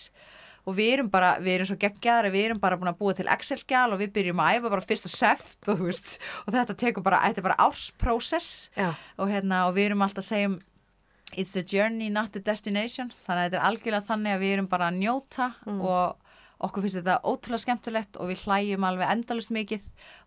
Og 0.66 0.74
við 0.74 0.93
erum 0.97 1.09
bara, 1.11 1.37
við 1.39 1.53
erum 1.55 1.68
svo 1.70 1.77
geggjaðar 1.79 2.33
við 2.35 2.45
erum 2.49 2.61
bara 2.62 2.77
búin 2.79 2.91
að 2.91 2.99
búa 2.99 3.14
til 3.14 3.29
Excel-skjál 3.31 3.93
og 3.95 4.01
við 4.01 4.11
byrjum 4.16 4.41
að 4.43 4.57
æfa 4.57 4.70
bara 4.72 4.83
fyrsta 4.83 5.11
seft 5.12 5.68
og 5.70 5.85
veist 5.87 6.16
og 6.43 6.55
þetta 6.57 6.74
tekur 6.74 7.05
bara, 7.07 7.20
þetta 7.22 7.39
er 7.43 7.47
bara 7.47 7.59
ársprósess 7.68 8.70
Já. 8.74 8.89
og 9.14 9.31
hérna 9.31 9.68
og 9.68 9.77
við 9.77 9.93
erum 9.93 10.03
alltaf 10.03 10.24
að 10.24 10.31
segja 10.33 10.49
um 10.51 10.57
it's 11.37 11.55
a 11.55 11.62
journey 11.62 12.11
not 12.11 12.35
a 12.35 12.43
destination. 12.43 13.12
Þannig 13.27 13.45
að 13.45 13.47
þetta 13.47 13.61
er 13.61 13.68
algjörlega 13.70 14.07
þannig 14.09 14.35
að 14.35 14.43
við 14.43 14.55
erum 14.57 14.68
bara 14.74 14.91
að 14.91 14.99
njóta 15.05 15.49
og 15.70 16.26
okkur 16.65 16.81
finnst 16.87 16.97
þetta 17.03 17.19
ótrúlega 17.29 17.61
skemmtilegt 17.61 18.17
og 18.17 18.31
við 18.31 18.45
hlæjum 18.47 18.85
alveg 18.89 19.11
endalust 19.13 19.51
mikið 19.53 19.83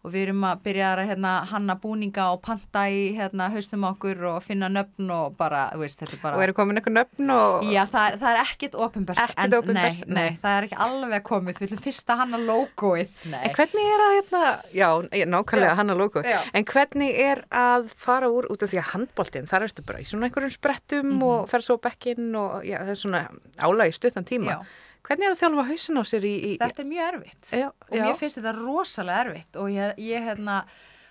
og 0.05 0.11
við 0.13 0.21
erum 0.27 0.43
að 0.45 0.59
byrja 0.63 0.89
að 0.93 0.99
hérna, 1.09 1.31
hanna 1.49 1.75
búninga 1.81 2.25
og 2.35 2.41
panta 2.45 2.83
í 2.93 2.99
hérna, 3.17 3.47
haustum 3.51 3.83
okkur 3.89 4.21
og 4.29 4.43
finna 4.45 4.69
nöfn 4.69 5.09
og 5.11 5.33
bara, 5.39 5.63
veist, 5.75 6.03
er 6.05 6.13
bara 6.21 6.37
Og 6.37 6.43
eru 6.45 6.53
komin 6.53 6.77
eitthvað 6.77 6.95
nöfn 6.99 7.33
og... 7.33 7.65
Já, 7.67 7.81
það 7.89 8.19
það 8.21 8.29
er 8.35 8.41
ekkit 8.43 8.77
ofinbært 8.77 9.23
Ekkert 9.25 9.55
opinbert, 9.57 10.03
nei, 10.07 10.15
nei, 10.29 10.37
það 10.43 10.57
er 10.59 10.67
ekki 10.69 10.79
alveg 10.85 11.25
komið 11.31 11.59
við 11.63 11.67
ætlum 11.71 11.81
fyrst 11.87 12.13
að 12.13 12.21
hanna 12.21 12.41
logoið 12.45 13.15
Nei, 13.33 13.39
En 13.49 13.55
hvernig 13.57 13.89
er 13.95 14.03
að, 14.05 14.13
hérna, 14.19 14.43
já, 14.77 14.89
nákvæmlega 15.33 15.75
hann 15.81 15.93
að 15.95 16.03
logo, 16.03 16.23
Já. 16.29 16.39
en 16.53 16.67
hvernig 16.69 17.19
er 17.25 17.43
að 17.49 17.89
fara 17.97 18.29
úr 18.29 18.47
út 18.53 18.63
af 18.63 18.69
því 18.71 18.79
að 18.83 18.91
handbóltinn, 18.93 19.49
þar 19.49 19.65
ertu 19.67 19.83
bara 19.89 19.99
í 19.99 20.05
svona 20.07 20.29
einhverjum 20.29 20.53
sprettum 20.53 21.09
Mhm. 21.09 21.23
og 21.25 21.49
fer 21.49 21.65
svo 21.65 21.79
bekkinn 21.81 22.29
og 22.37 22.61
já, 22.63 22.77
það 22.85 22.93
er 22.93 22.99
svona 23.01 23.21
álægi 23.57 23.93
stuttan 23.97 24.25
tíma. 24.27 24.59
Já. 24.59 24.85
Hvernig 25.09 25.25
er 25.25 25.33
að 25.33 25.41
þjálfa 25.41 25.65
hausin 25.71 25.97
á 25.97 26.03
sér 26.05 26.25
í... 26.29 26.35
í 26.37 26.53
þetta 26.61 26.83
er 26.83 26.87
mjög 26.91 27.07
erfitt. 27.07 27.51
Já, 27.57 27.67
og 27.73 27.95
já. 27.97 28.03
mér 28.05 28.17
finnst 28.19 28.37
þetta 28.37 28.55
rosalega 28.59 29.21
erfitt. 29.25 29.57
Og 29.57 29.71
ég, 29.73 30.01
ég, 30.05 30.25
hérna, 30.27 30.57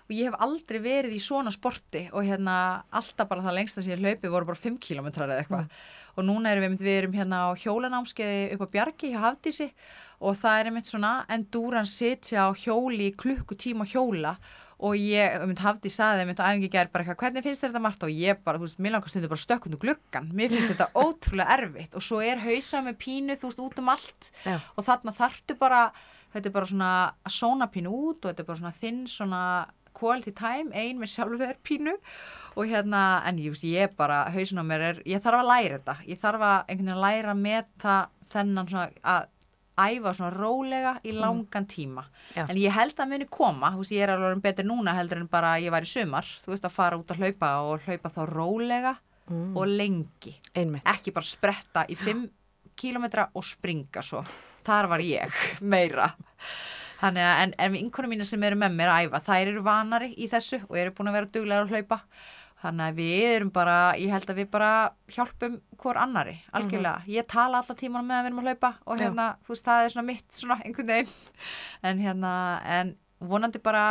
og 0.07 0.13
ég 0.15 0.29
hef 0.29 0.37
aldrei 0.47 0.79
verið 0.85 1.17
í 1.17 1.23
svona 1.23 1.51
sporti 1.51 2.05
og 2.13 2.23
hérna 2.29 2.59
alltaf 2.95 3.27
bara 3.31 3.43
það 3.49 3.59
lengsta 3.59 3.83
sem 3.83 3.97
ég 3.97 4.05
hlaupi 4.05 4.31
voru 4.31 4.47
bara 4.53 4.63
5 4.63 4.79
kilometrar 4.87 5.33
eða 5.33 5.43
eitthvað. 5.43 5.81
Og 6.15 6.29
núna 6.31 6.55
erum 6.55 6.69
við, 6.69 6.85
við 6.87 7.01
erum 7.01 7.19
hérna 7.19 7.43
á 7.51 7.59
hjólanámskeiði 7.59 8.47
upp 8.55 8.63
á 8.71 8.73
Bjargi 8.77 9.11
hjá 9.11 9.19
Hafdísi 9.27 9.73
og 10.19 10.39
það 10.39 10.61
er 10.61 10.71
einmitt 10.71 10.89
svona 10.91 11.13
endúran 11.31 11.87
sitja 11.89 12.49
á 12.49 12.51
hjóli 12.59 13.13
klukkutíma 13.19 13.87
hjóla. 13.89 14.37
Og 14.79 14.95
ég, 14.95 15.33
einmitt 15.41 15.59
Hafdís 15.59 15.97
saði 15.99 16.23
einmitt 16.23 16.39
á 16.39 16.47
æfingi 16.47 16.69
gær 16.71 16.91
bara 16.93 17.03
eitthvað, 17.03 17.19
hvernig 17.25 17.47
finnst 17.49 17.65
þetta 17.65 17.81
margt 17.83 18.05
og 18.07 18.13
ég 18.15 18.39
bara, 18.45 18.61
þú 18.61 18.69
veist, 18.69 18.83
mér 18.83 18.95
langar 18.95 19.11
stundu 19.11 19.31
bara 19.31 19.43
stökkundu 19.43 19.81
gluggan 19.83 20.29
mér 20.39 20.53
finnst 20.55 20.71
þetta 20.71 20.87
ótrúlega 21.03 21.57
erfitt. 21.57 21.97
Og 21.99 22.05
svo 22.07 22.21
er 22.23 22.39
hausa 22.45 22.85
með 22.87 23.01
pínu, 23.03 23.35
þú 23.41 23.51
veist, 23.51 23.65
út 23.65 23.83
um 23.83 23.91
allt. 23.95 24.31
Já. 24.47 24.55
og 24.77 24.87
þarna 24.87 25.15
þarftu 25.19 25.59
bara 25.59 25.81
þetta 26.35 26.51
er 26.51 26.55
bara 26.55 26.71
svona 26.71 26.93
að 27.27 27.35
sóna 27.41 27.69
pínu 27.73 27.91
út 27.95 28.23
og 28.23 28.31
þetta 28.31 28.45
er 28.45 28.49
bara 28.53 28.61
svona 28.61 28.79
þinn 28.79 29.03
svona 29.11 29.43
quality 29.99 30.31
time, 30.37 30.71
ein 30.79 31.01
með 31.01 31.11
sjálfu 31.15 31.41
þeir 31.41 31.59
pínu. 31.67 31.97
Og 32.55 32.71
hérna, 32.71 33.03
en 33.27 33.41
ég 33.43 33.55
veist, 33.55 33.67
ég 33.67 33.97
bara 33.99 34.21
hausin 34.35 34.63
á 34.63 34.65
mér 34.67 34.85
er, 34.93 35.01
ég 35.09 35.23
þarf 35.25 35.43
að 35.43 35.51
læra 35.51 35.81
þetta. 35.81 35.97
Ég 36.07 36.23
þarf 36.23 36.47
að 36.47 36.55
einhvern 36.61 36.79
veginn 36.79 36.95
að 36.95 37.03
læra 37.03 37.35
að 37.35 37.43
meta 37.49 37.97
þennan 38.31 38.71
svona 38.71 38.87
að 39.03 39.27
æfa 39.79 40.13
svona 40.19 40.31
rólega 40.35 40.95
í 41.07 41.13
langan 41.17 41.67
tíma. 41.71 42.05
Já. 42.37 42.45
en 42.49 42.57
ég 42.61 42.73
held 42.75 42.99
að 42.99 43.11
muni 43.13 43.27
koma 43.31 43.71
þú 43.75 43.83
veist, 43.83 43.93
ég 43.97 44.05
er 44.07 44.13
alveg 44.15 44.43
betur 44.43 44.67
núna 44.69 44.95
heldur 44.99 45.21
en 45.23 45.29
bara 45.31 45.57
ég 45.63 45.71
var 45.75 45.87
í 45.87 45.91
sumar, 45.91 46.27
þú 46.45 46.53
veist, 46.55 46.65
að 46.67 46.75
fara 46.75 46.99
út 46.99 47.11
að 47.15 47.23
hlaupa 47.23 47.53
og 47.69 47.87
hlaupa 47.87 48.11
þá 48.15 48.21
rólega 48.33 48.97
og 49.29 49.67
lengi. 49.69 50.33
Einmitt. 50.57 50.87
ekki 50.89 51.13
bara 51.13 51.27
spretta 51.29 51.83
í 51.89 51.95
5 52.01 52.23
kílometra 52.79 53.27
og 53.35 53.45
springa 53.45 54.01
svo. 54.03 54.23
Þar 54.65 54.89
var 54.89 55.03
ég 55.05 55.35
meira. 55.75 56.07
Þannig 56.99 57.23
að 57.23 57.43
en, 57.43 57.53
en 57.59 57.77
einhvern 57.79 58.11
mínu 58.11 58.25
sem 58.27 58.43
eru 58.43 58.57
með 58.59 58.73
mér 58.75 58.91
að 58.91 59.05
æfa 59.07 59.21
þær 59.29 59.51
eru 59.53 59.63
vanari 59.63 60.09
í 60.19 60.27
þessu 60.33 60.59
og 60.67 60.79
eru 60.81 60.95
búin 60.97 61.11
að 61.13 61.19
vera 61.19 61.31
duglega 61.37 61.63
að 61.67 61.75
hlaupa 61.77 62.01
þannig 62.63 62.85
að 62.91 62.99
við 62.99 63.25
erum 63.37 63.51
bara, 63.55 63.79
ég 64.01 64.13
held 64.13 64.31
að 64.33 64.41
við 64.43 64.51
bara 64.51 64.71
hjálpum 65.15 65.59
hvor 65.79 65.99
annari, 66.03 66.37
algjörlega. 66.59 67.07
Ég 67.15 67.27
tala 67.31 67.61
alltaf 67.61 67.79
tímanum 67.79 68.11
með 68.11 68.19
að 68.19 68.25
við 68.25 68.31
erum 68.33 68.43
að 68.43 68.49
hlaupa 68.51 68.71
og 68.85 68.99
Já. 68.99 69.03
hérna, 69.05 69.27
þú 69.47 69.55
veist, 69.55 69.67
það 69.69 69.83
er 69.85 69.95
svona 69.95 70.09
mitt 70.09 70.39
svona 70.41 70.61
einhvern 70.65 70.93
veginn. 70.93 71.19
En 71.87 72.03
hérna, 72.03 72.33
en 72.79 72.95
vonandi 73.19 73.63
bara 73.63 73.85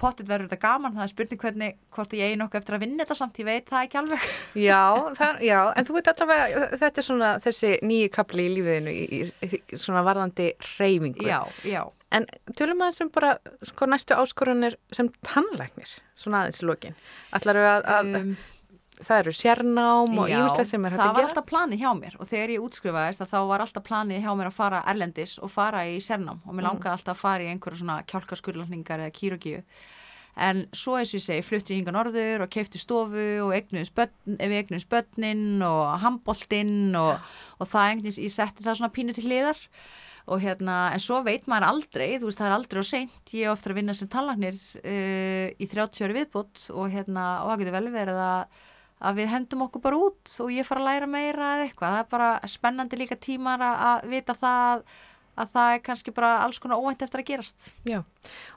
pottit 0.00 0.28
verður 0.28 0.48
þetta 0.48 0.62
gaman, 0.62 0.94
það 0.96 1.04
er 1.04 1.12
spurning 1.12 1.40
hvernig 1.42 1.78
hvort 1.92 2.14
ég 2.16 2.30
eigi 2.30 2.40
nokkuð 2.40 2.60
eftir 2.62 2.76
að 2.76 2.84
vinna 2.86 3.04
þetta 3.04 3.16
samt, 3.18 3.40
ég 3.42 3.48
veit 3.50 3.68
það 3.68 3.86
ekki 3.86 4.00
alveg. 4.00 4.26
Já, 4.68 4.82
það, 5.18 5.40
já, 5.44 5.58
en 5.76 5.88
þú 5.88 5.96
veit 5.98 6.10
allavega, 6.14 6.66
þetta 6.80 7.02
er 7.02 7.06
svona 7.06 7.30
þessi 7.44 7.72
nýju 7.84 8.12
kapli 8.14 8.46
í 8.46 8.52
lífiðinu 8.56 8.94
í, 8.96 9.20
í, 9.20 9.50
í 9.50 9.80
svona 9.80 10.04
varðandi 10.06 10.52
reyfingu. 10.78 11.26
já, 11.28 11.42
já 11.68 11.82
En 12.10 12.26
tölum 12.58 12.80
aðeins 12.82 13.04
um 13.04 13.10
bara 13.14 13.36
sko, 13.62 13.86
næstu 13.86 14.16
áskorunir 14.18 14.74
sem 14.92 15.08
tannlæknir, 15.26 15.92
svona 16.18 16.44
aðeins 16.44 16.62
í 16.64 16.66
lokin. 16.66 16.96
Ætlar 17.36 17.60
að, 17.60 17.84
að 17.96 18.16
Um, 18.20 18.32
það 19.00 19.20
eru 19.22 19.32
sérnám 19.32 20.18
og 20.20 20.28
ímislegt 20.28 20.68
sem 20.68 20.84
er 20.84 20.92
hægt 20.92 21.00
það 21.00 21.06
að 21.06 21.14
var 21.14 21.20
gera? 21.22 21.28
alltaf 21.30 21.46
planið 21.48 21.80
hjá 21.80 21.92
mér 21.96 22.16
og 22.20 22.28
þegar 22.28 22.50
ég 22.52 22.64
útskrifaðist 22.66 23.22
að 23.24 23.30
þá 23.32 23.38
var 23.48 23.64
alltaf 23.64 23.86
planið 23.86 24.20
hjá 24.26 24.32
mér 24.36 24.50
að 24.50 24.58
fara 24.58 24.80
erlendis 24.92 25.38
og 25.40 25.52
fara 25.54 25.86
í 25.88 25.94
sernám 26.04 26.42
og 26.44 26.52
mér 26.58 26.66
langaði 26.68 26.92
alltaf 26.98 27.14
að 27.16 27.22
fara 27.22 27.46
í 27.46 27.48
einhverja 27.54 27.80
svona 27.80 27.96
kjálkaskurlafningar 28.10 29.04
eða 29.06 29.14
kýrogíu 29.16 29.62
en 30.36 30.60
svo 30.76 30.98
eins 30.98 31.14
og 31.14 31.18
ég 31.20 31.24
segi 31.30 31.46
flutti 31.46 31.74
ég 31.74 31.80
hinga 31.80 31.94
norður 31.96 32.44
og 32.44 32.52
keifti 32.52 32.82
stofu 32.82 33.24
og 33.46 33.54
eignuðis 33.56 34.86
börnin 34.92 35.64
og 35.64 35.96
handboltinn 36.04 36.94
og, 37.00 37.16
og 37.56 37.72
það 37.72 37.88
einhvern 37.94 38.20
ég 38.26 38.36
setti 38.36 38.66
það 38.68 38.82
svona 38.82 38.94
pínu 38.94 39.16
til 39.16 39.26
hliðar 39.30 39.64
og 40.26 40.42
hérna, 40.42 40.78
en 40.94 41.02
svo 41.02 41.20
veit 41.26 41.46
maður 41.50 41.68
aldrei, 41.70 42.08
þú 42.18 42.28
veist, 42.28 42.40
það 42.40 42.50
er 42.50 42.56
aldrei 42.56 42.82
og 42.82 42.88
seint, 42.90 43.32
ég 43.32 43.46
er 43.46 43.54
ofta 43.54 43.72
að 43.72 43.78
vinna 43.80 43.96
sem 43.96 44.10
tallagnir 44.10 44.58
uh, 44.82 45.46
í 45.54 45.70
30 45.70 46.04
ári 46.06 46.18
viðbútt 46.20 46.66
og 46.74 46.90
hérna, 46.92 47.28
og 47.44 47.52
það 47.54 47.64
getur 47.64 47.78
vel 47.78 47.94
verið 47.94 48.20
að 48.26 48.66
að 49.00 49.16
við 49.16 49.30
hendum 49.32 49.62
okkur 49.64 49.80
bara 49.80 49.96
út 49.96 50.32
og 50.44 50.50
ég 50.52 50.66
fara 50.68 50.82
að 50.82 50.90
læra 50.90 51.06
meira 51.08 51.54
eða 51.54 51.62
eitthvað, 51.64 51.94
það 51.94 52.02
er 52.02 52.10
bara 52.10 52.32
spennandi 52.52 52.98
líka 53.00 53.16
tímar 53.16 53.62
að, 53.64 53.78
að 53.88 54.10
vita 54.12 54.34
það 54.36 54.82
að 55.40 55.52
það 55.54 55.74
er 55.74 55.82
kannski 55.86 56.12
bara 56.14 56.30
alls 56.44 56.58
konar 56.60 56.80
óvænt 56.80 57.02
eftir 57.04 57.22
að 57.22 57.28
gerast. 57.30 57.68
Já, 57.88 58.00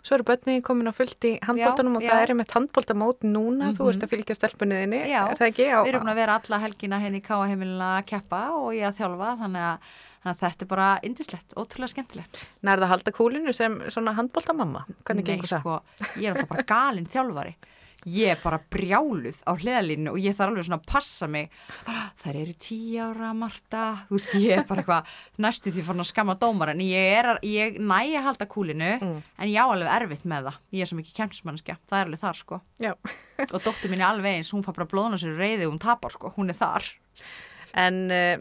svo 0.04 0.18
eru 0.18 0.26
börnin 0.28 0.64
komin 0.66 0.90
á 0.92 0.94
fullt 0.96 1.28
í 1.30 1.34
handbóltanum 1.46 2.00
og 2.00 2.04
Já, 2.04 2.10
það 2.10 2.20
já. 2.20 2.24
er 2.26 2.38
með 2.40 2.56
handbóltamót 2.58 3.28
núna, 3.28 3.70
þú 3.78 3.90
ert 3.92 4.04
að 4.04 4.16
fylgja 4.16 4.38
stelpunniðinni, 4.40 5.04
Já, 5.12 5.22
er 5.30 5.40
það 5.40 5.52
ekki? 5.52 5.68
Á, 5.70 5.80
við 5.86 5.94
erum 5.94 6.12
að 6.12 6.20
vera 6.20 6.40
alla 6.42 6.60
helgina 6.66 7.00
henni 7.04 7.22
í 7.22 7.28
káaheimilina 7.28 7.92
að 8.00 8.10
keppa 8.12 8.42
og 8.58 8.74
ég 8.76 8.90
að 8.90 9.00
þjálfa 9.00 9.32
þannig 9.44 9.68
að, 9.70 9.94
þannig 10.24 10.34
að 10.34 10.42
þetta 10.46 10.66
er 10.66 10.72
bara 10.74 10.88
indislegt, 11.04 11.54
ótrúlega 11.60 11.94
skemmtilegt. 11.94 12.42
Nærða 12.64 12.88
að 12.88 12.94
halda 12.96 13.16
kúlinu 13.20 13.54
sem 13.56 13.78
svona 13.92 14.16
handbóltamamma, 14.18 14.86
hvernig 15.04 15.28
Nei, 15.28 15.30
gengur 15.34 15.52
það? 15.52 15.64
sko, 15.68 16.10
ég 16.18 16.26
er 16.30 16.34
alltaf 16.38 16.52
bara 16.56 16.68
galinn 16.74 17.10
þjálfari. 17.12 17.56
Ég 18.04 18.34
er 18.34 18.40
bara 18.44 18.58
brjáluð 18.60 19.38
á 19.48 19.56
hliðalínu 19.56 20.12
og 20.12 20.18
ég 20.20 20.34
þarf 20.36 20.52
alveg 20.52 20.66
svona 20.68 20.80
að 20.82 20.88
passa 20.92 21.28
mig. 21.32 21.54
Bara, 21.88 22.02
þær 22.20 22.40
eru 22.42 22.56
tíu 22.60 22.98
ára 23.00 23.30
Marta. 23.32 23.84
Þú 24.10 24.18
veist, 24.18 24.34
ég 24.44 24.58
er 24.58 24.66
bara 24.68 24.84
eitthvað 24.84 25.14
næstu 25.46 25.72
því 25.72 25.86
fann 25.88 26.04
að 26.04 26.10
skamma 26.10 26.36
dómar 26.42 26.74
en 26.74 26.84
ég 26.84 27.14
er 27.22 27.30
ég 27.48 27.80
næ 27.80 28.02
að 28.18 28.26
halda 28.28 28.50
kúlinu 28.52 28.90
en 29.00 29.48
ég 29.48 29.56
á 29.56 29.72
alveg 29.72 29.88
erfitt 29.96 30.28
með 30.28 30.50
það, 30.50 30.60
ég 30.76 30.84
er 30.84 30.92
svo 30.92 31.00
mikið 31.00 31.16
kemsmannskja 31.22 31.78
það 31.88 32.00
er 32.02 32.10
alveg 32.12 32.24
þar 32.26 32.42
sko. 32.42 32.60
Já. 32.84 32.92
og 33.48 33.60
dóttur 33.64 33.94
mín 33.96 34.04
er 34.04 34.10
alveg 34.12 34.36
eins, 34.36 34.52
hún 34.52 34.68
fær 34.68 34.76
bara 34.82 34.92
blóðna 34.92 35.22
sér 35.24 35.40
reyði 35.40 35.70
og 35.70 35.78
hún 35.78 35.84
tapar 35.88 36.12
sko, 36.12 36.34
hún 36.36 36.52
er 36.52 36.60
þar. 36.60 36.92
En 37.88 38.04
uh, 38.12 38.36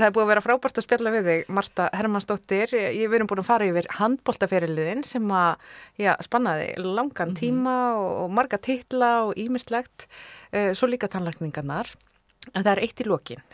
það 0.00 0.06
er 0.08 0.14
búið 0.16 0.24
að 0.24 0.30
vera 0.32 0.44
frábært 0.44 0.80
að 0.80 0.86
spjalla 0.86 1.12
við 1.14 1.28
þig, 1.30 1.42
Marta 1.56 1.88
Hermannsdóttir. 1.96 2.74
Við 2.74 3.16
erum 3.18 3.28
búin 3.30 3.42
að 3.42 3.48
fara 3.50 3.68
yfir 3.68 3.88
handbóltaferiliðin 3.98 5.04
sem 5.06 5.32
að 5.36 5.74
já, 6.00 6.14
spannaði 6.24 6.70
langan 6.82 7.36
tíma 7.38 7.76
og, 8.00 8.30
marga 8.34 8.60
titla 8.62 9.12
og 9.28 9.36
ímislegt. 9.40 10.08
Uh, 10.50 10.72
svo 10.74 10.88
líka 10.90 11.10
tannlækningarnar. 11.12 11.92
En 12.54 12.64
það 12.64 12.72
er 12.72 12.82
eitt 12.86 13.04
í 13.04 13.08
lokin. 13.08 13.46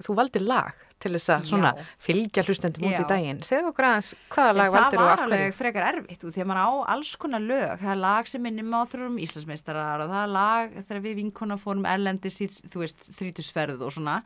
Þú 0.00 0.16
valdi 0.18 0.40
lag 0.42 0.86
til 1.00 1.12
þess 1.14 1.30
að 1.32 1.46
svona 1.48 1.70
Já. 1.76 1.84
fylgja 2.04 2.42
hlustendum 2.44 2.86
út 2.88 2.98
í 2.98 3.04
daginn. 3.08 3.40
Segðu 3.44 3.70
okkur 3.70 3.86
aðeins 3.88 4.10
hvaða 4.32 4.54
lag 4.56 4.66
það 4.66 4.74
valdir 4.76 5.00
og 5.00 5.06
var 5.06 5.12
af 5.14 5.22
alveg 5.24 5.42
hverju? 5.44 5.56
frekar 5.56 5.86
erfitt 5.88 6.24
og 6.26 6.34
því 6.34 6.42
að 6.42 6.48
maður 6.50 6.60
á 6.60 6.70
alls 6.94 7.12
konar 7.22 7.44
lög 7.44 7.74
það 7.80 7.92
er 7.94 8.00
lag 8.02 8.30
sem 8.30 8.44
minnum 8.44 8.76
á 8.76 8.80
þrjóðum 8.92 9.20
Íslandsmeistarar 9.24 10.04
og 10.04 10.12
það 10.12 10.24
er 10.26 10.32
lag 10.36 10.78
þegar 10.80 11.04
við 11.06 11.20
vinkona 11.22 11.58
fórum 11.60 11.86
erlendis 11.88 12.40
í, 12.44 12.48
þú 12.68 12.84
veist, 12.84 13.06
þrítusferð 13.16 13.84
og 13.86 13.94
svona 13.96 14.18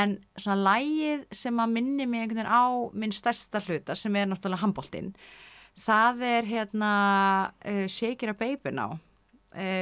en 0.00 0.16
svona 0.40 0.58
lagið 0.70 1.26
sem 1.36 1.60
að 1.60 1.74
minni 1.76 2.08
mig 2.08 2.24
einhvern 2.24 2.40
veginn 2.40 2.54
á 2.56 2.64
minn 2.96 3.16
stærsta 3.16 3.60
hluta 3.66 3.96
sem 3.98 4.16
er 4.16 4.30
náttúrulega 4.30 4.64
handbóltinn 4.64 5.12
það 5.84 6.24
er 6.24 6.48
hérna 6.48 6.92
uh, 7.60 7.84
Shake 7.92 8.24
It 8.24 8.32
a 8.32 8.36
Baby 8.36 8.72
Now 8.72 8.96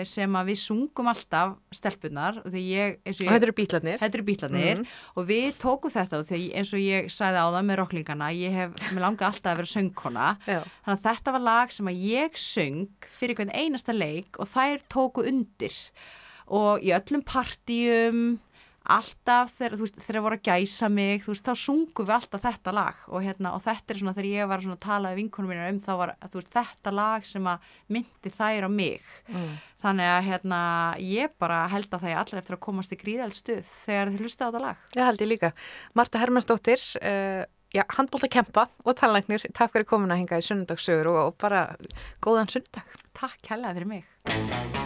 sem 0.07 0.37
að 0.39 0.47
við 0.53 0.59
sungum 0.63 1.09
alltaf 1.11 1.57
stelpunar 1.75 2.37
og 2.45 2.53
ég, 2.55 2.99
og 3.05 3.15
þetta 3.19 3.43
eru 3.49 3.55
bítlarnir. 3.59 3.99
Þetta 3.99 4.15
eru 4.21 4.27
bítlarnir 4.29 4.77
Mhm. 4.79 4.87
og 5.17 5.27
við 5.29 5.53
tókum 5.59 5.91
þetta 5.91 6.19
og 6.21 6.27
því 6.29 6.41
eins 6.55 6.73
og 6.73 6.81
ég 6.81 7.09
sagði 7.11 7.39
á 7.43 7.47
það 7.51 7.65
með 7.71 7.77
rocklingana, 7.83 8.29
ég 8.35 8.53
hef, 8.53 8.71
mér 8.95 9.01
langa 9.01 9.27
alltaf 9.27 9.53
að 9.53 9.57
vera 9.63 9.73
söngkona, 9.75 10.29
Já. 10.47 10.61
þannig 10.87 10.99
að 10.99 11.07
þetta 11.09 11.33
var 11.33 11.41
lag 11.41 11.73
sem 11.73 11.87
að 11.87 12.03
ég 12.05 12.31
söng 12.39 12.89
fyrir 13.11 13.35
hvern 13.37 13.51
einasta 13.55 13.93
leik 13.93 14.39
og 14.39 14.47
þær 14.49 14.79
tóku 14.89 15.27
undir 15.27 15.75
og 16.47 16.81
í 16.85 16.93
öllum 16.93 17.23
partíum, 17.25 18.39
alltaf 18.85 19.53
þegar, 19.55 19.77
þú 19.79 19.87
veist, 19.87 20.01
þegar 20.05 20.25
voru 20.25 20.39
að 20.39 20.49
gæsa 20.51 20.89
mig, 20.93 21.23
þú 21.25 21.33
veist, 21.33 21.47
þá 21.47 21.61
sungum 21.65 22.09
við 22.09 22.17
alltaf 22.19 22.43
þetta 22.45 22.75
lag 22.77 23.07
og 23.09 23.25
hérna, 23.25 23.55
og 23.57 23.63
þetta 23.65 23.95
er 23.95 24.01
svona 24.01 24.15
þegar 24.17 24.29
ég 24.31 24.51
var 24.51 24.65
svona 24.65 24.77
að 24.77 24.85
tala 24.85 25.13
við 25.13 25.21
vinkonum 25.23 25.53
mínar 25.53 25.73
um 25.73 25.81
þá 25.85 25.93
var, 26.01 26.13
þú 26.27 26.41
veist, 26.41 26.53
þetta 26.59 26.95
lag 26.99 27.29
sem 27.29 27.49
að 27.49 27.73
myndi 27.97 28.35
þær 28.35 28.69
á 28.69 28.71
mig. 28.75 29.09
Þannig 29.85 30.11
að 30.11 30.29
hérna, 30.29 30.61
ég 31.01 31.35
bara 31.41 31.65
held 31.73 31.91
að 31.91 32.05
það 32.05 32.13
er 32.13 32.21
allir 32.21 32.41
eftir 32.41 32.59
að 32.59 32.65
komast 32.69 32.95
í 32.95 33.01
gríðald 33.01 33.37
stuð 33.37 33.65
þegar 33.65 34.13
þið 34.13 34.25
hlusta 34.25 34.45
á 34.45 34.49
þetta 34.49 34.63
lag. 34.67 34.87
Já, 34.93 35.03
held 35.09 35.25
ég 35.25 35.33
líka. 35.33 35.53
Marta 35.97 36.23
Hermannsdóttir, 36.23 36.87
uh, 37.01 37.43
já, 37.75 37.85
handbólta 37.97 38.33
kempa 38.33 38.69
og 38.85 38.97
tannlæknir. 39.01 39.49
Takk 39.57 39.77
fyrir 39.77 39.89
komuna 39.89 40.21
hinga 40.21 40.41
í 40.41 40.47
sunnudagssögur 40.47 41.13
og, 41.13 41.21
og 41.27 41.37
bara 41.41 41.67
góðan 42.25 42.53
sunnudag. 42.53 42.97
Takk 43.17 43.55
hella 43.55 43.77
fyrir 43.77 43.93
mig. 43.97 44.84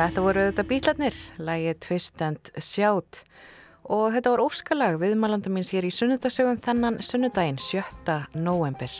Þetta 0.00 0.22
voru 0.24 0.42
þetta 0.46 0.62
bítlarnir, 0.64 1.16
lagið 1.44 1.74
Twist 1.84 2.22
and 2.24 2.48
Shout 2.56 3.18
og 3.84 4.14
þetta 4.14 4.30
var 4.32 4.42
óskalag 4.46 4.94
viðmælanda 5.02 5.52
míns 5.52 5.74
hér 5.74 5.84
í 5.84 5.90
sunnudagsögun 5.92 6.62
þennan 6.64 6.96
sunnudaginn 7.04 7.58
7. 7.60 8.16
november 8.40 8.94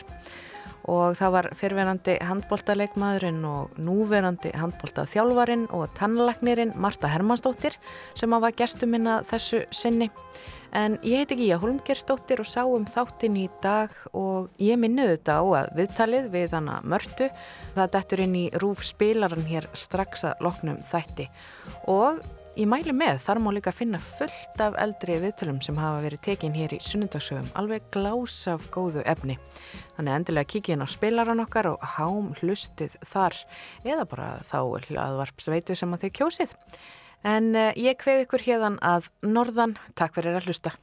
og 0.93 1.17
það 1.17 1.33
var 1.33 1.49
fyrverandi 1.57 2.19
handbóltaleikmaðurinn 2.29 3.41
og 3.49 3.73
núverandi 3.81 4.53
handbóltaþjálfarin 4.61 5.65
og 5.73 5.89
tannlagnirinn 5.97 6.75
Marta 6.77 7.09
Hermannsdóttir 7.09 7.79
sem 8.13 8.37
hafa 8.37 8.53
gestum 8.61 8.93
minna 8.93 9.23
þessu 9.25 9.63
sinni 9.73 10.11
En 10.71 10.95
ég 11.03 11.19
heiti 11.19 11.35
Gíja 11.35 11.57
Holmgersdóttir 11.59 12.39
og 12.39 12.47
sáum 12.47 12.85
þáttinn 12.87 13.35
í 13.41 13.47
dag 13.63 13.91
og 14.15 14.47
ég 14.61 14.79
minnuðu 14.79 15.17
þetta 15.17 15.33
á 15.35 15.45
að 15.59 15.73
viðtalið 15.81 16.29
við 16.31 16.55
hana 16.55 16.77
mörtu. 16.87 17.27
Það 17.71 17.91
dettur 17.95 18.21
inn 18.25 18.35
í 18.35 18.45
rúf 18.59 18.83
spilaran 18.83 19.47
hér 19.47 19.67
strax 19.77 20.25
að 20.27 20.43
loknum 20.43 20.79
þætti. 20.83 21.27
Og 21.91 22.19
ég 22.59 22.67
mæli 22.67 22.91
með, 22.95 23.21
þar 23.23 23.39
má 23.39 23.49
líka 23.55 23.71
finna 23.75 24.01
fullt 24.03 24.59
af 24.63 24.75
eldri 24.81 25.15
viðtölum 25.23 25.61
sem 25.63 25.79
hafa 25.79 26.01
verið 26.03 26.23
tekin 26.25 26.57
hér 26.57 26.75
í 26.75 26.81
sunnundagsögum, 26.83 27.47
alveg 27.55 27.87
glás 27.93 28.35
af 28.51 28.67
góðu 28.73 29.05
efni. 29.07 29.37
Þannig 29.95 30.17
endilega 30.17 30.51
kikið 30.51 30.75
inn 30.75 30.83
á 30.83 30.89
spilaran 30.91 31.43
okkar 31.45 31.71
og 31.71 31.87
hám 31.95 32.31
hlustið 32.41 32.99
þar 33.07 33.39
eða 33.87 34.07
bara 34.11 34.29
þá 34.51 34.59
hlaðvarpsveitu 34.89 35.79
sem 35.79 35.95
að 35.95 36.07
þið 36.07 36.15
kjósið. 36.19 36.55
En 37.31 37.51
uh, 37.55 37.69
ég 37.77 37.99
kveð 38.01 38.25
ykkur 38.25 38.47
hérðan 38.49 38.79
að 38.83 39.11
norðan, 39.23 39.77
takk 39.95 40.17
fyrir 40.17 40.41
að 40.41 40.49
hlusta. 40.49 40.75